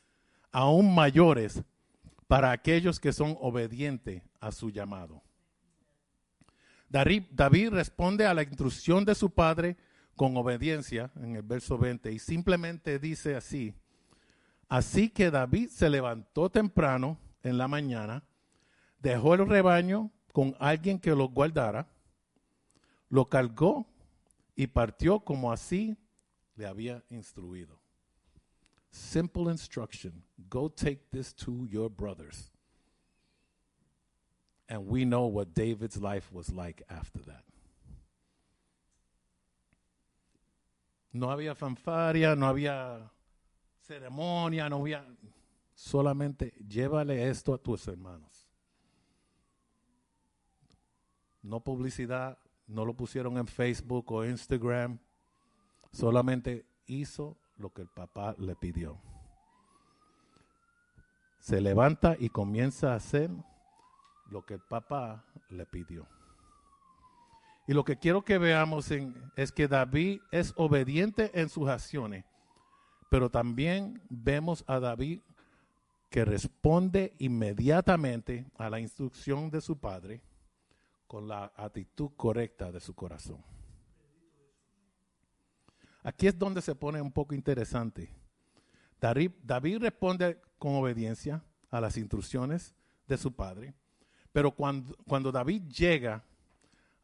aún 0.52 0.94
mayores 0.94 1.62
para 2.28 2.52
aquellos 2.52 3.00
que 3.00 3.12
son 3.12 3.36
obedientes 3.40 4.22
a 4.40 4.52
su 4.52 4.70
llamado. 4.70 5.22
David 6.88 7.70
responde 7.70 8.26
a 8.26 8.34
la 8.34 8.42
instrucción 8.42 9.04
de 9.04 9.14
su 9.14 9.30
padre 9.30 9.76
con 10.14 10.36
obediencia 10.36 11.10
en 11.16 11.36
el 11.36 11.42
verso 11.42 11.78
20 11.78 12.12
y 12.12 12.18
simplemente 12.18 12.98
dice 12.98 13.34
así, 13.34 13.74
así 14.68 15.08
que 15.08 15.30
David 15.30 15.68
se 15.70 15.88
levantó 15.88 16.50
temprano 16.50 17.18
en 17.42 17.56
la 17.58 17.66
mañana, 17.66 18.22
dejó 19.00 19.34
el 19.34 19.48
rebaño 19.48 20.10
con 20.32 20.54
alguien 20.60 20.98
que 20.98 21.14
lo 21.14 21.28
guardara, 21.28 21.88
lo 23.08 23.26
cargó 23.28 23.86
y 24.54 24.66
partió 24.66 25.20
como 25.20 25.50
así 25.50 25.96
le 26.56 26.66
había 26.66 27.02
instruido. 27.10 27.78
Simple 28.90 29.50
instruction. 29.50 30.22
Go 30.50 30.68
take 30.68 31.10
this 31.10 31.32
to 31.34 31.66
your 31.70 31.88
brothers. 31.88 32.50
And 34.68 34.86
we 34.86 35.04
know 35.04 35.26
what 35.26 35.54
David's 35.54 35.96
life 35.96 36.30
was 36.32 36.52
like 36.52 36.82
after 36.88 37.20
that. 37.24 37.44
No 41.12 41.30
había 41.30 41.54
fanfaria, 41.54 42.34
no 42.36 42.46
había 42.46 43.10
ceremonia, 43.80 44.68
no 44.68 44.80
había... 44.80 45.04
Solamente 45.74 46.52
llévale 46.68 47.28
esto 47.28 47.52
a 47.54 47.58
tus 47.58 47.88
hermanos. 47.88 48.46
No 51.42 51.60
publicidad, 51.60 52.38
no 52.72 52.84
lo 52.84 52.94
pusieron 52.94 53.36
en 53.36 53.46
Facebook 53.46 54.10
o 54.10 54.24
Instagram. 54.24 54.98
Solamente 55.92 56.66
hizo 56.86 57.36
lo 57.56 57.72
que 57.72 57.82
el 57.82 57.88
papá 57.88 58.34
le 58.38 58.56
pidió. 58.56 58.98
Se 61.38 61.60
levanta 61.60 62.16
y 62.18 62.30
comienza 62.30 62.92
a 62.92 62.96
hacer 62.96 63.30
lo 64.30 64.44
que 64.46 64.54
el 64.54 64.60
papá 64.60 65.24
le 65.50 65.66
pidió. 65.66 66.06
Y 67.66 67.74
lo 67.74 67.84
que 67.84 67.98
quiero 67.98 68.22
que 68.22 68.38
veamos 68.38 68.90
es 69.36 69.52
que 69.52 69.68
David 69.68 70.20
es 70.30 70.52
obediente 70.56 71.30
en 71.34 71.48
sus 71.48 71.68
acciones, 71.68 72.24
pero 73.10 73.30
también 73.30 74.02
vemos 74.08 74.64
a 74.66 74.80
David 74.80 75.20
que 76.10 76.24
responde 76.24 77.14
inmediatamente 77.18 78.46
a 78.56 78.68
la 78.68 78.80
instrucción 78.80 79.50
de 79.50 79.60
su 79.60 79.78
padre 79.78 80.22
con 81.12 81.28
la 81.28 81.52
actitud 81.56 82.12
correcta 82.16 82.72
de 82.72 82.80
su 82.80 82.94
corazón. 82.94 83.44
Aquí 86.02 86.26
es 86.26 86.38
donde 86.38 86.62
se 86.62 86.74
pone 86.74 87.02
un 87.02 87.12
poco 87.12 87.34
interesante. 87.34 88.08
David, 88.98 89.78
responde 89.78 90.40
con 90.58 90.74
obediencia 90.74 91.44
a 91.70 91.82
las 91.82 91.98
instrucciones 91.98 92.74
de 93.06 93.18
su 93.18 93.30
padre, 93.30 93.74
pero 94.32 94.52
cuando, 94.52 94.96
cuando 95.06 95.30
David 95.30 95.64
llega 95.64 96.24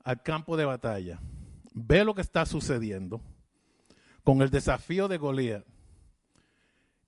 al 0.03 0.23
campo 0.23 0.57
de 0.57 0.65
batalla, 0.65 1.21
ve 1.75 2.03
lo 2.03 2.15
que 2.15 2.23
está 2.23 2.47
sucediendo 2.47 3.21
con 4.25 4.41
el 4.41 4.49
desafío 4.49 5.07
de 5.09 5.19
Goliat 5.19 5.67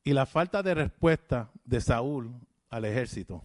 y 0.04 0.12
la 0.12 0.26
falta 0.26 0.62
de 0.62 0.74
respuesta 0.74 1.50
de 1.64 1.80
Saúl 1.80 2.30
al 2.68 2.84
ejército. 2.84 3.42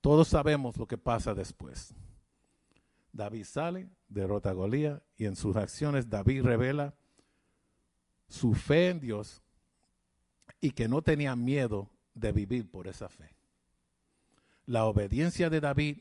Todos 0.00 0.28
sabemos 0.28 0.76
lo 0.76 0.86
que 0.86 0.96
pasa 0.96 1.34
después. 1.34 1.92
David 3.12 3.44
sale, 3.44 3.88
derrota 4.08 4.50
a 4.50 4.52
Goliat 4.52 5.02
y 5.16 5.26
en 5.26 5.36
sus 5.36 5.56
acciones 5.56 6.08
David 6.08 6.42
revela 6.42 6.94
su 8.28 8.54
fe 8.54 8.90
en 8.90 9.00
Dios 9.00 9.42
y 10.60 10.70
que 10.70 10.88
no 10.88 11.02
tenía 11.02 11.34
miedo 11.36 11.90
de 12.14 12.32
vivir 12.32 12.70
por 12.70 12.86
esa 12.86 13.08
fe. 13.08 13.34
La 14.66 14.84
obediencia 14.84 15.50
de 15.50 15.60
David 15.60 15.98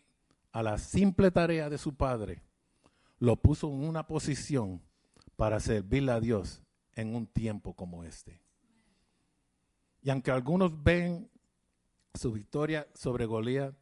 a 0.51 0.63
la 0.63 0.77
simple 0.77 1.31
tarea 1.31 1.69
de 1.69 1.77
su 1.77 1.95
padre 1.95 2.43
lo 3.19 3.35
puso 3.37 3.67
en 3.67 3.83
una 3.83 4.07
posición 4.07 4.81
para 5.35 5.59
servirle 5.59 6.11
a 6.11 6.19
Dios 6.19 6.61
en 6.93 7.15
un 7.15 7.27
tiempo 7.27 7.73
como 7.73 8.03
este. 8.03 8.41
Y 10.01 10.09
aunque 10.09 10.31
algunos 10.31 10.83
ven 10.83 11.29
su 12.13 12.31
victoria 12.31 12.87
sobre 12.93 13.25
Goliat 13.25 13.75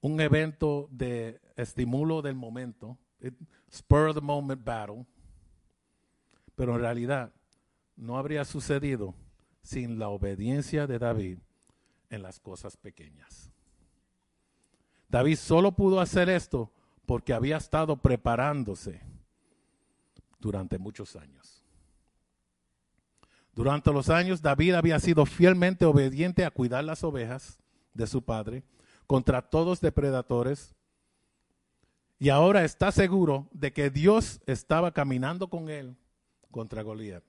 un 0.00 0.20
evento 0.20 0.88
de 0.90 1.40
estímulo 1.56 2.22
del 2.22 2.34
momento, 2.34 2.98
spur 3.70 4.08
of 4.08 4.14
the 4.14 4.20
moment 4.20 4.64
battle, 4.64 5.06
pero 6.54 6.74
en 6.74 6.80
realidad 6.80 7.32
no 7.96 8.18
habría 8.18 8.44
sucedido 8.44 9.14
sin 9.62 9.98
la 9.98 10.08
obediencia 10.08 10.86
de 10.86 10.98
David 10.98 11.38
en 12.10 12.22
las 12.22 12.38
cosas 12.38 12.76
pequeñas. 12.76 13.50
David 15.08 15.36
solo 15.36 15.72
pudo 15.72 16.00
hacer 16.00 16.28
esto 16.28 16.72
porque 17.06 17.32
había 17.32 17.56
estado 17.56 17.96
preparándose 17.96 19.00
durante 20.40 20.78
muchos 20.78 21.16
años. 21.16 21.62
Durante 23.54 23.92
los 23.92 24.10
años 24.10 24.42
David 24.42 24.74
había 24.74 24.98
sido 24.98 25.26
fielmente 25.26 25.84
obediente 25.84 26.44
a 26.44 26.50
cuidar 26.50 26.84
las 26.84 27.04
ovejas 27.04 27.58
de 27.92 28.06
su 28.06 28.22
padre 28.22 28.64
contra 29.06 29.42
todos 29.42 29.80
depredadores 29.80 30.74
y 32.24 32.30
ahora 32.30 32.64
está 32.64 32.90
seguro 32.90 33.50
de 33.52 33.74
que 33.74 33.90
Dios 33.90 34.40
estaba 34.46 34.92
caminando 34.92 35.50
con 35.50 35.68
él 35.68 35.94
contra 36.50 36.80
Goliat 36.80 37.22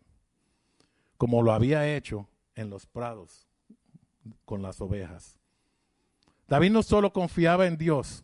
como 1.17 1.41
lo 1.41 1.51
había 1.51 1.93
hecho 1.93 2.29
en 2.55 2.69
los 2.69 2.85
prados 2.85 3.45
con 4.45 4.61
las 4.61 4.79
ovejas. 4.79 5.37
David 6.47 6.71
no 6.71 6.81
solo 6.81 7.11
confiaba 7.11 7.67
en 7.67 7.75
Dios 7.75 8.23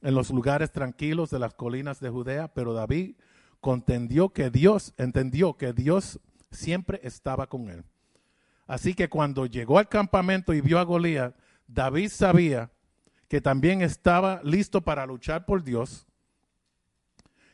en 0.00 0.14
los 0.14 0.30
lugares 0.30 0.72
tranquilos 0.72 1.28
de 1.28 1.38
las 1.38 1.52
colinas 1.52 2.00
de 2.00 2.08
Judea, 2.08 2.48
pero 2.48 2.72
David 2.72 3.16
contendió 3.60 4.30
que 4.30 4.48
Dios, 4.48 4.94
entendió 4.96 5.58
que 5.58 5.74
Dios 5.74 6.20
siempre 6.50 7.00
estaba 7.02 7.48
con 7.48 7.68
él. 7.68 7.84
Así 8.66 8.94
que 8.94 9.10
cuando 9.10 9.44
llegó 9.44 9.78
al 9.78 9.90
campamento 9.90 10.54
y 10.54 10.62
vio 10.62 10.78
a 10.78 10.84
Goliat, 10.84 11.36
David 11.66 12.08
sabía 12.08 12.70
que 13.32 13.40
también 13.40 13.80
estaba 13.80 14.42
listo 14.44 14.82
para 14.82 15.06
luchar 15.06 15.46
por 15.46 15.64
Dios, 15.64 16.06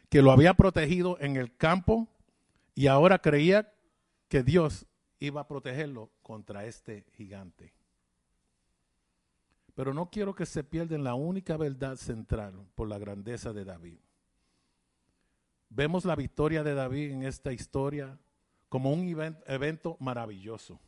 que 0.08 0.22
lo 0.22 0.32
había 0.32 0.54
protegido 0.54 1.16
en 1.20 1.36
el 1.36 1.56
campo 1.56 2.08
y 2.74 2.88
ahora 2.88 3.20
creía 3.20 3.72
que 4.26 4.42
Dios 4.42 4.86
iba 5.20 5.42
a 5.42 5.46
protegerlo 5.46 6.10
contra 6.20 6.64
este 6.64 7.04
gigante. 7.12 7.72
Pero 9.76 9.94
no 9.94 10.10
quiero 10.10 10.34
que 10.34 10.46
se 10.46 10.64
pierda 10.64 10.98
la 10.98 11.14
única 11.14 11.56
verdad 11.56 11.94
central 11.94 12.66
por 12.74 12.88
la 12.88 12.98
grandeza 12.98 13.52
de 13.52 13.64
David. 13.64 14.00
Vemos 15.68 16.04
la 16.04 16.16
victoria 16.16 16.64
de 16.64 16.74
David 16.74 17.12
en 17.12 17.22
esta 17.22 17.52
historia 17.52 18.18
como 18.68 18.92
un 18.92 19.08
evento 19.46 19.96
maravilloso 20.00 20.80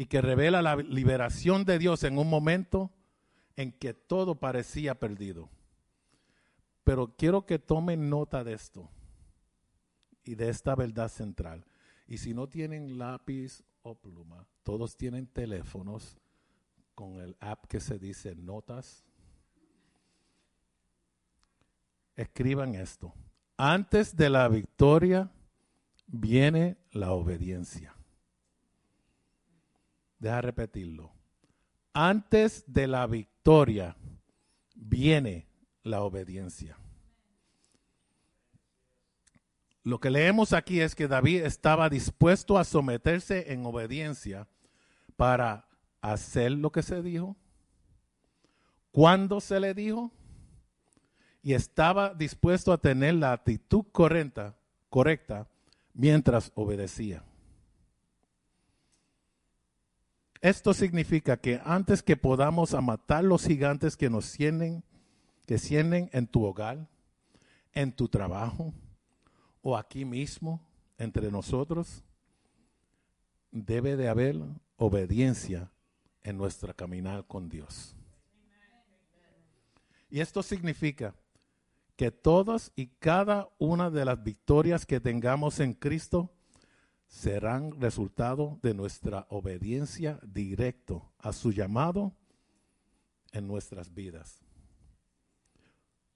y 0.00 0.06
que 0.06 0.22
revela 0.22 0.62
la 0.62 0.76
liberación 0.76 1.66
de 1.66 1.78
Dios 1.78 2.04
en 2.04 2.16
un 2.16 2.26
momento 2.26 2.90
en 3.54 3.70
que 3.70 3.92
todo 3.92 4.40
parecía 4.40 4.98
perdido. 4.98 5.50
Pero 6.84 7.14
quiero 7.18 7.44
que 7.44 7.58
tomen 7.58 8.08
nota 8.08 8.42
de 8.42 8.54
esto 8.54 8.88
y 10.24 10.36
de 10.36 10.48
esta 10.48 10.74
verdad 10.74 11.10
central. 11.10 11.66
Y 12.06 12.16
si 12.16 12.32
no 12.32 12.48
tienen 12.48 12.96
lápiz 12.96 13.62
o 13.82 13.94
pluma, 13.94 14.46
todos 14.62 14.96
tienen 14.96 15.26
teléfonos 15.26 16.16
con 16.94 17.20
el 17.20 17.36
app 17.38 17.66
que 17.66 17.78
se 17.78 17.98
dice 17.98 18.34
notas. 18.34 19.04
Escriban 22.16 22.74
esto. 22.74 23.12
Antes 23.58 24.16
de 24.16 24.30
la 24.30 24.48
victoria 24.48 25.30
viene 26.06 26.78
la 26.90 27.12
obediencia. 27.12 27.94
Deja 30.20 30.40
repetirlo. 30.40 31.10
Antes 31.92 32.62
de 32.66 32.86
la 32.86 33.06
victoria 33.08 33.96
viene 34.76 35.48
la 35.82 36.02
obediencia. 36.02 36.76
Lo 39.82 39.98
que 39.98 40.10
leemos 40.10 40.52
aquí 40.52 40.80
es 40.80 40.94
que 40.94 41.08
David 41.08 41.42
estaba 41.42 41.88
dispuesto 41.88 42.58
a 42.58 42.64
someterse 42.64 43.52
en 43.52 43.64
obediencia 43.64 44.46
para 45.16 45.66
hacer 46.02 46.52
lo 46.52 46.70
que 46.70 46.82
se 46.82 47.02
dijo, 47.02 47.36
cuando 48.92 49.40
se 49.40 49.58
le 49.58 49.74
dijo, 49.74 50.12
y 51.42 51.54
estaba 51.54 52.12
dispuesto 52.12 52.72
a 52.72 52.78
tener 52.78 53.14
la 53.14 53.32
actitud 53.32 53.84
correcta, 53.92 54.56
correcta 54.90 55.48
mientras 55.94 56.52
obedecía. 56.54 57.24
Esto 60.40 60.72
significa 60.72 61.36
que 61.36 61.60
antes 61.64 62.02
que 62.02 62.16
podamos 62.16 62.72
matar 62.82 63.24
los 63.24 63.44
gigantes 63.44 63.96
que 63.96 64.08
nos 64.08 64.24
sienten, 64.24 64.82
que 65.46 65.58
sienten 65.58 66.08
en 66.12 66.26
tu 66.26 66.44
hogar, 66.44 66.88
en 67.72 67.92
tu 67.92 68.08
trabajo, 68.08 68.72
o 69.62 69.76
aquí 69.76 70.04
mismo 70.06 70.66
entre 70.96 71.30
nosotros, 71.30 72.02
debe 73.50 73.96
de 73.96 74.08
haber 74.08 74.36
obediencia 74.76 75.70
en 76.22 76.38
nuestra 76.38 76.72
caminar 76.72 77.26
con 77.26 77.48
Dios. 77.48 77.94
Y 80.08 80.20
esto 80.20 80.42
significa 80.42 81.14
que 81.96 82.10
todas 82.10 82.72
y 82.76 82.86
cada 82.86 83.50
una 83.58 83.90
de 83.90 84.06
las 84.06 84.22
victorias 84.22 84.86
que 84.86 85.00
tengamos 85.00 85.60
en 85.60 85.74
Cristo 85.74 86.32
serán 87.10 87.80
resultado 87.80 88.58
de 88.62 88.72
nuestra 88.72 89.26
obediencia 89.30 90.20
directo 90.22 91.12
a 91.18 91.32
su 91.32 91.50
llamado 91.52 92.14
en 93.32 93.48
nuestras 93.48 93.92
vidas. 93.92 94.40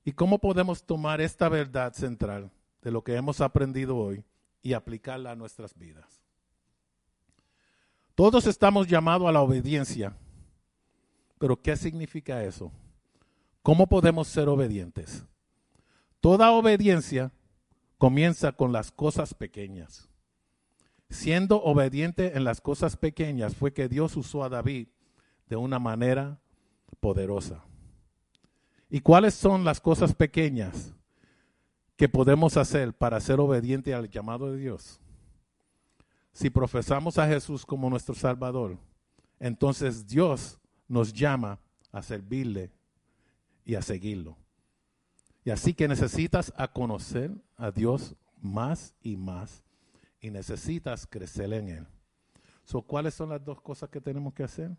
¿Y 0.04 0.12
cómo 0.12 0.38
podemos 0.38 0.84
tomar 0.84 1.20
esta 1.20 1.48
verdad 1.48 1.92
central 1.94 2.52
de 2.80 2.92
lo 2.92 3.02
que 3.02 3.16
hemos 3.16 3.40
aprendido 3.40 3.96
hoy 3.96 4.24
y 4.62 4.72
aplicarla 4.72 5.32
a 5.32 5.36
nuestras 5.36 5.76
vidas? 5.76 6.22
Todos 8.14 8.46
estamos 8.46 8.86
llamados 8.86 9.28
a 9.28 9.32
la 9.32 9.42
obediencia, 9.42 10.16
pero 11.38 11.60
¿qué 11.60 11.76
significa 11.76 12.44
eso? 12.44 12.70
¿Cómo 13.62 13.88
podemos 13.88 14.28
ser 14.28 14.48
obedientes? 14.48 15.24
Toda 16.20 16.52
obediencia 16.52 17.32
comienza 17.98 18.52
con 18.52 18.72
las 18.72 18.92
cosas 18.92 19.34
pequeñas. 19.34 20.08
Siendo 21.14 21.62
obediente 21.62 22.36
en 22.36 22.42
las 22.42 22.60
cosas 22.60 22.96
pequeñas 22.96 23.54
fue 23.54 23.72
que 23.72 23.88
Dios 23.88 24.16
usó 24.16 24.42
a 24.42 24.48
David 24.48 24.88
de 25.48 25.54
una 25.54 25.78
manera 25.78 26.40
poderosa. 26.98 27.62
¿Y 28.90 28.98
cuáles 28.98 29.32
son 29.34 29.64
las 29.64 29.80
cosas 29.80 30.12
pequeñas 30.12 30.92
que 31.96 32.08
podemos 32.08 32.56
hacer 32.56 32.92
para 32.92 33.20
ser 33.20 33.38
obediente 33.38 33.94
al 33.94 34.10
llamado 34.10 34.50
de 34.50 34.58
Dios? 34.58 35.00
Si 36.32 36.50
profesamos 36.50 37.16
a 37.16 37.28
Jesús 37.28 37.64
como 37.64 37.88
nuestro 37.88 38.16
Salvador, 38.16 38.76
entonces 39.38 40.08
Dios 40.08 40.58
nos 40.88 41.12
llama 41.12 41.60
a 41.92 42.02
servirle 42.02 42.72
y 43.64 43.76
a 43.76 43.82
seguirlo. 43.82 44.36
Y 45.44 45.50
así 45.50 45.74
que 45.74 45.86
necesitas 45.86 46.52
a 46.56 46.66
conocer 46.66 47.30
a 47.56 47.70
Dios 47.70 48.16
más 48.42 48.96
y 49.00 49.16
más 49.16 49.63
y 50.24 50.30
necesitas 50.30 51.06
crecer 51.06 51.52
en 51.52 51.68
Él. 51.68 51.86
So, 52.64 52.80
¿Cuáles 52.80 53.12
son 53.12 53.28
las 53.28 53.44
dos 53.44 53.60
cosas 53.60 53.90
que 53.90 54.00
tenemos 54.00 54.32
que 54.32 54.42
hacer? 54.42 54.74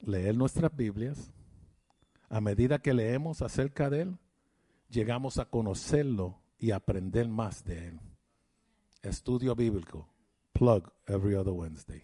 Leer 0.00 0.36
nuestras 0.36 0.74
Biblias. 0.74 1.30
A 2.28 2.40
medida 2.40 2.80
que 2.80 2.92
leemos 2.92 3.42
acerca 3.42 3.88
de 3.90 4.00
Él, 4.00 4.18
llegamos 4.88 5.38
a 5.38 5.44
conocerlo 5.44 6.40
y 6.58 6.72
aprender 6.72 7.28
más 7.28 7.62
de 7.62 7.90
Él. 7.90 8.00
Estudio 9.02 9.54
bíblico. 9.54 10.08
Plug 10.52 10.92
every 11.06 11.36
other 11.36 11.52
Wednesday. 11.52 12.02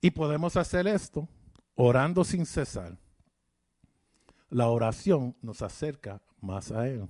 Y 0.00 0.10
podemos 0.12 0.56
hacer 0.56 0.86
esto 0.86 1.28
orando 1.74 2.24
sin 2.24 2.46
cesar. 2.46 2.96
La 4.48 4.68
oración 4.68 5.36
nos 5.42 5.60
acerca 5.60 6.22
más 6.40 6.72
a 6.72 6.88
Él 6.88 7.06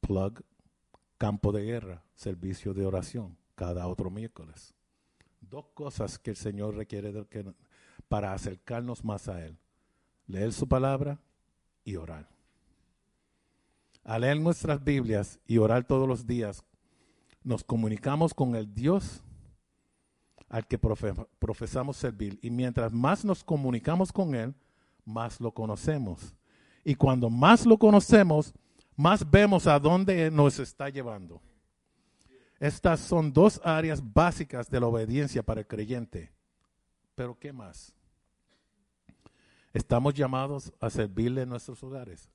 plug, 0.00 0.42
campo 1.16 1.52
de 1.52 1.64
guerra, 1.64 2.04
servicio 2.14 2.74
de 2.74 2.86
oración, 2.86 3.36
cada 3.54 3.86
otro 3.86 4.10
miércoles. 4.10 4.74
Dos 5.40 5.66
cosas 5.74 6.18
que 6.18 6.30
el 6.30 6.36
Señor 6.36 6.74
requiere 6.76 7.12
de 7.12 7.26
que, 7.26 7.52
para 8.08 8.32
acercarnos 8.32 9.04
más 9.04 9.28
a 9.28 9.44
Él. 9.44 9.58
Leer 10.26 10.52
su 10.52 10.68
palabra 10.68 11.20
y 11.84 11.96
orar. 11.96 12.28
Al 14.04 14.22
leer 14.22 14.40
nuestras 14.40 14.82
Biblias 14.82 15.38
y 15.46 15.58
orar 15.58 15.84
todos 15.84 16.08
los 16.08 16.26
días, 16.26 16.64
nos 17.42 17.64
comunicamos 17.64 18.34
con 18.34 18.54
el 18.54 18.72
Dios 18.74 19.22
al 20.48 20.66
que 20.66 20.78
profesamos 20.78 21.96
servir. 21.96 22.38
Y 22.42 22.50
mientras 22.50 22.92
más 22.92 23.24
nos 23.24 23.44
comunicamos 23.44 24.12
con 24.12 24.34
Él, 24.34 24.54
más 25.04 25.40
lo 25.40 25.52
conocemos. 25.52 26.34
Y 26.84 26.94
cuando 26.94 27.28
más 27.28 27.66
lo 27.66 27.78
conocemos, 27.78 28.54
más 28.98 29.30
vemos 29.30 29.68
a 29.68 29.78
dónde 29.78 30.28
nos 30.28 30.58
está 30.58 30.88
llevando. 30.88 31.40
Estas 32.58 32.98
son 32.98 33.32
dos 33.32 33.60
áreas 33.64 34.02
básicas 34.02 34.68
de 34.68 34.80
la 34.80 34.88
obediencia 34.88 35.40
para 35.40 35.60
el 35.60 35.68
creyente. 35.68 36.32
Pero 37.14 37.38
¿qué 37.38 37.52
más? 37.52 37.94
Estamos 39.72 40.14
llamados 40.14 40.72
a 40.80 40.90
servirle 40.90 41.42
en 41.42 41.48
nuestros 41.48 41.80
hogares. 41.84 42.28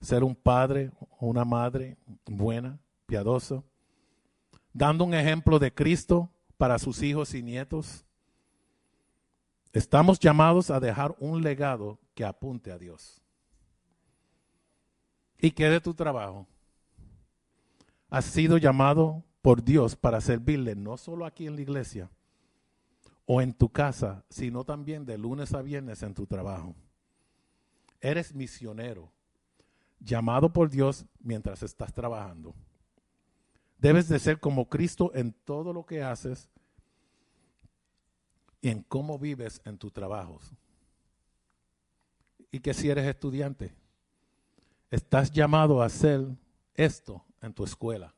Ser 0.00 0.22
un 0.22 0.36
padre 0.36 0.92
o 1.18 1.26
una 1.26 1.44
madre 1.44 1.96
buena, 2.24 2.78
piadosa, 3.04 3.60
dando 4.72 5.04
un 5.04 5.14
ejemplo 5.14 5.58
de 5.58 5.74
Cristo 5.74 6.30
para 6.56 6.78
sus 6.78 7.02
hijos 7.02 7.34
y 7.34 7.42
nietos. 7.42 8.04
Estamos 9.72 10.20
llamados 10.20 10.70
a 10.70 10.78
dejar 10.78 11.16
un 11.18 11.42
legado 11.42 11.98
que 12.14 12.24
apunte 12.24 12.70
a 12.70 12.78
Dios. 12.78 13.21
¿Y 15.42 15.50
qué 15.50 15.68
de 15.68 15.80
tu 15.80 15.92
trabajo? 15.92 16.46
Has 18.08 18.26
sido 18.26 18.58
llamado 18.58 19.24
por 19.42 19.64
Dios 19.64 19.96
para 19.96 20.20
servirle 20.20 20.76
no 20.76 20.96
solo 20.96 21.26
aquí 21.26 21.48
en 21.48 21.56
la 21.56 21.62
iglesia 21.62 22.08
o 23.26 23.42
en 23.42 23.52
tu 23.52 23.68
casa, 23.68 24.24
sino 24.30 24.62
también 24.62 25.04
de 25.04 25.18
lunes 25.18 25.52
a 25.52 25.60
viernes 25.60 26.04
en 26.04 26.14
tu 26.14 26.28
trabajo. 26.28 26.76
Eres 28.00 28.32
misionero, 28.32 29.10
llamado 29.98 30.52
por 30.52 30.70
Dios 30.70 31.06
mientras 31.18 31.64
estás 31.64 31.92
trabajando. 31.92 32.54
Debes 33.78 34.08
de 34.08 34.20
ser 34.20 34.38
como 34.38 34.68
Cristo 34.68 35.10
en 35.12 35.32
todo 35.32 35.72
lo 35.72 35.84
que 35.84 36.04
haces 36.04 36.48
y 38.60 38.68
en 38.68 38.84
cómo 38.84 39.18
vives 39.18 39.60
en 39.64 39.76
tus 39.76 39.92
trabajos. 39.92 40.52
Y 42.52 42.60
que 42.60 42.74
si 42.74 42.90
eres 42.90 43.06
estudiante, 43.06 43.81
Estás 44.92 45.30
llamado 45.30 45.80
a 45.80 45.86
hacer 45.86 46.20
esto 46.74 47.24
en 47.40 47.54
tu 47.54 47.64
escuela. 47.64 48.14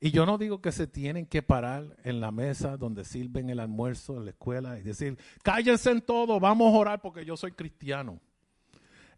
Y 0.00 0.10
yo 0.10 0.24
no 0.24 0.38
digo 0.38 0.62
que 0.62 0.72
se 0.72 0.86
tienen 0.86 1.26
que 1.26 1.42
parar 1.42 1.98
en 2.02 2.18
la 2.18 2.30
mesa 2.30 2.78
donde 2.78 3.04
sirven 3.04 3.50
el 3.50 3.60
almuerzo 3.60 4.16
en 4.16 4.24
la 4.24 4.30
escuela 4.30 4.78
y 4.78 4.82
decir, 4.82 5.18
cállense 5.42 5.90
en 5.90 6.00
todo, 6.00 6.40
vamos 6.40 6.72
a 6.72 6.78
orar 6.78 7.02
porque 7.02 7.26
yo 7.26 7.36
soy 7.36 7.52
cristiano. 7.52 8.18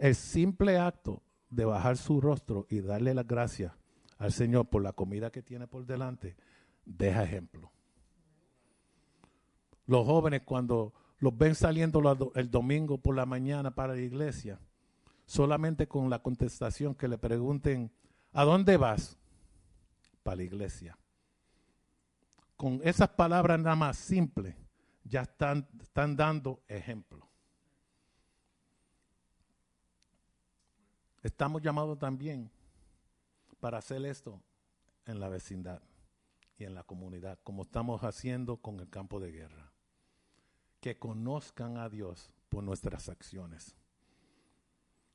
El 0.00 0.16
simple 0.16 0.78
acto 0.78 1.22
de 1.48 1.64
bajar 1.64 1.96
su 1.96 2.20
rostro 2.20 2.66
y 2.68 2.80
darle 2.80 3.14
las 3.14 3.28
gracias 3.28 3.72
al 4.18 4.32
Señor 4.32 4.66
por 4.68 4.82
la 4.82 4.92
comida 4.92 5.30
que 5.30 5.44
tiene 5.44 5.68
por 5.68 5.86
delante, 5.86 6.36
deja 6.84 7.22
ejemplo. 7.22 7.70
Los 9.86 10.04
jóvenes 10.04 10.42
cuando 10.44 10.92
los 11.20 11.38
ven 11.38 11.54
saliendo 11.54 12.32
el 12.34 12.50
domingo 12.50 12.98
por 12.98 13.14
la 13.14 13.26
mañana 13.26 13.76
para 13.76 13.94
la 13.94 14.00
iglesia, 14.00 14.58
solamente 15.28 15.86
con 15.86 16.08
la 16.08 16.20
contestación 16.20 16.94
que 16.94 17.06
le 17.06 17.18
pregunten, 17.18 17.92
¿a 18.32 18.44
dónde 18.44 18.78
vas? 18.78 19.18
Para 20.22 20.38
la 20.38 20.42
iglesia. 20.44 20.98
Con 22.56 22.80
esas 22.82 23.10
palabras 23.10 23.60
nada 23.60 23.76
más 23.76 23.98
simples, 23.98 24.56
ya 25.04 25.20
están, 25.22 25.68
están 25.82 26.16
dando 26.16 26.62
ejemplo. 26.66 27.28
Estamos 31.22 31.60
llamados 31.60 31.98
también 31.98 32.50
para 33.60 33.78
hacer 33.78 34.02
esto 34.06 34.40
en 35.04 35.20
la 35.20 35.28
vecindad 35.28 35.82
y 36.56 36.64
en 36.64 36.74
la 36.74 36.84
comunidad, 36.84 37.38
como 37.44 37.64
estamos 37.64 38.02
haciendo 38.02 38.56
con 38.56 38.80
el 38.80 38.88
campo 38.88 39.20
de 39.20 39.30
guerra. 39.30 39.70
Que 40.80 40.98
conozcan 40.98 41.76
a 41.76 41.90
Dios 41.90 42.30
por 42.48 42.64
nuestras 42.64 43.10
acciones. 43.10 43.77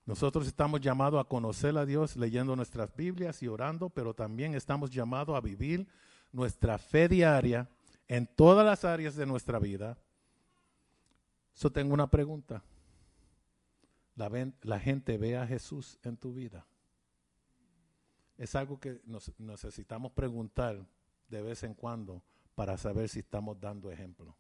Nosotros 0.06 0.48
estamos 0.48 0.82
llamados 0.82 1.20
a 1.20 1.28
conocer 1.28 1.78
a 1.78 1.86
Dios 1.86 2.18
leyendo 2.18 2.56
nuestras 2.56 2.94
Biblias 2.94 3.42
y 3.42 3.48
orando, 3.48 3.90
pero 3.90 4.14
también 4.14 4.54
estamos 4.54 4.92
llamados 4.92 5.36
a 5.36 5.42
vivir 5.42 5.88
nuestra 6.32 6.78
fe 6.78 7.08
diaria 7.08 7.70
en 8.08 8.28
todas 8.28 8.66
las 8.66 8.84
áreas 8.84 9.16
de 9.16 9.26
nuestra 9.26 9.60
vida. 9.60 9.98
Yo 11.56 11.72
tengo 11.72 11.94
una 11.94 12.10
pregunta. 12.10 12.64
La, 14.16 14.30
la, 14.62 14.80
gente 14.80 15.18
ve 15.18 15.38
a 15.38 15.48
Jesús 15.48 15.98
en 16.04 16.18
tu 16.18 16.34
vida. 16.34 16.68
Es 18.38 18.56
algo 18.56 18.80
que 18.80 19.02
nos 19.06 19.32
necesitamos 19.40 20.12
preguntar 20.12 20.86
de 21.30 21.42
vez 21.42 21.64
en 21.64 21.74
cuando 21.74 22.22
para 22.54 22.78
saber 22.78 23.10
si 23.10 23.20
estamos 23.20 23.60
dando 23.60 23.90
ejemplo. 23.90 24.36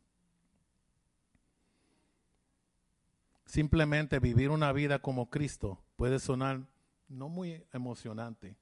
Simplemente 3.53 4.17
vivir 4.17 4.49
una 4.49 4.71
vida 4.71 4.97
como 4.97 5.29
Cristo 5.29 5.79
puede 5.95 6.17
sonar 6.17 6.65
no 7.07 7.29
muy 7.29 7.63
emocionante, 7.71 8.55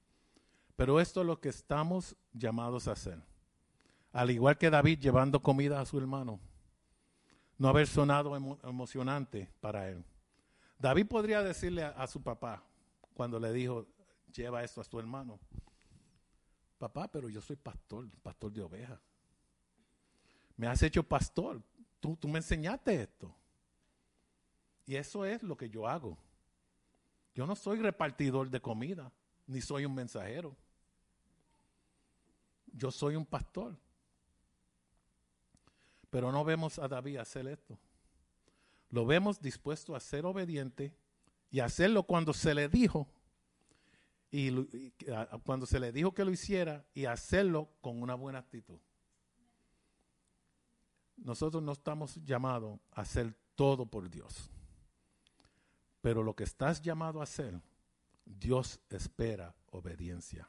pero 0.76 1.00
esto 1.00 1.22
es 1.22 1.26
lo 1.26 1.40
que 1.40 1.48
estamos 1.48 2.14
llamados 2.34 2.86
a 2.86 2.92
hacer. 2.92 3.18
Al 4.12 4.30
igual 4.30 4.58
que 4.58 4.68
David 4.68 4.98
llevando 4.98 5.42
comida 5.42 5.80
a 5.80 5.86
su 5.86 5.96
hermano, 5.96 6.38
no 7.56 7.68
haber 7.70 7.86
sonado 7.86 8.36
emocionante 8.36 9.50
para 9.62 9.88
él. 9.88 10.04
David 10.78 11.06
podría 11.06 11.42
decirle 11.42 11.84
a, 11.84 12.06
su 12.06 12.22
papá 12.22 12.62
cuando 13.14 13.40
le 13.40 13.50
dijo, 13.50 13.86
lleva 14.30 14.62
esto 14.62 14.82
a 14.82 14.84
tu 14.84 14.98
hermano. 14.98 15.40
Papá, 16.76 17.08
pero 17.10 17.30
yo 17.30 17.40
soy 17.40 17.56
pastor, 17.56 18.10
pastor 18.22 18.52
de 18.52 18.60
ovejas. 18.60 19.00
Me 20.54 20.66
has 20.66 20.82
hecho 20.82 21.02
pastor. 21.02 21.62
Tú, 21.98 22.14
tú 22.14 22.28
me 22.28 22.40
enseñaste 22.40 23.04
esto. 23.04 23.34
Y 24.84 24.96
eso 24.96 25.24
es 25.24 25.42
lo 25.42 25.56
que 25.56 25.70
yo 25.70 25.86
hago. 25.86 26.18
Yo 27.34 27.46
no 27.46 27.56
soy 27.56 27.78
repartidor 27.78 28.50
de 28.50 28.60
comida, 28.60 29.12
ni 29.46 29.60
soy 29.60 29.84
un 29.84 29.94
mensajero. 29.94 30.56
Yo 32.72 32.90
soy 32.90 33.16
un 33.16 33.24
pastor. 33.24 33.76
Pero 36.10 36.30
no 36.30 36.44
vemos 36.44 36.78
a 36.78 36.88
David 36.88 37.16
hacer 37.16 37.46
esto. 37.46 37.78
Lo 38.90 39.06
vemos 39.06 39.40
dispuesto 39.40 39.94
a 39.94 40.00
ser 40.00 40.26
obediente 40.26 40.94
y 41.50 41.60
hacerlo 41.60 42.02
cuando 42.02 42.34
se 42.34 42.54
le 42.54 42.68
dijo 42.68 43.08
y, 44.30 44.90
cuando 45.44 45.66
se 45.66 45.78
le 45.78 45.92
dijo 45.92 46.12
que 46.12 46.24
lo 46.24 46.30
hiciera 46.30 46.84
y 46.94 47.04
hacerlo 47.04 47.70
con 47.80 48.02
una 48.02 48.14
buena 48.14 48.38
actitud. 48.38 48.78
Nosotros 51.16 51.62
no 51.62 51.72
estamos 51.72 52.16
llamados 52.24 52.80
a 52.90 53.02
hacer 53.02 53.34
todo 53.54 53.86
por 53.86 54.10
Dios. 54.10 54.50
Pero 56.02 56.22
lo 56.22 56.36
que 56.36 56.44
estás 56.44 56.82
llamado 56.82 57.20
a 57.20 57.24
hacer, 57.24 57.58
Dios 58.26 58.80
espera 58.90 59.54
obediencia. 59.70 60.48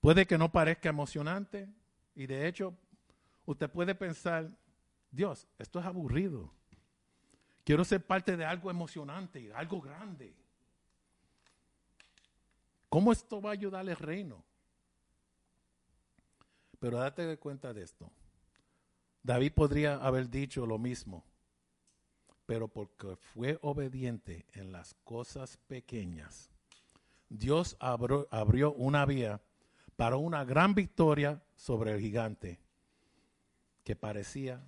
Puede 0.00 0.26
que 0.26 0.36
no 0.36 0.50
parezca 0.52 0.88
emocionante 0.88 1.68
y 2.14 2.26
de 2.26 2.48
hecho 2.48 2.76
usted 3.46 3.70
puede 3.70 3.94
pensar, 3.94 4.50
Dios, 5.10 5.46
esto 5.58 5.78
es 5.78 5.86
aburrido. 5.86 6.52
Quiero 7.64 7.84
ser 7.84 8.04
parte 8.04 8.36
de 8.36 8.44
algo 8.44 8.70
emocionante, 8.70 9.52
algo 9.54 9.80
grande. 9.80 10.34
¿Cómo 12.88 13.12
esto 13.12 13.40
va 13.40 13.50
a 13.50 13.52
ayudar 13.54 13.88
al 13.88 13.96
reino? 13.96 14.44
Pero 16.80 16.98
date 16.98 17.38
cuenta 17.38 17.72
de 17.72 17.84
esto. 17.84 18.10
David 19.22 19.52
podría 19.52 19.94
haber 19.94 20.28
dicho 20.28 20.66
lo 20.66 20.78
mismo, 20.78 21.24
pero 22.46 22.68
porque 22.68 23.16
fue 23.16 23.58
obediente 23.62 24.46
en 24.52 24.72
las 24.72 24.94
cosas 25.04 25.58
pequeñas, 25.68 26.50
Dios 27.28 27.76
abrió, 27.80 28.28
abrió 28.30 28.72
una 28.72 29.06
vía 29.06 29.40
para 29.96 30.16
una 30.16 30.44
gran 30.44 30.74
victoria 30.74 31.42
sobre 31.56 31.92
el 31.92 32.00
gigante 32.00 32.60
que 33.84 33.96
parecía 33.96 34.64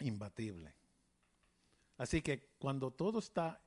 imbatible. 0.00 0.74
Así 1.98 2.22
que 2.22 2.50
cuando 2.58 2.90
todo 2.90 3.18
está 3.18 3.60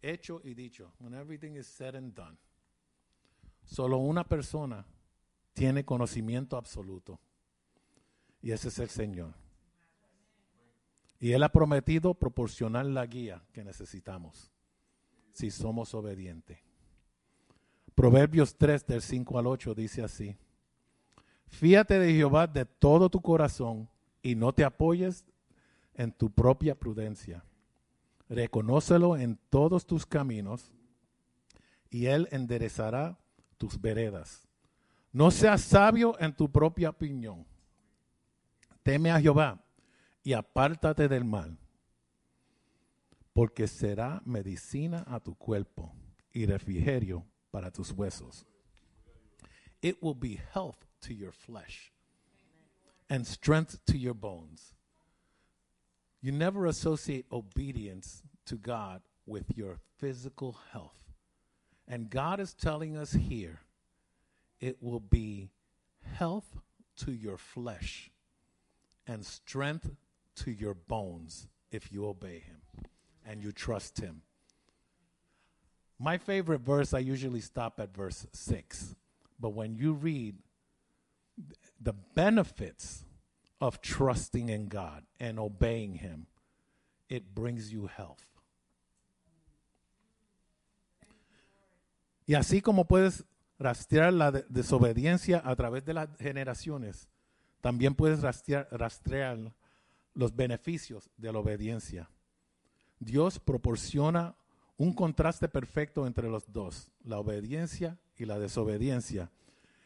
hecho 0.00 0.40
y 0.44 0.54
dicho, 0.54 0.92
when 1.00 1.14
everything 1.14 1.56
is 1.56 1.66
said 1.66 1.94
and 1.94 2.14
done, 2.14 2.38
solo 3.64 3.98
una 3.98 4.24
persona 4.24 4.86
tiene 5.52 5.84
conocimiento 5.84 6.56
absoluto. 6.56 7.20
Y 8.42 8.52
ese 8.52 8.68
es 8.68 8.78
el 8.78 8.90
Señor. 8.90 9.43
Y 11.20 11.32
Él 11.32 11.42
ha 11.42 11.50
prometido 11.50 12.14
proporcionar 12.14 12.86
la 12.86 13.06
guía 13.06 13.42
que 13.52 13.64
necesitamos 13.64 14.50
si 15.32 15.50
somos 15.50 15.94
obedientes. 15.94 16.58
Proverbios 17.94 18.56
3 18.56 18.86
del 18.86 19.02
5 19.02 19.38
al 19.38 19.46
8 19.46 19.74
dice 19.74 20.02
así. 20.02 20.36
Fíate 21.48 21.98
de 21.98 22.12
Jehová 22.12 22.46
de 22.46 22.64
todo 22.64 23.08
tu 23.08 23.20
corazón 23.20 23.88
y 24.22 24.34
no 24.34 24.52
te 24.52 24.64
apoyes 24.64 25.24
en 25.94 26.12
tu 26.12 26.30
propia 26.30 26.74
prudencia. 26.74 27.44
Reconócelo 28.28 29.16
en 29.16 29.38
todos 29.50 29.86
tus 29.86 30.06
caminos 30.06 30.72
y 31.90 32.06
Él 32.06 32.28
enderezará 32.32 33.18
tus 33.58 33.80
veredas. 33.80 34.48
No 35.12 35.30
seas 35.30 35.60
sabio 35.60 36.18
en 36.18 36.34
tu 36.34 36.50
propia 36.50 36.90
opinión. 36.90 37.46
Teme 38.82 39.10
a 39.12 39.20
Jehová 39.20 39.63
y 40.24 40.32
apártate 40.32 41.06
del 41.08 41.24
mal, 41.24 41.58
porque 43.34 43.68
será 43.68 44.22
medicina 44.24 45.04
a 45.06 45.20
tu 45.20 45.34
cuerpo 45.34 45.92
y 46.32 46.46
refrigerio 46.46 47.26
para 47.50 47.70
tus 47.70 47.92
huesos. 47.92 48.44
It 49.82 50.02
will 50.02 50.14
be 50.14 50.40
health 50.52 50.86
to 51.02 51.12
your 51.12 51.30
flesh 51.30 51.92
and 53.10 53.26
strength 53.26 53.84
to 53.86 53.98
your 53.98 54.14
bones. 54.14 54.74
You 56.22 56.32
never 56.32 56.66
associate 56.66 57.26
obedience 57.30 58.22
to 58.46 58.56
God 58.56 59.02
with 59.26 59.56
your 59.56 59.78
physical 59.98 60.56
health. 60.72 61.12
And 61.86 62.08
God 62.08 62.40
is 62.40 62.54
telling 62.54 62.96
us 62.96 63.12
here 63.12 63.60
it 64.58 64.78
will 64.80 65.00
be 65.00 65.50
health 66.00 66.56
to 66.96 67.12
your 67.12 67.36
flesh 67.36 68.10
and 69.06 69.24
strength 69.26 69.90
to 70.36 70.50
your 70.50 70.74
bones 70.74 71.48
if 71.70 71.92
you 71.92 72.06
obey 72.06 72.40
Him 72.40 72.62
and 73.26 73.42
you 73.42 73.52
trust 73.52 74.00
Him. 74.00 74.22
My 75.98 76.18
favorite 76.18 76.60
verse, 76.60 76.92
I 76.92 76.98
usually 76.98 77.40
stop 77.40 77.80
at 77.80 77.94
verse 77.94 78.26
6. 78.32 78.96
But 79.38 79.50
when 79.50 79.76
you 79.76 79.92
read 79.92 80.36
the 81.80 81.92
benefits 81.92 83.04
of 83.60 83.80
trusting 83.80 84.48
in 84.48 84.68
God 84.68 85.04
and 85.18 85.38
obeying 85.38 85.94
Him, 85.94 86.26
it 87.08 87.34
brings 87.34 87.72
you 87.72 87.86
health. 87.86 88.24
Y 92.26 92.34
así 92.34 92.62
como 92.62 92.84
puedes 92.86 93.24
rastrear 93.58 94.12
la 94.12 94.30
desobediencia 94.30 95.42
a 95.44 95.54
través 95.56 95.84
de 95.84 95.92
las 95.92 96.08
generaciones, 96.18 97.06
también 97.60 97.94
puedes 97.94 98.22
rastrear, 98.22 98.66
rastrear 98.72 99.52
los 100.14 100.34
beneficios 100.34 101.10
de 101.16 101.32
la 101.32 101.38
obediencia. 101.40 102.08
Dios 102.98 103.38
proporciona 103.38 104.34
un 104.76 104.92
contraste 104.92 105.48
perfecto 105.48 106.06
entre 106.06 106.28
los 106.28 106.50
dos, 106.52 106.90
la 107.04 107.18
obediencia 107.18 107.98
y 108.16 108.24
la 108.24 108.38
desobediencia, 108.38 109.30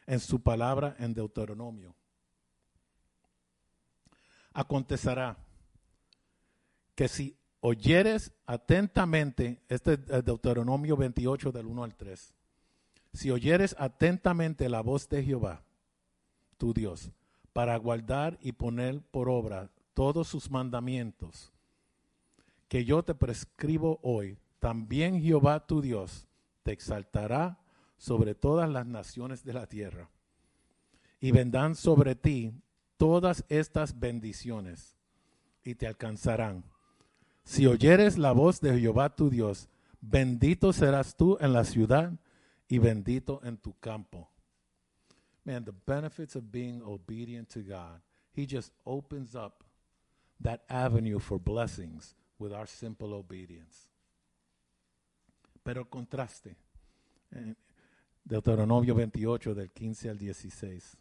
en 0.06 0.20
su 0.20 0.42
palabra 0.42 0.96
en 0.98 1.12
Deuteronomio. 1.14 1.94
Acontecerá 4.52 5.36
que 6.94 7.08
si 7.08 7.36
oyeres 7.60 8.32
atentamente, 8.46 9.60
este 9.68 9.94
es 9.94 10.24
Deuteronomio 10.24 10.96
28 10.96 11.52
del 11.52 11.66
1 11.66 11.84
al 11.84 11.94
3, 11.94 12.34
si 13.12 13.30
oyeres 13.30 13.76
atentamente 13.78 14.68
la 14.68 14.80
voz 14.80 15.08
de 15.08 15.22
Jehová, 15.22 15.62
tu 16.56 16.72
Dios, 16.72 17.10
para 17.52 17.76
guardar 17.76 18.38
y 18.40 18.52
poner 18.52 19.00
por 19.10 19.28
obra 19.28 19.70
todos 19.98 20.28
sus 20.28 20.48
mandamientos 20.48 21.52
que 22.68 22.84
yo 22.84 23.02
te 23.02 23.16
prescribo 23.16 23.98
hoy, 24.04 24.38
también 24.60 25.20
Jehová 25.20 25.66
tu 25.66 25.80
Dios 25.80 26.28
te 26.62 26.70
exaltará 26.70 27.58
sobre 27.96 28.36
todas 28.36 28.70
las 28.70 28.86
naciones 28.86 29.42
de 29.42 29.54
la 29.54 29.66
tierra. 29.66 30.08
Y 31.18 31.32
vendrán 31.32 31.74
sobre 31.74 32.14
ti 32.14 32.52
todas 32.96 33.44
estas 33.48 33.98
bendiciones 33.98 34.96
y 35.64 35.74
te 35.74 35.88
alcanzarán. 35.88 36.62
Si 37.42 37.66
oyeres 37.66 38.18
la 38.18 38.30
voz 38.30 38.60
de 38.60 38.78
Jehová 38.78 39.16
tu 39.16 39.30
Dios, 39.30 39.68
bendito 40.00 40.72
serás 40.72 41.16
tú 41.16 41.38
en 41.40 41.52
la 41.52 41.64
ciudad 41.64 42.12
y 42.68 42.78
bendito 42.78 43.40
en 43.42 43.56
tu 43.56 43.76
campo. 43.80 44.30
Man, 45.44 45.64
the 45.64 45.74
benefits 45.84 46.36
of 46.36 46.44
being 46.52 46.82
obedient 46.84 47.48
to 47.48 47.62
God, 47.62 48.00
He 48.32 48.46
just 48.46 48.72
opens 48.84 49.34
up 49.34 49.64
that 50.42 50.62
avenue 50.68 51.18
for 51.18 51.38
blessings 51.38 52.14
with 52.38 52.52
our 52.52 52.66
simple 52.66 53.14
obedience. 53.14 53.88
Pero 55.62 55.88
contraste, 55.88 56.56
eh, 57.32 57.54
Deuteronomio 58.24 58.94
28 58.94 59.54
del 59.54 59.70
15 59.70 60.10
al 60.10 60.18
16. 60.18 60.96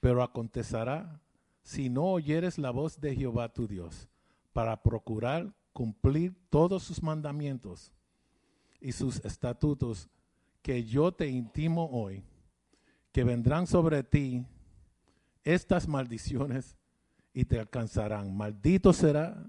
Pero 0.00 0.22
acontecerá 0.22 1.20
si 1.62 1.88
no 1.88 2.04
oyeres 2.12 2.58
la 2.58 2.70
voz 2.70 3.00
de 3.00 3.14
Jehová 3.14 3.52
tu 3.52 3.66
Dios 3.66 4.08
para 4.52 4.82
procurar 4.82 5.54
cumplir 5.72 6.34
todos 6.50 6.82
sus 6.82 7.02
mandamientos 7.02 7.92
y 8.80 8.92
sus 8.92 9.24
estatutos 9.24 10.08
que 10.62 10.84
yo 10.84 11.12
te 11.12 11.28
intimo 11.28 11.88
hoy, 11.92 12.24
que 13.12 13.24
vendrán 13.24 13.66
sobre 13.66 14.02
ti 14.02 14.44
estas 15.44 15.88
maldiciones 15.88 16.76
y 17.32 17.44
te 17.44 17.58
alcanzarán. 17.58 18.36
Maldito 18.36 18.92
será 18.92 19.46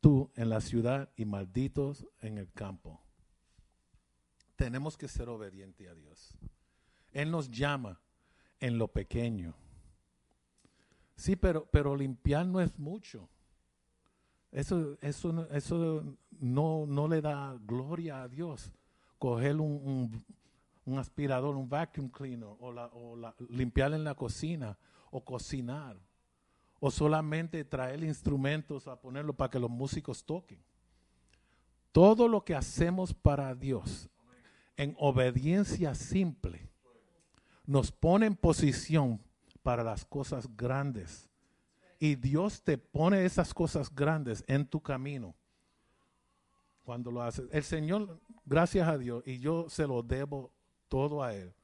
tú 0.00 0.30
en 0.34 0.48
la 0.48 0.60
ciudad 0.60 1.10
y 1.16 1.24
malditos 1.24 2.06
en 2.20 2.38
el 2.38 2.50
campo. 2.52 3.00
Tenemos 4.56 4.96
que 4.96 5.08
ser 5.08 5.28
obedientes 5.28 5.88
a 5.88 5.94
Dios. 5.94 6.34
Él 7.12 7.30
nos 7.30 7.50
llama 7.50 8.00
en 8.60 8.78
lo 8.78 8.88
pequeño. 8.88 9.54
Sí, 11.16 11.36
pero, 11.36 11.66
pero 11.70 11.94
limpiar 11.96 12.46
no 12.46 12.60
es 12.60 12.78
mucho. 12.78 13.28
Eso, 14.50 14.96
eso, 15.00 15.46
eso 15.50 16.16
no, 16.40 16.84
no 16.86 17.08
le 17.08 17.20
da 17.20 17.56
gloria 17.64 18.22
a 18.22 18.28
Dios. 18.28 18.72
Coger 19.18 19.56
un, 19.56 19.72
un- 19.72 20.24
un 20.84 20.98
aspirador, 20.98 21.56
un 21.56 21.68
vacuum 21.68 22.08
cleaner, 22.08 22.48
o, 22.58 22.72
la, 22.72 22.86
o 22.86 23.14
la- 23.16 23.34
limpiar 23.50 23.92
en 23.94 24.02
la 24.02 24.14
cocina, 24.16 24.76
o 25.12 25.24
cocinar, 25.24 25.96
o 26.84 26.90
solamente 26.90 27.62
traer 27.62 28.02
instrumentos 28.02 28.88
a 28.88 29.00
ponerlo 29.00 29.32
para 29.32 29.48
que 29.48 29.60
los 29.60 29.70
músicos 29.70 30.24
toquen. 30.24 30.60
Todo 31.92 32.26
lo 32.26 32.44
que 32.44 32.56
hacemos 32.56 33.14
para 33.14 33.54
Dios 33.54 34.10
en 34.76 34.96
obediencia 34.98 35.94
simple 35.94 36.68
nos 37.64 37.92
pone 37.92 38.26
en 38.26 38.34
posición 38.34 39.22
para 39.62 39.84
las 39.84 40.04
cosas 40.04 40.56
grandes. 40.56 41.30
Y 42.00 42.16
Dios 42.16 42.64
te 42.64 42.78
pone 42.78 43.24
esas 43.24 43.54
cosas 43.54 43.94
grandes 43.94 44.42
en 44.48 44.66
tu 44.66 44.80
camino 44.82 45.36
cuando 46.82 47.12
lo 47.12 47.22
haces. 47.22 47.48
El 47.52 47.62
Señor, 47.62 48.20
gracias 48.44 48.88
a 48.88 48.98
Dios, 48.98 49.22
y 49.24 49.38
yo 49.38 49.70
se 49.70 49.86
lo 49.86 50.02
debo 50.02 50.52
todo 50.88 51.22
a 51.22 51.32
Él. 51.32 51.54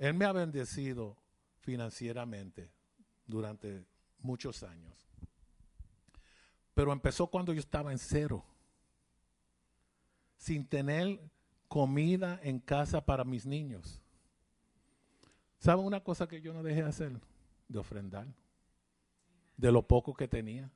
Él 0.00 0.14
me 0.14 0.24
ha 0.24 0.32
bendecido 0.32 1.16
financieramente 1.60 2.72
durante 3.24 3.86
muchos 4.20 4.62
años. 4.62 5.08
Pero 6.74 6.92
empezó 6.92 7.26
cuando 7.26 7.52
yo 7.52 7.60
estaba 7.60 7.92
en 7.92 7.98
cero, 7.98 8.44
sin 10.36 10.66
tener 10.66 11.20
comida 11.66 12.38
en 12.42 12.60
casa 12.60 13.04
para 13.04 13.24
mis 13.24 13.44
niños. 13.44 14.00
¿Saben 15.58 15.84
una 15.84 16.02
cosa 16.02 16.28
que 16.28 16.40
yo 16.40 16.52
no 16.52 16.62
dejé 16.62 16.82
de 16.82 16.88
hacer? 16.88 17.20
De 17.66 17.78
ofrendar. 17.78 18.26
De 19.56 19.72
lo 19.72 19.86
poco 19.86 20.14
que 20.14 20.28
tenía. 20.28 20.70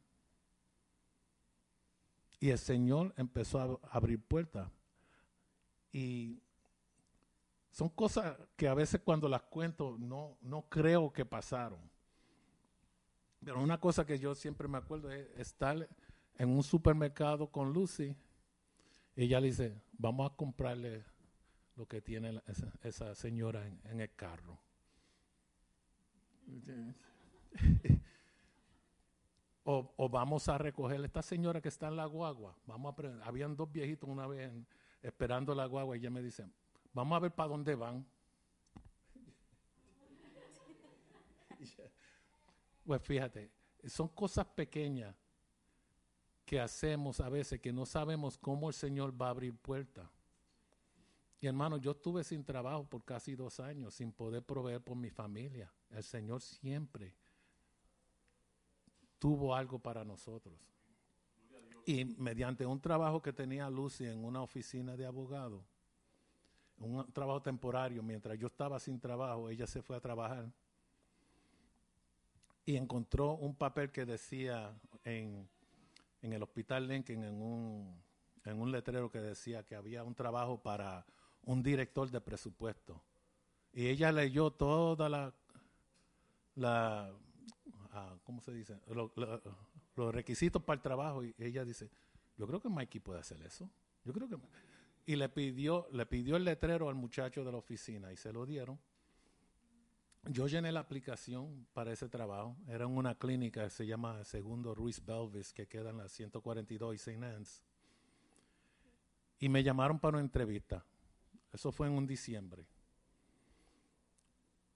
Y 2.40 2.50
el 2.50 2.58
Señor 2.58 3.14
empezó 3.16 3.60
a 3.60 3.96
abrir 3.96 4.20
puertas. 4.20 4.68
Y 5.92 6.42
son 7.70 7.88
cosas 7.88 8.36
que 8.56 8.66
a 8.66 8.74
veces 8.74 9.00
cuando 9.04 9.28
las 9.28 9.42
cuento 9.42 9.96
no, 9.98 10.36
no 10.40 10.62
creo 10.68 11.12
que 11.12 11.24
pasaron. 11.24 11.91
Pero 13.44 13.60
una 13.60 13.78
cosa 13.78 14.06
que 14.06 14.18
yo 14.18 14.34
siempre 14.34 14.68
me 14.68 14.78
acuerdo 14.78 15.10
es 15.10 15.28
estar 15.36 15.88
en 16.38 16.48
un 16.48 16.62
supermercado 16.62 17.48
con 17.48 17.72
Lucy. 17.72 18.16
Y 19.16 19.24
ella 19.24 19.40
le 19.40 19.48
dice, 19.48 19.82
vamos 19.92 20.30
a 20.30 20.34
comprarle 20.34 21.04
lo 21.76 21.86
que 21.86 22.00
tiene 22.00 22.40
esa, 22.82 23.14
señora 23.14 23.66
en 23.66 24.00
el 24.00 24.14
carro. 24.14 24.58
o, 29.64 30.08
vamos 30.08 30.48
a 30.48 30.58
recoger 30.58 31.04
esta 31.04 31.22
señora 31.22 31.60
que 31.60 31.68
está 31.68 31.88
en 31.88 31.96
la 31.96 32.06
guagua. 32.06 32.56
Vamos 32.66 32.94
a 32.98 33.26
Habían 33.26 33.56
dos 33.56 33.70
viejitos 33.70 34.08
una 34.08 34.26
vez 34.26 34.52
esperando 35.02 35.54
la 35.54 35.66
guagua 35.66 35.96
y 35.96 36.00
ella 36.00 36.10
me 36.10 36.22
dice, 36.22 36.46
vamos 36.92 37.16
a 37.16 37.20
ver 37.20 37.32
para 37.32 37.48
dónde 37.48 37.74
van. 37.74 38.06
Pues 42.84 43.02
fíjate, 43.02 43.50
son 43.86 44.08
cosas 44.08 44.46
pequeñas 44.46 45.14
que 46.44 46.60
hacemos 46.60 47.20
a 47.20 47.28
veces 47.28 47.60
que 47.60 47.72
no 47.72 47.86
sabemos 47.86 48.36
cómo 48.36 48.68
el 48.68 48.74
Señor 48.74 49.20
va 49.20 49.28
a 49.28 49.30
abrir 49.30 49.56
puertas. 49.56 50.08
Y 51.40 51.46
hermano, 51.46 51.76
yo 51.76 51.92
estuve 51.92 52.22
sin 52.22 52.44
trabajo 52.44 52.84
por 52.84 53.04
casi 53.04 53.34
dos 53.34 53.58
años, 53.58 53.94
sin 53.94 54.12
poder 54.12 54.44
proveer 54.44 54.80
por 54.80 54.96
mi 54.96 55.10
familia. 55.10 55.72
El 55.90 56.04
Señor 56.04 56.40
siempre 56.40 57.14
tuvo 59.18 59.54
algo 59.54 59.78
para 59.78 60.04
nosotros. 60.04 60.54
Y 61.84 62.04
mediante 62.04 62.64
un 62.64 62.80
trabajo 62.80 63.20
que 63.20 63.32
tenía 63.32 63.68
Lucy 63.68 64.06
en 64.06 64.24
una 64.24 64.40
oficina 64.40 64.96
de 64.96 65.04
abogado, 65.04 65.64
un 66.78 67.12
trabajo 67.12 67.42
temporario, 67.42 68.02
mientras 68.02 68.38
yo 68.38 68.46
estaba 68.46 68.78
sin 68.78 69.00
trabajo, 69.00 69.48
ella 69.48 69.66
se 69.66 69.82
fue 69.82 69.96
a 69.96 70.00
trabajar 70.00 70.52
y 72.64 72.76
encontró 72.76 73.32
un 73.34 73.54
papel 73.54 73.90
que 73.90 74.04
decía 74.04 74.72
en, 75.04 75.48
en 76.22 76.32
el 76.32 76.42
hospital 76.42 76.86
Lincoln, 76.86 77.24
en 77.24 77.42
un, 77.42 78.02
en 78.44 78.60
un 78.60 78.70
letrero 78.70 79.10
que 79.10 79.20
decía 79.20 79.64
que 79.64 79.74
había 79.74 80.04
un 80.04 80.14
trabajo 80.14 80.62
para 80.62 81.04
un 81.44 81.62
director 81.62 82.10
de 82.10 82.20
presupuesto. 82.20 83.02
Y 83.72 83.88
ella 83.88 84.12
leyó 84.12 84.50
toda 84.50 85.08
la, 85.08 85.34
la 86.54 87.12
ah, 87.92 88.16
¿cómo 88.24 88.40
se 88.40 88.52
dice? 88.52 88.78
los 89.94 90.14
requisitos 90.14 90.62
para 90.62 90.76
el 90.76 90.82
trabajo 90.82 91.24
y 91.24 91.34
ella 91.38 91.64
dice, 91.64 91.90
yo 92.36 92.46
creo 92.46 92.60
que 92.60 92.68
Mikey 92.68 93.00
puede 93.00 93.20
hacer 93.20 93.42
eso. 93.42 93.68
Yo 94.04 94.12
creo 94.12 94.28
que 94.28 94.36
y 95.04 95.16
le 95.16 95.28
pidió 95.28 95.88
le 95.92 96.06
pidió 96.06 96.36
el 96.36 96.44
letrero 96.44 96.88
al 96.88 96.94
muchacho 96.94 97.44
de 97.44 97.50
la 97.50 97.58
oficina 97.58 98.12
y 98.12 98.16
se 98.16 98.32
lo 98.32 98.46
dieron. 98.46 98.78
Yo 100.28 100.46
llené 100.46 100.70
la 100.70 100.80
aplicación 100.80 101.66
para 101.72 101.92
ese 101.92 102.08
trabajo. 102.08 102.56
Era 102.68 102.84
en 102.84 102.96
una 102.96 103.16
clínica 103.16 103.64
que 103.64 103.70
se 103.70 103.86
llama 103.86 104.24
Segundo 104.24 104.74
Ruiz 104.74 105.04
Belvis, 105.04 105.52
que 105.52 105.66
queda 105.66 105.90
en 105.90 105.98
la 105.98 106.08
142 106.08 106.94
y 106.94 106.96
St. 106.96 107.24
Anne's. 107.24 107.64
Y 109.40 109.48
me 109.48 109.64
llamaron 109.64 109.98
para 109.98 110.18
una 110.18 110.24
entrevista. 110.24 110.84
Eso 111.52 111.72
fue 111.72 111.88
en 111.88 111.94
un 111.94 112.06
diciembre. 112.06 112.64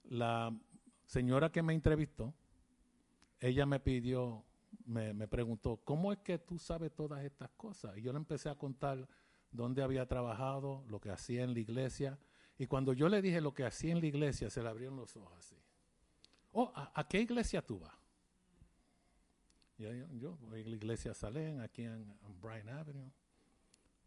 La 0.04 0.52
señora 1.06 1.52
que 1.52 1.62
me 1.62 1.74
entrevistó, 1.74 2.34
ella 3.38 3.66
me 3.66 3.78
pidió, 3.78 4.44
me, 4.84 5.14
me, 5.14 5.28
preguntó, 5.28 5.80
¿cómo 5.84 6.12
es 6.12 6.18
que 6.18 6.38
tú 6.38 6.58
sabes 6.58 6.92
todas 6.92 7.24
estas 7.24 7.50
cosas? 7.50 7.96
Y 7.96 8.02
yo 8.02 8.12
le 8.12 8.18
empecé 8.18 8.48
a 8.48 8.56
contar 8.56 9.08
dónde 9.52 9.82
había 9.82 10.06
trabajado, 10.06 10.84
lo 10.88 11.00
que 11.00 11.10
hacía 11.10 11.44
en 11.44 11.54
la 11.54 11.60
iglesia. 11.60 12.18
Y 12.58 12.66
cuando 12.66 12.92
yo 12.92 13.08
le 13.08 13.20
dije 13.20 13.40
lo 13.40 13.52
que 13.52 13.64
hacía 13.64 13.92
en 13.92 14.00
la 14.00 14.06
iglesia, 14.06 14.48
se 14.48 14.62
le 14.62 14.68
abrieron 14.68 14.96
los 14.96 15.14
ojos 15.16 15.32
así. 15.38 15.56
Oh, 16.52 16.72
¿a, 16.74 17.06
qué 17.06 17.20
iglesia 17.20 17.60
tú 17.60 17.78
vas? 17.78 17.94
Yo, 19.76 19.92
yo, 19.92 20.36
voy 20.38 20.62
a 20.62 20.64
la 20.64 20.76
iglesia 20.76 21.12
Salén, 21.12 21.60
aquí 21.60 21.82
en, 21.82 21.92
en 21.92 22.40
Bryan 22.40 22.70
Avenue. 22.70 23.10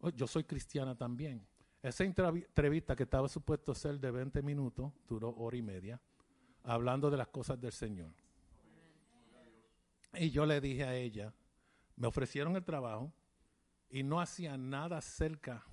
Oh, 0.00 0.10
yo 0.10 0.26
soy 0.26 0.42
cristiana 0.42 0.96
también. 0.96 1.46
Esa 1.82 2.04
entrevista 2.04 2.96
que 2.96 3.04
estaba 3.04 3.28
supuesto 3.28 3.74
ser 3.74 4.00
de 4.00 4.10
20 4.10 4.42
minutos, 4.42 4.92
duró 5.08 5.34
hora 5.36 5.56
y 5.56 5.62
media, 5.62 6.00
hablando 6.64 7.08
de 7.08 7.16
las 7.16 7.28
cosas 7.28 7.60
del 7.60 7.72
Señor. 7.72 8.12
Y 10.14 10.30
yo 10.30 10.44
le 10.44 10.60
dije 10.60 10.84
a 10.84 10.94
ella, 10.96 11.32
me 11.96 12.08
ofrecieron 12.08 12.56
el 12.56 12.64
trabajo 12.64 13.12
y 13.88 14.02
no 14.02 14.20
hacía 14.20 14.58
nada 14.58 15.00
cerca 15.00 15.64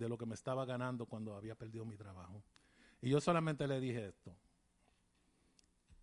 de 0.00 0.08
lo 0.08 0.16
que 0.16 0.26
me 0.26 0.34
estaba 0.34 0.64
ganando 0.64 1.06
cuando 1.06 1.36
había 1.36 1.54
perdido 1.54 1.84
mi 1.84 1.96
trabajo. 1.96 2.42
Y 3.02 3.10
yo 3.10 3.20
solamente 3.20 3.66
le 3.68 3.78
dije 3.80 4.08
esto, 4.08 4.34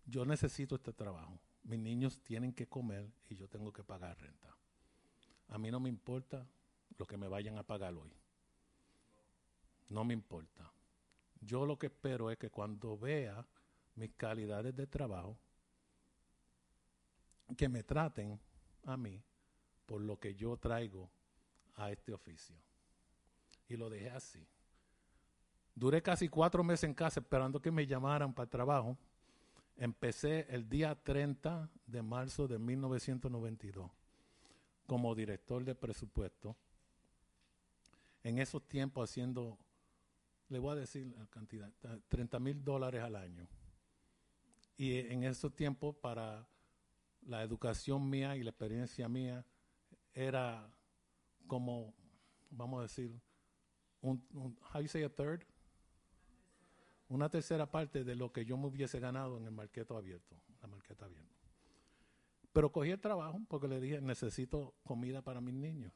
yo 0.06 0.24
necesito 0.24 0.76
este 0.76 0.92
trabajo, 0.92 1.38
mis 1.64 1.78
niños 1.80 2.20
tienen 2.22 2.52
que 2.52 2.66
comer 2.66 3.10
y 3.28 3.34
yo 3.34 3.48
tengo 3.48 3.72
que 3.72 3.82
pagar 3.82 4.16
renta. 4.18 4.56
A 5.48 5.58
mí 5.58 5.70
no 5.70 5.80
me 5.80 5.88
importa 5.88 6.46
lo 6.96 7.06
que 7.06 7.16
me 7.16 7.28
vayan 7.28 7.58
a 7.58 7.62
pagar 7.62 7.94
hoy. 7.94 8.12
No 9.88 10.04
me 10.04 10.14
importa. 10.14 10.70
Yo 11.40 11.66
lo 11.66 11.78
que 11.78 11.86
espero 11.86 12.30
es 12.30 12.38
que 12.38 12.50
cuando 12.50 12.96
vea 12.98 13.44
mis 13.96 14.12
calidades 14.12 14.74
de 14.76 14.86
trabajo, 14.86 15.36
que 17.56 17.68
me 17.68 17.82
traten 17.82 18.38
a 18.84 18.96
mí 18.96 19.22
por 19.86 20.00
lo 20.00 20.18
que 20.18 20.34
yo 20.34 20.56
traigo 20.56 21.10
a 21.76 21.90
este 21.90 22.12
oficio. 22.12 22.67
Y 23.68 23.76
lo 23.76 23.90
dejé 23.90 24.10
así. 24.10 24.46
Duré 25.74 26.02
casi 26.02 26.28
cuatro 26.28 26.64
meses 26.64 26.84
en 26.84 26.94
casa 26.94 27.20
esperando 27.20 27.60
que 27.60 27.70
me 27.70 27.86
llamaran 27.86 28.34
para 28.34 28.44
el 28.44 28.50
trabajo. 28.50 28.98
Empecé 29.76 30.46
el 30.48 30.68
día 30.68 30.94
30 30.94 31.70
de 31.86 32.02
marzo 32.02 32.48
de 32.48 32.58
1992 32.58 33.90
como 34.86 35.14
director 35.14 35.64
de 35.64 35.74
presupuesto. 35.74 36.56
En 38.24 38.38
esos 38.38 38.66
tiempos 38.66 39.08
haciendo 39.08 39.58
le 40.48 40.58
voy 40.58 40.72
a 40.72 40.80
decir 40.80 41.06
la 41.16 41.26
cantidad, 41.26 41.70
30 42.08 42.38
mil 42.40 42.64
dólares 42.64 43.02
al 43.02 43.16
año. 43.16 43.46
Y 44.76 44.98
en 44.98 45.24
esos 45.24 45.54
tiempos 45.54 45.94
para 45.96 46.48
la 47.26 47.42
educación 47.42 48.08
mía 48.08 48.36
y 48.36 48.42
la 48.42 48.50
experiencia 48.50 49.08
mía 49.08 49.44
era 50.14 50.72
como, 51.46 51.94
vamos 52.50 52.78
a 52.78 52.82
decir, 52.82 53.20
un, 54.00 54.22
how 54.72 54.80
you 54.80 54.88
say 54.88 55.02
a 55.02 55.08
third? 55.08 55.44
Una 57.08 57.28
tercera 57.28 57.70
parte 57.70 58.04
de 58.04 58.14
lo 58.14 58.32
que 58.32 58.44
yo 58.44 58.56
me 58.56 58.66
hubiese 58.66 59.00
ganado 59.00 59.38
en 59.38 59.44
el 59.44 59.52
marqueto 59.52 59.96
abierto, 59.96 60.36
la 60.60 60.68
marqueta 60.68 61.06
abierta. 61.06 61.34
Pero 62.52 62.70
cogí 62.70 62.90
el 62.90 63.00
trabajo 63.00 63.40
porque 63.48 63.68
le 63.68 63.80
dije, 63.80 64.00
necesito 64.00 64.74
comida 64.84 65.22
para 65.22 65.40
mis 65.40 65.54
niños. 65.54 65.92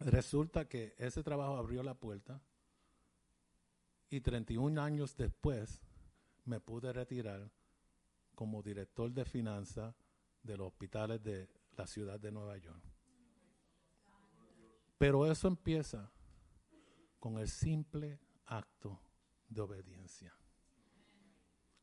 Resulta 0.00 0.68
que 0.68 0.94
ese 0.98 1.22
trabajo 1.22 1.56
abrió 1.56 1.82
la 1.82 1.94
puerta 1.94 2.40
y 4.10 4.20
31 4.20 4.80
años 4.80 5.16
después 5.16 5.82
me 6.44 6.60
pude 6.60 6.92
retirar 6.92 7.50
como 8.34 8.62
director 8.62 9.10
de 9.12 9.24
finanzas 9.24 9.94
de 10.42 10.56
los 10.56 10.68
hospitales 10.68 11.22
de 11.22 11.48
la 11.76 11.86
ciudad 11.86 12.20
de 12.20 12.30
Nueva 12.30 12.56
York. 12.58 12.82
Pero 14.98 15.30
eso 15.30 15.48
empieza 15.48 16.10
con 17.18 17.38
el 17.38 17.48
simple 17.48 18.20
acto 18.46 19.00
de 19.48 19.60
obediencia. 19.60 20.34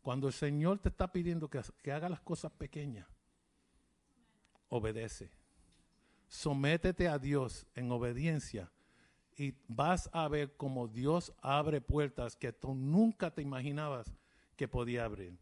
Cuando 0.01 0.27
el 0.27 0.33
Señor 0.33 0.79
te 0.79 0.89
está 0.89 1.11
pidiendo 1.11 1.49
que, 1.49 1.61
que 1.81 1.91
haga 1.91 2.09
las 2.09 2.21
cosas 2.21 2.51
pequeñas, 2.51 3.07
obedece. 4.69 5.31
Sométete 6.27 7.07
a 7.07 7.17
Dios 7.17 7.65
en 7.75 7.91
obediencia 7.91 8.71
y 9.37 9.55
vas 9.67 10.09
a 10.13 10.27
ver 10.27 10.55
cómo 10.55 10.87
Dios 10.87 11.33
abre 11.41 11.81
puertas 11.81 12.35
que 12.35 12.53
tú 12.53 12.73
nunca 12.73 13.31
te 13.31 13.41
imaginabas 13.41 14.11
que 14.55 14.67
podía 14.67 15.05
abrir. 15.05 15.37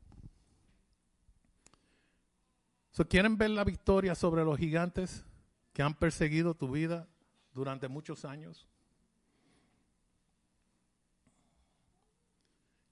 So, 2.91 3.07
¿Quieren 3.07 3.37
ver 3.37 3.51
la 3.51 3.63
victoria 3.63 4.13
sobre 4.15 4.43
los 4.43 4.57
gigantes 4.57 5.25
que 5.73 5.81
han 5.81 5.95
perseguido 5.95 6.53
tu 6.53 6.69
vida 6.69 7.07
durante 7.53 7.87
muchos 7.87 8.23
años? 8.23 8.67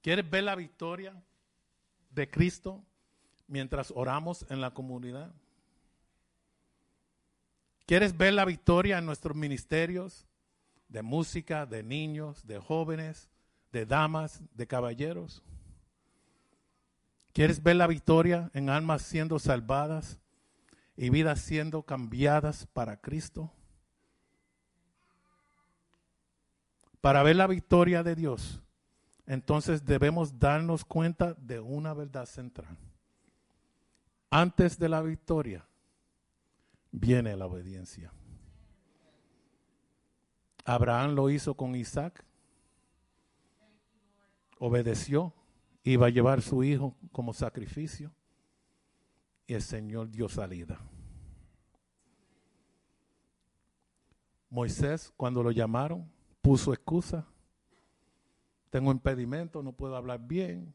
¿Quieres 0.01 0.27
ver 0.29 0.43
la 0.43 0.55
victoria 0.55 1.13
de 2.09 2.29
Cristo 2.29 2.83
mientras 3.47 3.91
oramos 3.95 4.45
en 4.49 4.59
la 4.59 4.71
comunidad? 4.71 5.31
¿Quieres 7.85 8.17
ver 8.17 8.33
la 8.33 8.45
victoria 8.45 8.97
en 8.97 9.05
nuestros 9.05 9.35
ministerios 9.35 10.25
de 10.87 11.01
música, 11.01 11.65
de 11.65 11.83
niños, 11.83 12.47
de 12.47 12.57
jóvenes, 12.57 13.29
de 13.71 13.85
damas, 13.85 14.41
de 14.55 14.65
caballeros? 14.65 15.43
¿Quieres 17.33 17.61
ver 17.61 17.75
la 17.75 17.87
victoria 17.87 18.49
en 18.53 18.69
almas 18.69 19.03
siendo 19.03 19.39
salvadas 19.39 20.19
y 20.97 21.09
vidas 21.09 21.41
siendo 21.41 21.83
cambiadas 21.83 22.65
para 22.65 22.97
Cristo? 22.97 23.51
Para 26.99 27.23
ver 27.23 27.35
la 27.35 27.47
victoria 27.47 28.03
de 28.03 28.15
Dios, 28.15 28.61
entonces 29.31 29.85
debemos 29.85 30.37
darnos 30.37 30.83
cuenta 30.83 31.33
de 31.35 31.57
una 31.61 31.93
verdad 31.93 32.25
central. 32.25 32.77
Antes 34.29 34.77
de 34.77 34.89
la 34.89 35.01
victoria 35.01 35.65
viene 36.91 37.37
la 37.37 37.45
obediencia. 37.45 38.11
Abraham 40.65 41.15
lo 41.15 41.29
hizo 41.29 41.55
con 41.55 41.75
Isaac, 41.77 42.25
obedeció, 44.59 45.33
iba 45.85 46.07
a 46.07 46.09
llevar 46.09 46.41
su 46.41 46.61
hijo 46.65 46.93
como 47.13 47.31
sacrificio 47.31 48.11
y 49.47 49.53
el 49.53 49.61
Señor 49.61 50.11
dio 50.11 50.27
salida. 50.27 50.77
Moisés, 54.49 55.13
cuando 55.15 55.41
lo 55.41 55.51
llamaron, 55.51 56.11
puso 56.41 56.73
excusa. 56.73 57.25
Tengo 58.71 58.91
impedimento, 58.91 59.61
no 59.61 59.73
puedo 59.73 59.95
hablar 59.95 60.19
bien. 60.19 60.73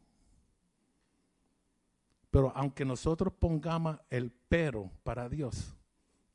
Pero 2.31 2.53
aunque 2.55 2.85
nosotros 2.85 3.33
pongamos 3.33 3.99
el 4.11 4.31
pero 4.31 4.93
para 5.03 5.29
Dios, 5.29 5.75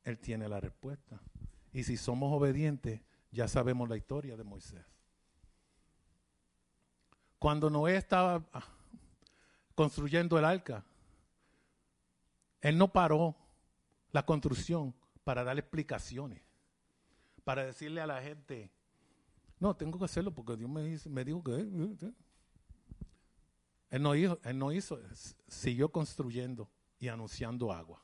Él 0.04 0.18
tiene 0.18 0.48
la 0.48 0.60
respuesta. 0.60 1.20
Y 1.72 1.84
si 1.84 1.96
somos 1.96 2.32
obedientes, 2.32 3.00
ya 3.30 3.48
sabemos 3.48 3.88
la 3.88 3.96
historia 3.96 4.36
de 4.36 4.44
Moisés. 4.44 4.84
Cuando 7.38 7.70
Noé 7.70 7.96
estaba 7.96 8.44
ah, 8.52 8.64
construyendo 9.74 10.38
el 10.38 10.44
arca, 10.44 10.84
él 12.60 12.78
no 12.78 12.92
paró 12.92 13.36
la 14.12 14.24
construcción 14.24 14.94
para 15.24 15.44
dar 15.44 15.58
explicaciones, 15.58 16.40
para 17.44 17.64
decirle 17.64 18.00
a 18.00 18.06
la 18.06 18.20
gente, 18.22 18.70
no, 19.62 19.76
tengo 19.76 19.96
que 19.96 20.06
hacerlo 20.06 20.34
porque 20.34 20.56
Dios 20.56 20.68
me, 20.68 20.98
me 21.08 21.24
dijo 21.24 21.40
que... 21.44 21.52
Eh, 21.52 21.96
eh". 22.02 22.12
Él 23.90 24.02
no, 24.02 24.16
hizo, 24.16 24.40
él 24.42 24.58
no 24.58 24.72
hizo, 24.72 24.98
siguió 25.46 25.92
construyendo 25.92 26.68
y 26.98 27.06
anunciando 27.06 27.70
agua. 27.72 28.02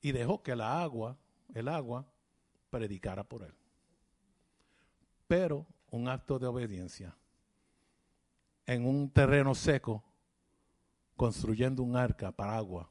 Y 0.00 0.12
dejó 0.12 0.42
que 0.42 0.56
la 0.56 0.80
agua, 0.80 1.18
el 1.52 1.68
agua, 1.68 2.06
predicara 2.70 3.22
por 3.22 3.42
él. 3.42 3.54
Pero 5.28 5.66
un 5.90 6.08
acto 6.08 6.38
de 6.38 6.46
obediencia 6.46 7.14
en 8.64 8.86
un 8.86 9.10
terreno 9.10 9.54
seco, 9.54 10.02
construyendo 11.16 11.82
un 11.82 11.96
arca 11.96 12.32
para 12.32 12.56
agua, 12.56 12.88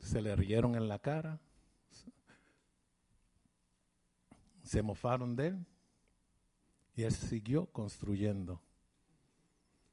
se 0.00 0.22
le 0.22 0.36
rieron 0.36 0.76
en 0.76 0.86
la 0.86 1.00
cara, 1.00 1.40
se 4.62 4.82
mofaron 4.82 5.34
de 5.34 5.48
él 5.48 5.66
y 6.94 7.02
él 7.02 7.12
siguió 7.12 7.66
construyendo 7.66 8.60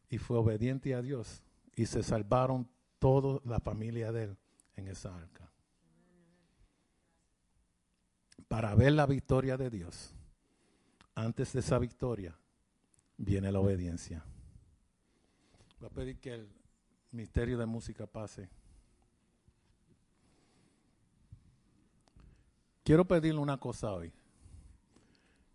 y 0.09 0.17
fue 0.17 0.37
obediente 0.37 0.95
a 0.95 1.01
Dios 1.01 1.43
y 1.75 1.85
se 1.85 2.03
salvaron 2.03 2.67
toda 2.99 3.39
la 3.45 3.59
familia 3.59 4.11
de 4.11 4.23
él 4.23 4.37
en 4.75 4.87
esa 4.87 5.15
arca. 5.15 5.51
Para 8.47 8.73
ver 8.75 8.93
la 8.93 9.05
victoria 9.05 9.57
de 9.57 9.69
Dios, 9.69 10.13
antes 11.15 11.53
de 11.53 11.59
esa 11.59 11.77
victoria 11.79 12.37
viene 13.17 13.51
la 13.51 13.59
obediencia. 13.59 14.23
Voy 15.79 15.89
a 15.89 15.93
pedir 15.93 16.19
que 16.19 16.33
el 16.33 16.49
misterio 17.11 17.57
de 17.57 17.65
música 17.65 18.07
pase. 18.07 18.49
Quiero 22.83 23.05
pedirle 23.05 23.41
una 23.41 23.59
cosa 23.59 23.91
hoy, 23.91 24.13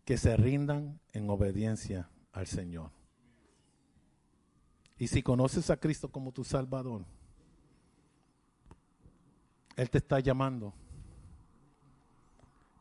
que 0.05 0.17
se 0.19 0.37
rindan 0.37 1.01
en 1.13 1.31
obediencia 1.31 2.09
al 2.33 2.47
Señor. 2.47 2.91
Y 4.99 5.09
si 5.09 5.23
conoces 5.23 5.71
a 5.71 5.77
Cristo 5.77 6.11
como 6.11 6.33
tu 6.33 6.45
Salvador, 6.45 7.05
Él 9.77 9.91
te 9.91 9.99
está 9.99 10.21
llamando. 10.21 10.73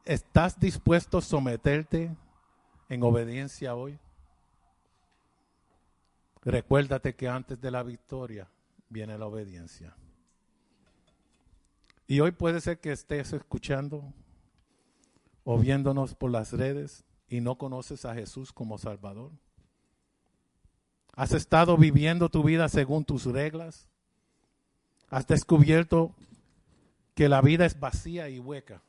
¿Estás 0.06 0.60
dispuesto 0.60 1.20
a 1.20 1.22
someterte 1.22 2.16
en 2.90 3.04
obediencia 3.04 3.76
hoy? 3.76 4.00
Recuérdate 6.44 7.16
que 7.16 7.28
antes 7.28 7.62
de 7.62 7.70
la 7.70 7.84
victoria 7.84 8.50
viene 8.90 9.18
la 9.18 9.28
obediencia. 9.28 9.96
Y 12.08 12.20
hoy 12.20 12.32
puede 12.32 12.60
ser 12.62 12.80
que 12.80 12.92
estés 12.92 13.32
escuchando 13.32 14.12
o 15.44 15.58
viéndonos 15.58 16.14
por 16.14 16.32
las 16.32 16.52
redes 16.52 17.06
y 17.32 17.40
no 17.40 17.58
conoces 17.58 18.04
a 18.04 18.14
Jesús 18.14 18.52
como 18.52 18.78
Salvador? 18.78 19.32
¿Has 21.16 21.32
estado 21.32 21.78
viviendo 21.78 22.28
tu 22.28 22.44
vida 22.44 22.68
según 22.68 23.06
tus 23.06 23.24
reglas? 23.24 23.88
¿Has 25.10 25.26
descubierto 25.28 26.14
que 27.16 27.30
la 27.30 27.42
vida 27.42 27.66
es 27.66 27.80
vacía 27.80 28.28
y 28.28 28.38
hueca? 28.38 28.84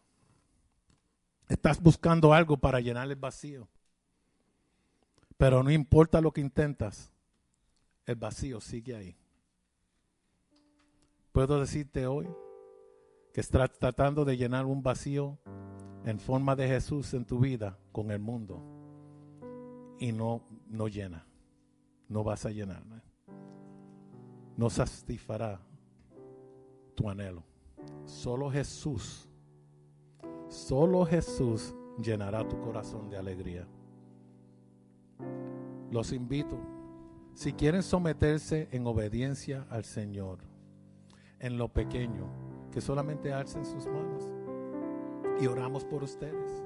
Estás 1.48 1.80
buscando 1.80 2.34
algo 2.34 2.56
para 2.56 2.80
llenar 2.80 3.08
el 3.08 3.16
vacío. 3.16 3.68
Pero 5.36 5.62
no 5.62 5.70
importa 5.70 6.20
lo 6.20 6.32
que 6.32 6.40
intentas, 6.40 7.12
el 8.06 8.16
vacío 8.16 8.60
sigue 8.60 8.96
ahí. 8.96 9.16
Puedo 11.30 11.60
decirte 11.60 12.08
hoy 12.08 12.28
que 13.32 13.40
estás 13.40 13.70
tratando 13.78 14.24
de 14.24 14.36
llenar 14.36 14.66
un 14.66 14.82
vacío 14.82 15.38
en 16.04 16.18
forma 16.18 16.56
de 16.56 16.66
Jesús 16.68 17.14
en 17.14 17.24
tu 17.24 17.38
vida 17.38 17.78
con 17.92 18.10
el 18.10 18.18
mundo 18.18 18.60
y 19.98 20.12
no, 20.12 20.42
no 20.68 20.88
llena. 20.88 21.26
No 22.08 22.24
vas 22.24 22.44
a 22.44 22.50
llenar. 22.50 22.82
No 24.56 24.68
satisfará 24.68 25.60
tu 26.94 27.08
anhelo. 27.08 27.44
Solo 28.04 28.50
Jesús, 28.50 29.28
solo 30.48 31.06
Jesús 31.06 31.74
llenará 31.98 32.46
tu 32.46 32.60
corazón 32.60 33.08
de 33.08 33.16
alegría. 33.16 33.66
Los 35.90 36.12
invito, 36.12 36.58
si 37.34 37.52
quieren 37.52 37.82
someterse 37.82 38.68
en 38.72 38.86
obediencia 38.86 39.66
al 39.70 39.84
Señor, 39.84 40.38
en 41.38 41.58
lo 41.58 41.68
pequeño, 41.68 42.26
que 42.72 42.80
solamente 42.80 43.32
alcen 43.32 43.64
sus 43.64 43.86
manos 43.86 44.31
y 45.42 45.46
oramos 45.48 45.84
por 45.84 46.04
ustedes. 46.04 46.62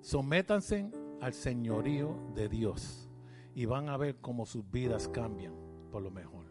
Sométanse 0.00 0.90
al 1.20 1.32
señorío 1.32 2.16
de 2.34 2.48
Dios 2.48 3.08
y 3.54 3.66
van 3.66 3.88
a 3.88 3.96
ver 3.96 4.16
cómo 4.16 4.44
sus 4.44 4.68
vidas 4.68 5.06
cambian 5.06 5.54
por 5.92 6.02
lo 6.02 6.10
mejor. 6.10 6.46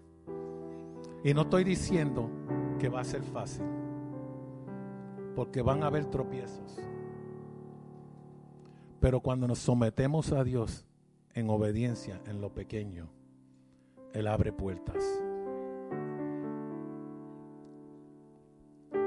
Y 1.26 1.34
no 1.34 1.41
estoy 1.41 1.65
diciendo 1.65 2.30
que 2.80 2.88
va 2.88 3.01
a 3.01 3.03
ser 3.03 3.23
fácil, 3.23 3.65
porque 5.35 5.61
van 5.61 5.84
a 5.84 5.88
haber 5.88 6.05
tropiezos. 6.05 6.80
Pero 9.01 9.19
cuando 9.19 9.49
nos 9.49 9.60
sometemos 9.60 10.31
a 10.31 10.45
Dios 10.45 10.85
en 11.34 11.49
obediencia 11.49 12.22
en 12.26 12.39
lo 12.39 12.53
pequeño, 12.53 13.10
Él 14.14 14.27
abre 14.27 14.53
puertas. 14.53 15.03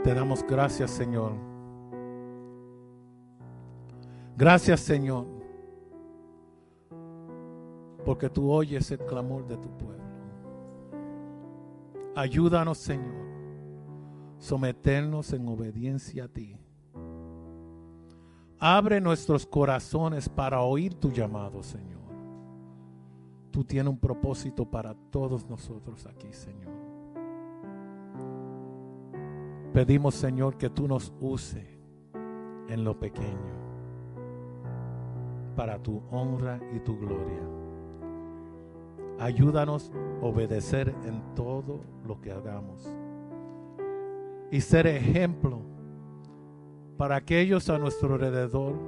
Te 0.06 0.14
damos 0.14 0.46
gracias, 0.46 0.92
Señor. 0.92 1.32
Gracias, 4.36 4.78
Señor, 4.78 5.26
porque 8.04 8.30
tú 8.30 8.52
oyes 8.52 8.88
el 8.92 9.00
clamor 9.00 9.48
de 9.48 9.56
tu 9.56 9.68
pueblo. 9.76 10.04
Ayúdanos, 12.14 12.78
Señor, 12.78 13.26
someternos 14.38 15.32
en 15.32 15.48
obediencia 15.48 16.26
a 16.26 16.28
ti. 16.28 16.56
Abre 18.60 19.00
nuestros 19.00 19.44
corazones 19.44 20.28
para 20.28 20.60
oír 20.60 20.94
tu 20.94 21.10
llamado, 21.10 21.64
Señor. 21.64 22.06
Tú 23.50 23.64
tienes 23.64 23.92
un 23.92 23.98
propósito 23.98 24.70
para 24.70 24.94
todos 25.10 25.50
nosotros 25.50 26.06
aquí, 26.06 26.32
Señor 26.32 26.85
pedimos, 29.76 30.14
Señor, 30.14 30.56
que 30.56 30.70
tú 30.70 30.88
nos 30.88 31.12
uses 31.20 31.62
en 32.66 32.82
lo 32.82 32.98
pequeño 32.98 33.52
para 35.54 35.78
tu 35.78 36.00
honra 36.10 36.58
y 36.74 36.78
tu 36.80 36.98
gloria. 36.98 37.42
Ayúdanos 39.18 39.92
a 40.22 40.24
obedecer 40.24 40.94
en 41.04 41.22
todo 41.34 41.82
lo 42.06 42.18
que 42.22 42.32
hagamos 42.32 42.90
y 44.50 44.62
ser 44.62 44.86
ejemplo 44.86 45.60
para 46.96 47.16
aquellos 47.16 47.68
a 47.68 47.78
nuestro 47.78 48.14
alrededor 48.14 48.78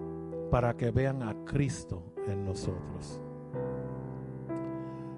para 0.51 0.75
que 0.75 0.91
vean 0.91 1.23
a 1.23 1.35
Cristo 1.45 2.03
en 2.27 2.47
nosotros. 2.47 3.21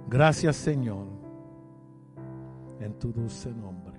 Gracias 0.09 0.57
Señor, 0.57 1.07
en 2.81 2.93
tu 2.99 3.13
dulce 3.13 3.53
nombre. 3.53 3.90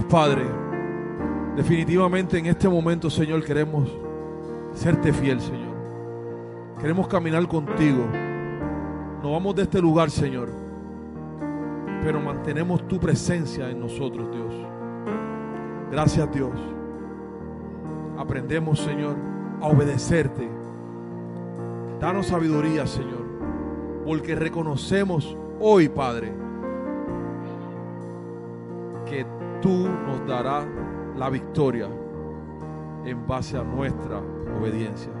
Padre. 0.00 0.46
Definitivamente 1.56 2.38
en 2.38 2.46
este 2.46 2.66
momento 2.66 3.10
Señor 3.10 3.44
queremos 3.44 3.90
serte 4.72 5.12
fiel 5.12 5.38
Señor. 5.40 5.74
Queremos 6.80 7.06
caminar 7.08 7.46
contigo. 7.46 8.06
No 9.22 9.32
vamos 9.32 9.54
de 9.54 9.64
este 9.64 9.80
lugar 9.80 10.10
Señor. 10.10 10.48
Pero 12.02 12.20
mantenemos 12.20 12.88
tu 12.88 12.98
presencia 12.98 13.68
en 13.68 13.80
nosotros 13.80 14.30
Dios. 14.30 14.54
Gracias 15.90 16.32
Dios. 16.32 16.58
Aprendemos 18.16 18.80
Señor 18.80 19.16
a 19.60 19.66
obedecerte. 19.66 20.48
Danos 22.00 22.28
sabiduría 22.28 22.86
Señor. 22.86 23.26
Porque 24.06 24.34
reconocemos 24.34 25.36
hoy 25.60 25.88
Padre 25.90 26.41
tú 29.62 29.88
nos 30.06 30.26
darás 30.26 30.66
la 31.16 31.30
victoria 31.30 31.88
en 33.04 33.26
base 33.26 33.56
a 33.56 33.62
nuestra 33.62 34.18
obediencia. 34.60 35.12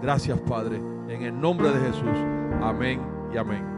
Gracias, 0.00 0.38
Padre, 0.40 0.80
en 1.08 1.22
el 1.22 1.40
nombre 1.40 1.70
de 1.70 1.80
Jesús. 1.80 2.18
Amén 2.62 3.00
y 3.32 3.38
amén. 3.38 3.75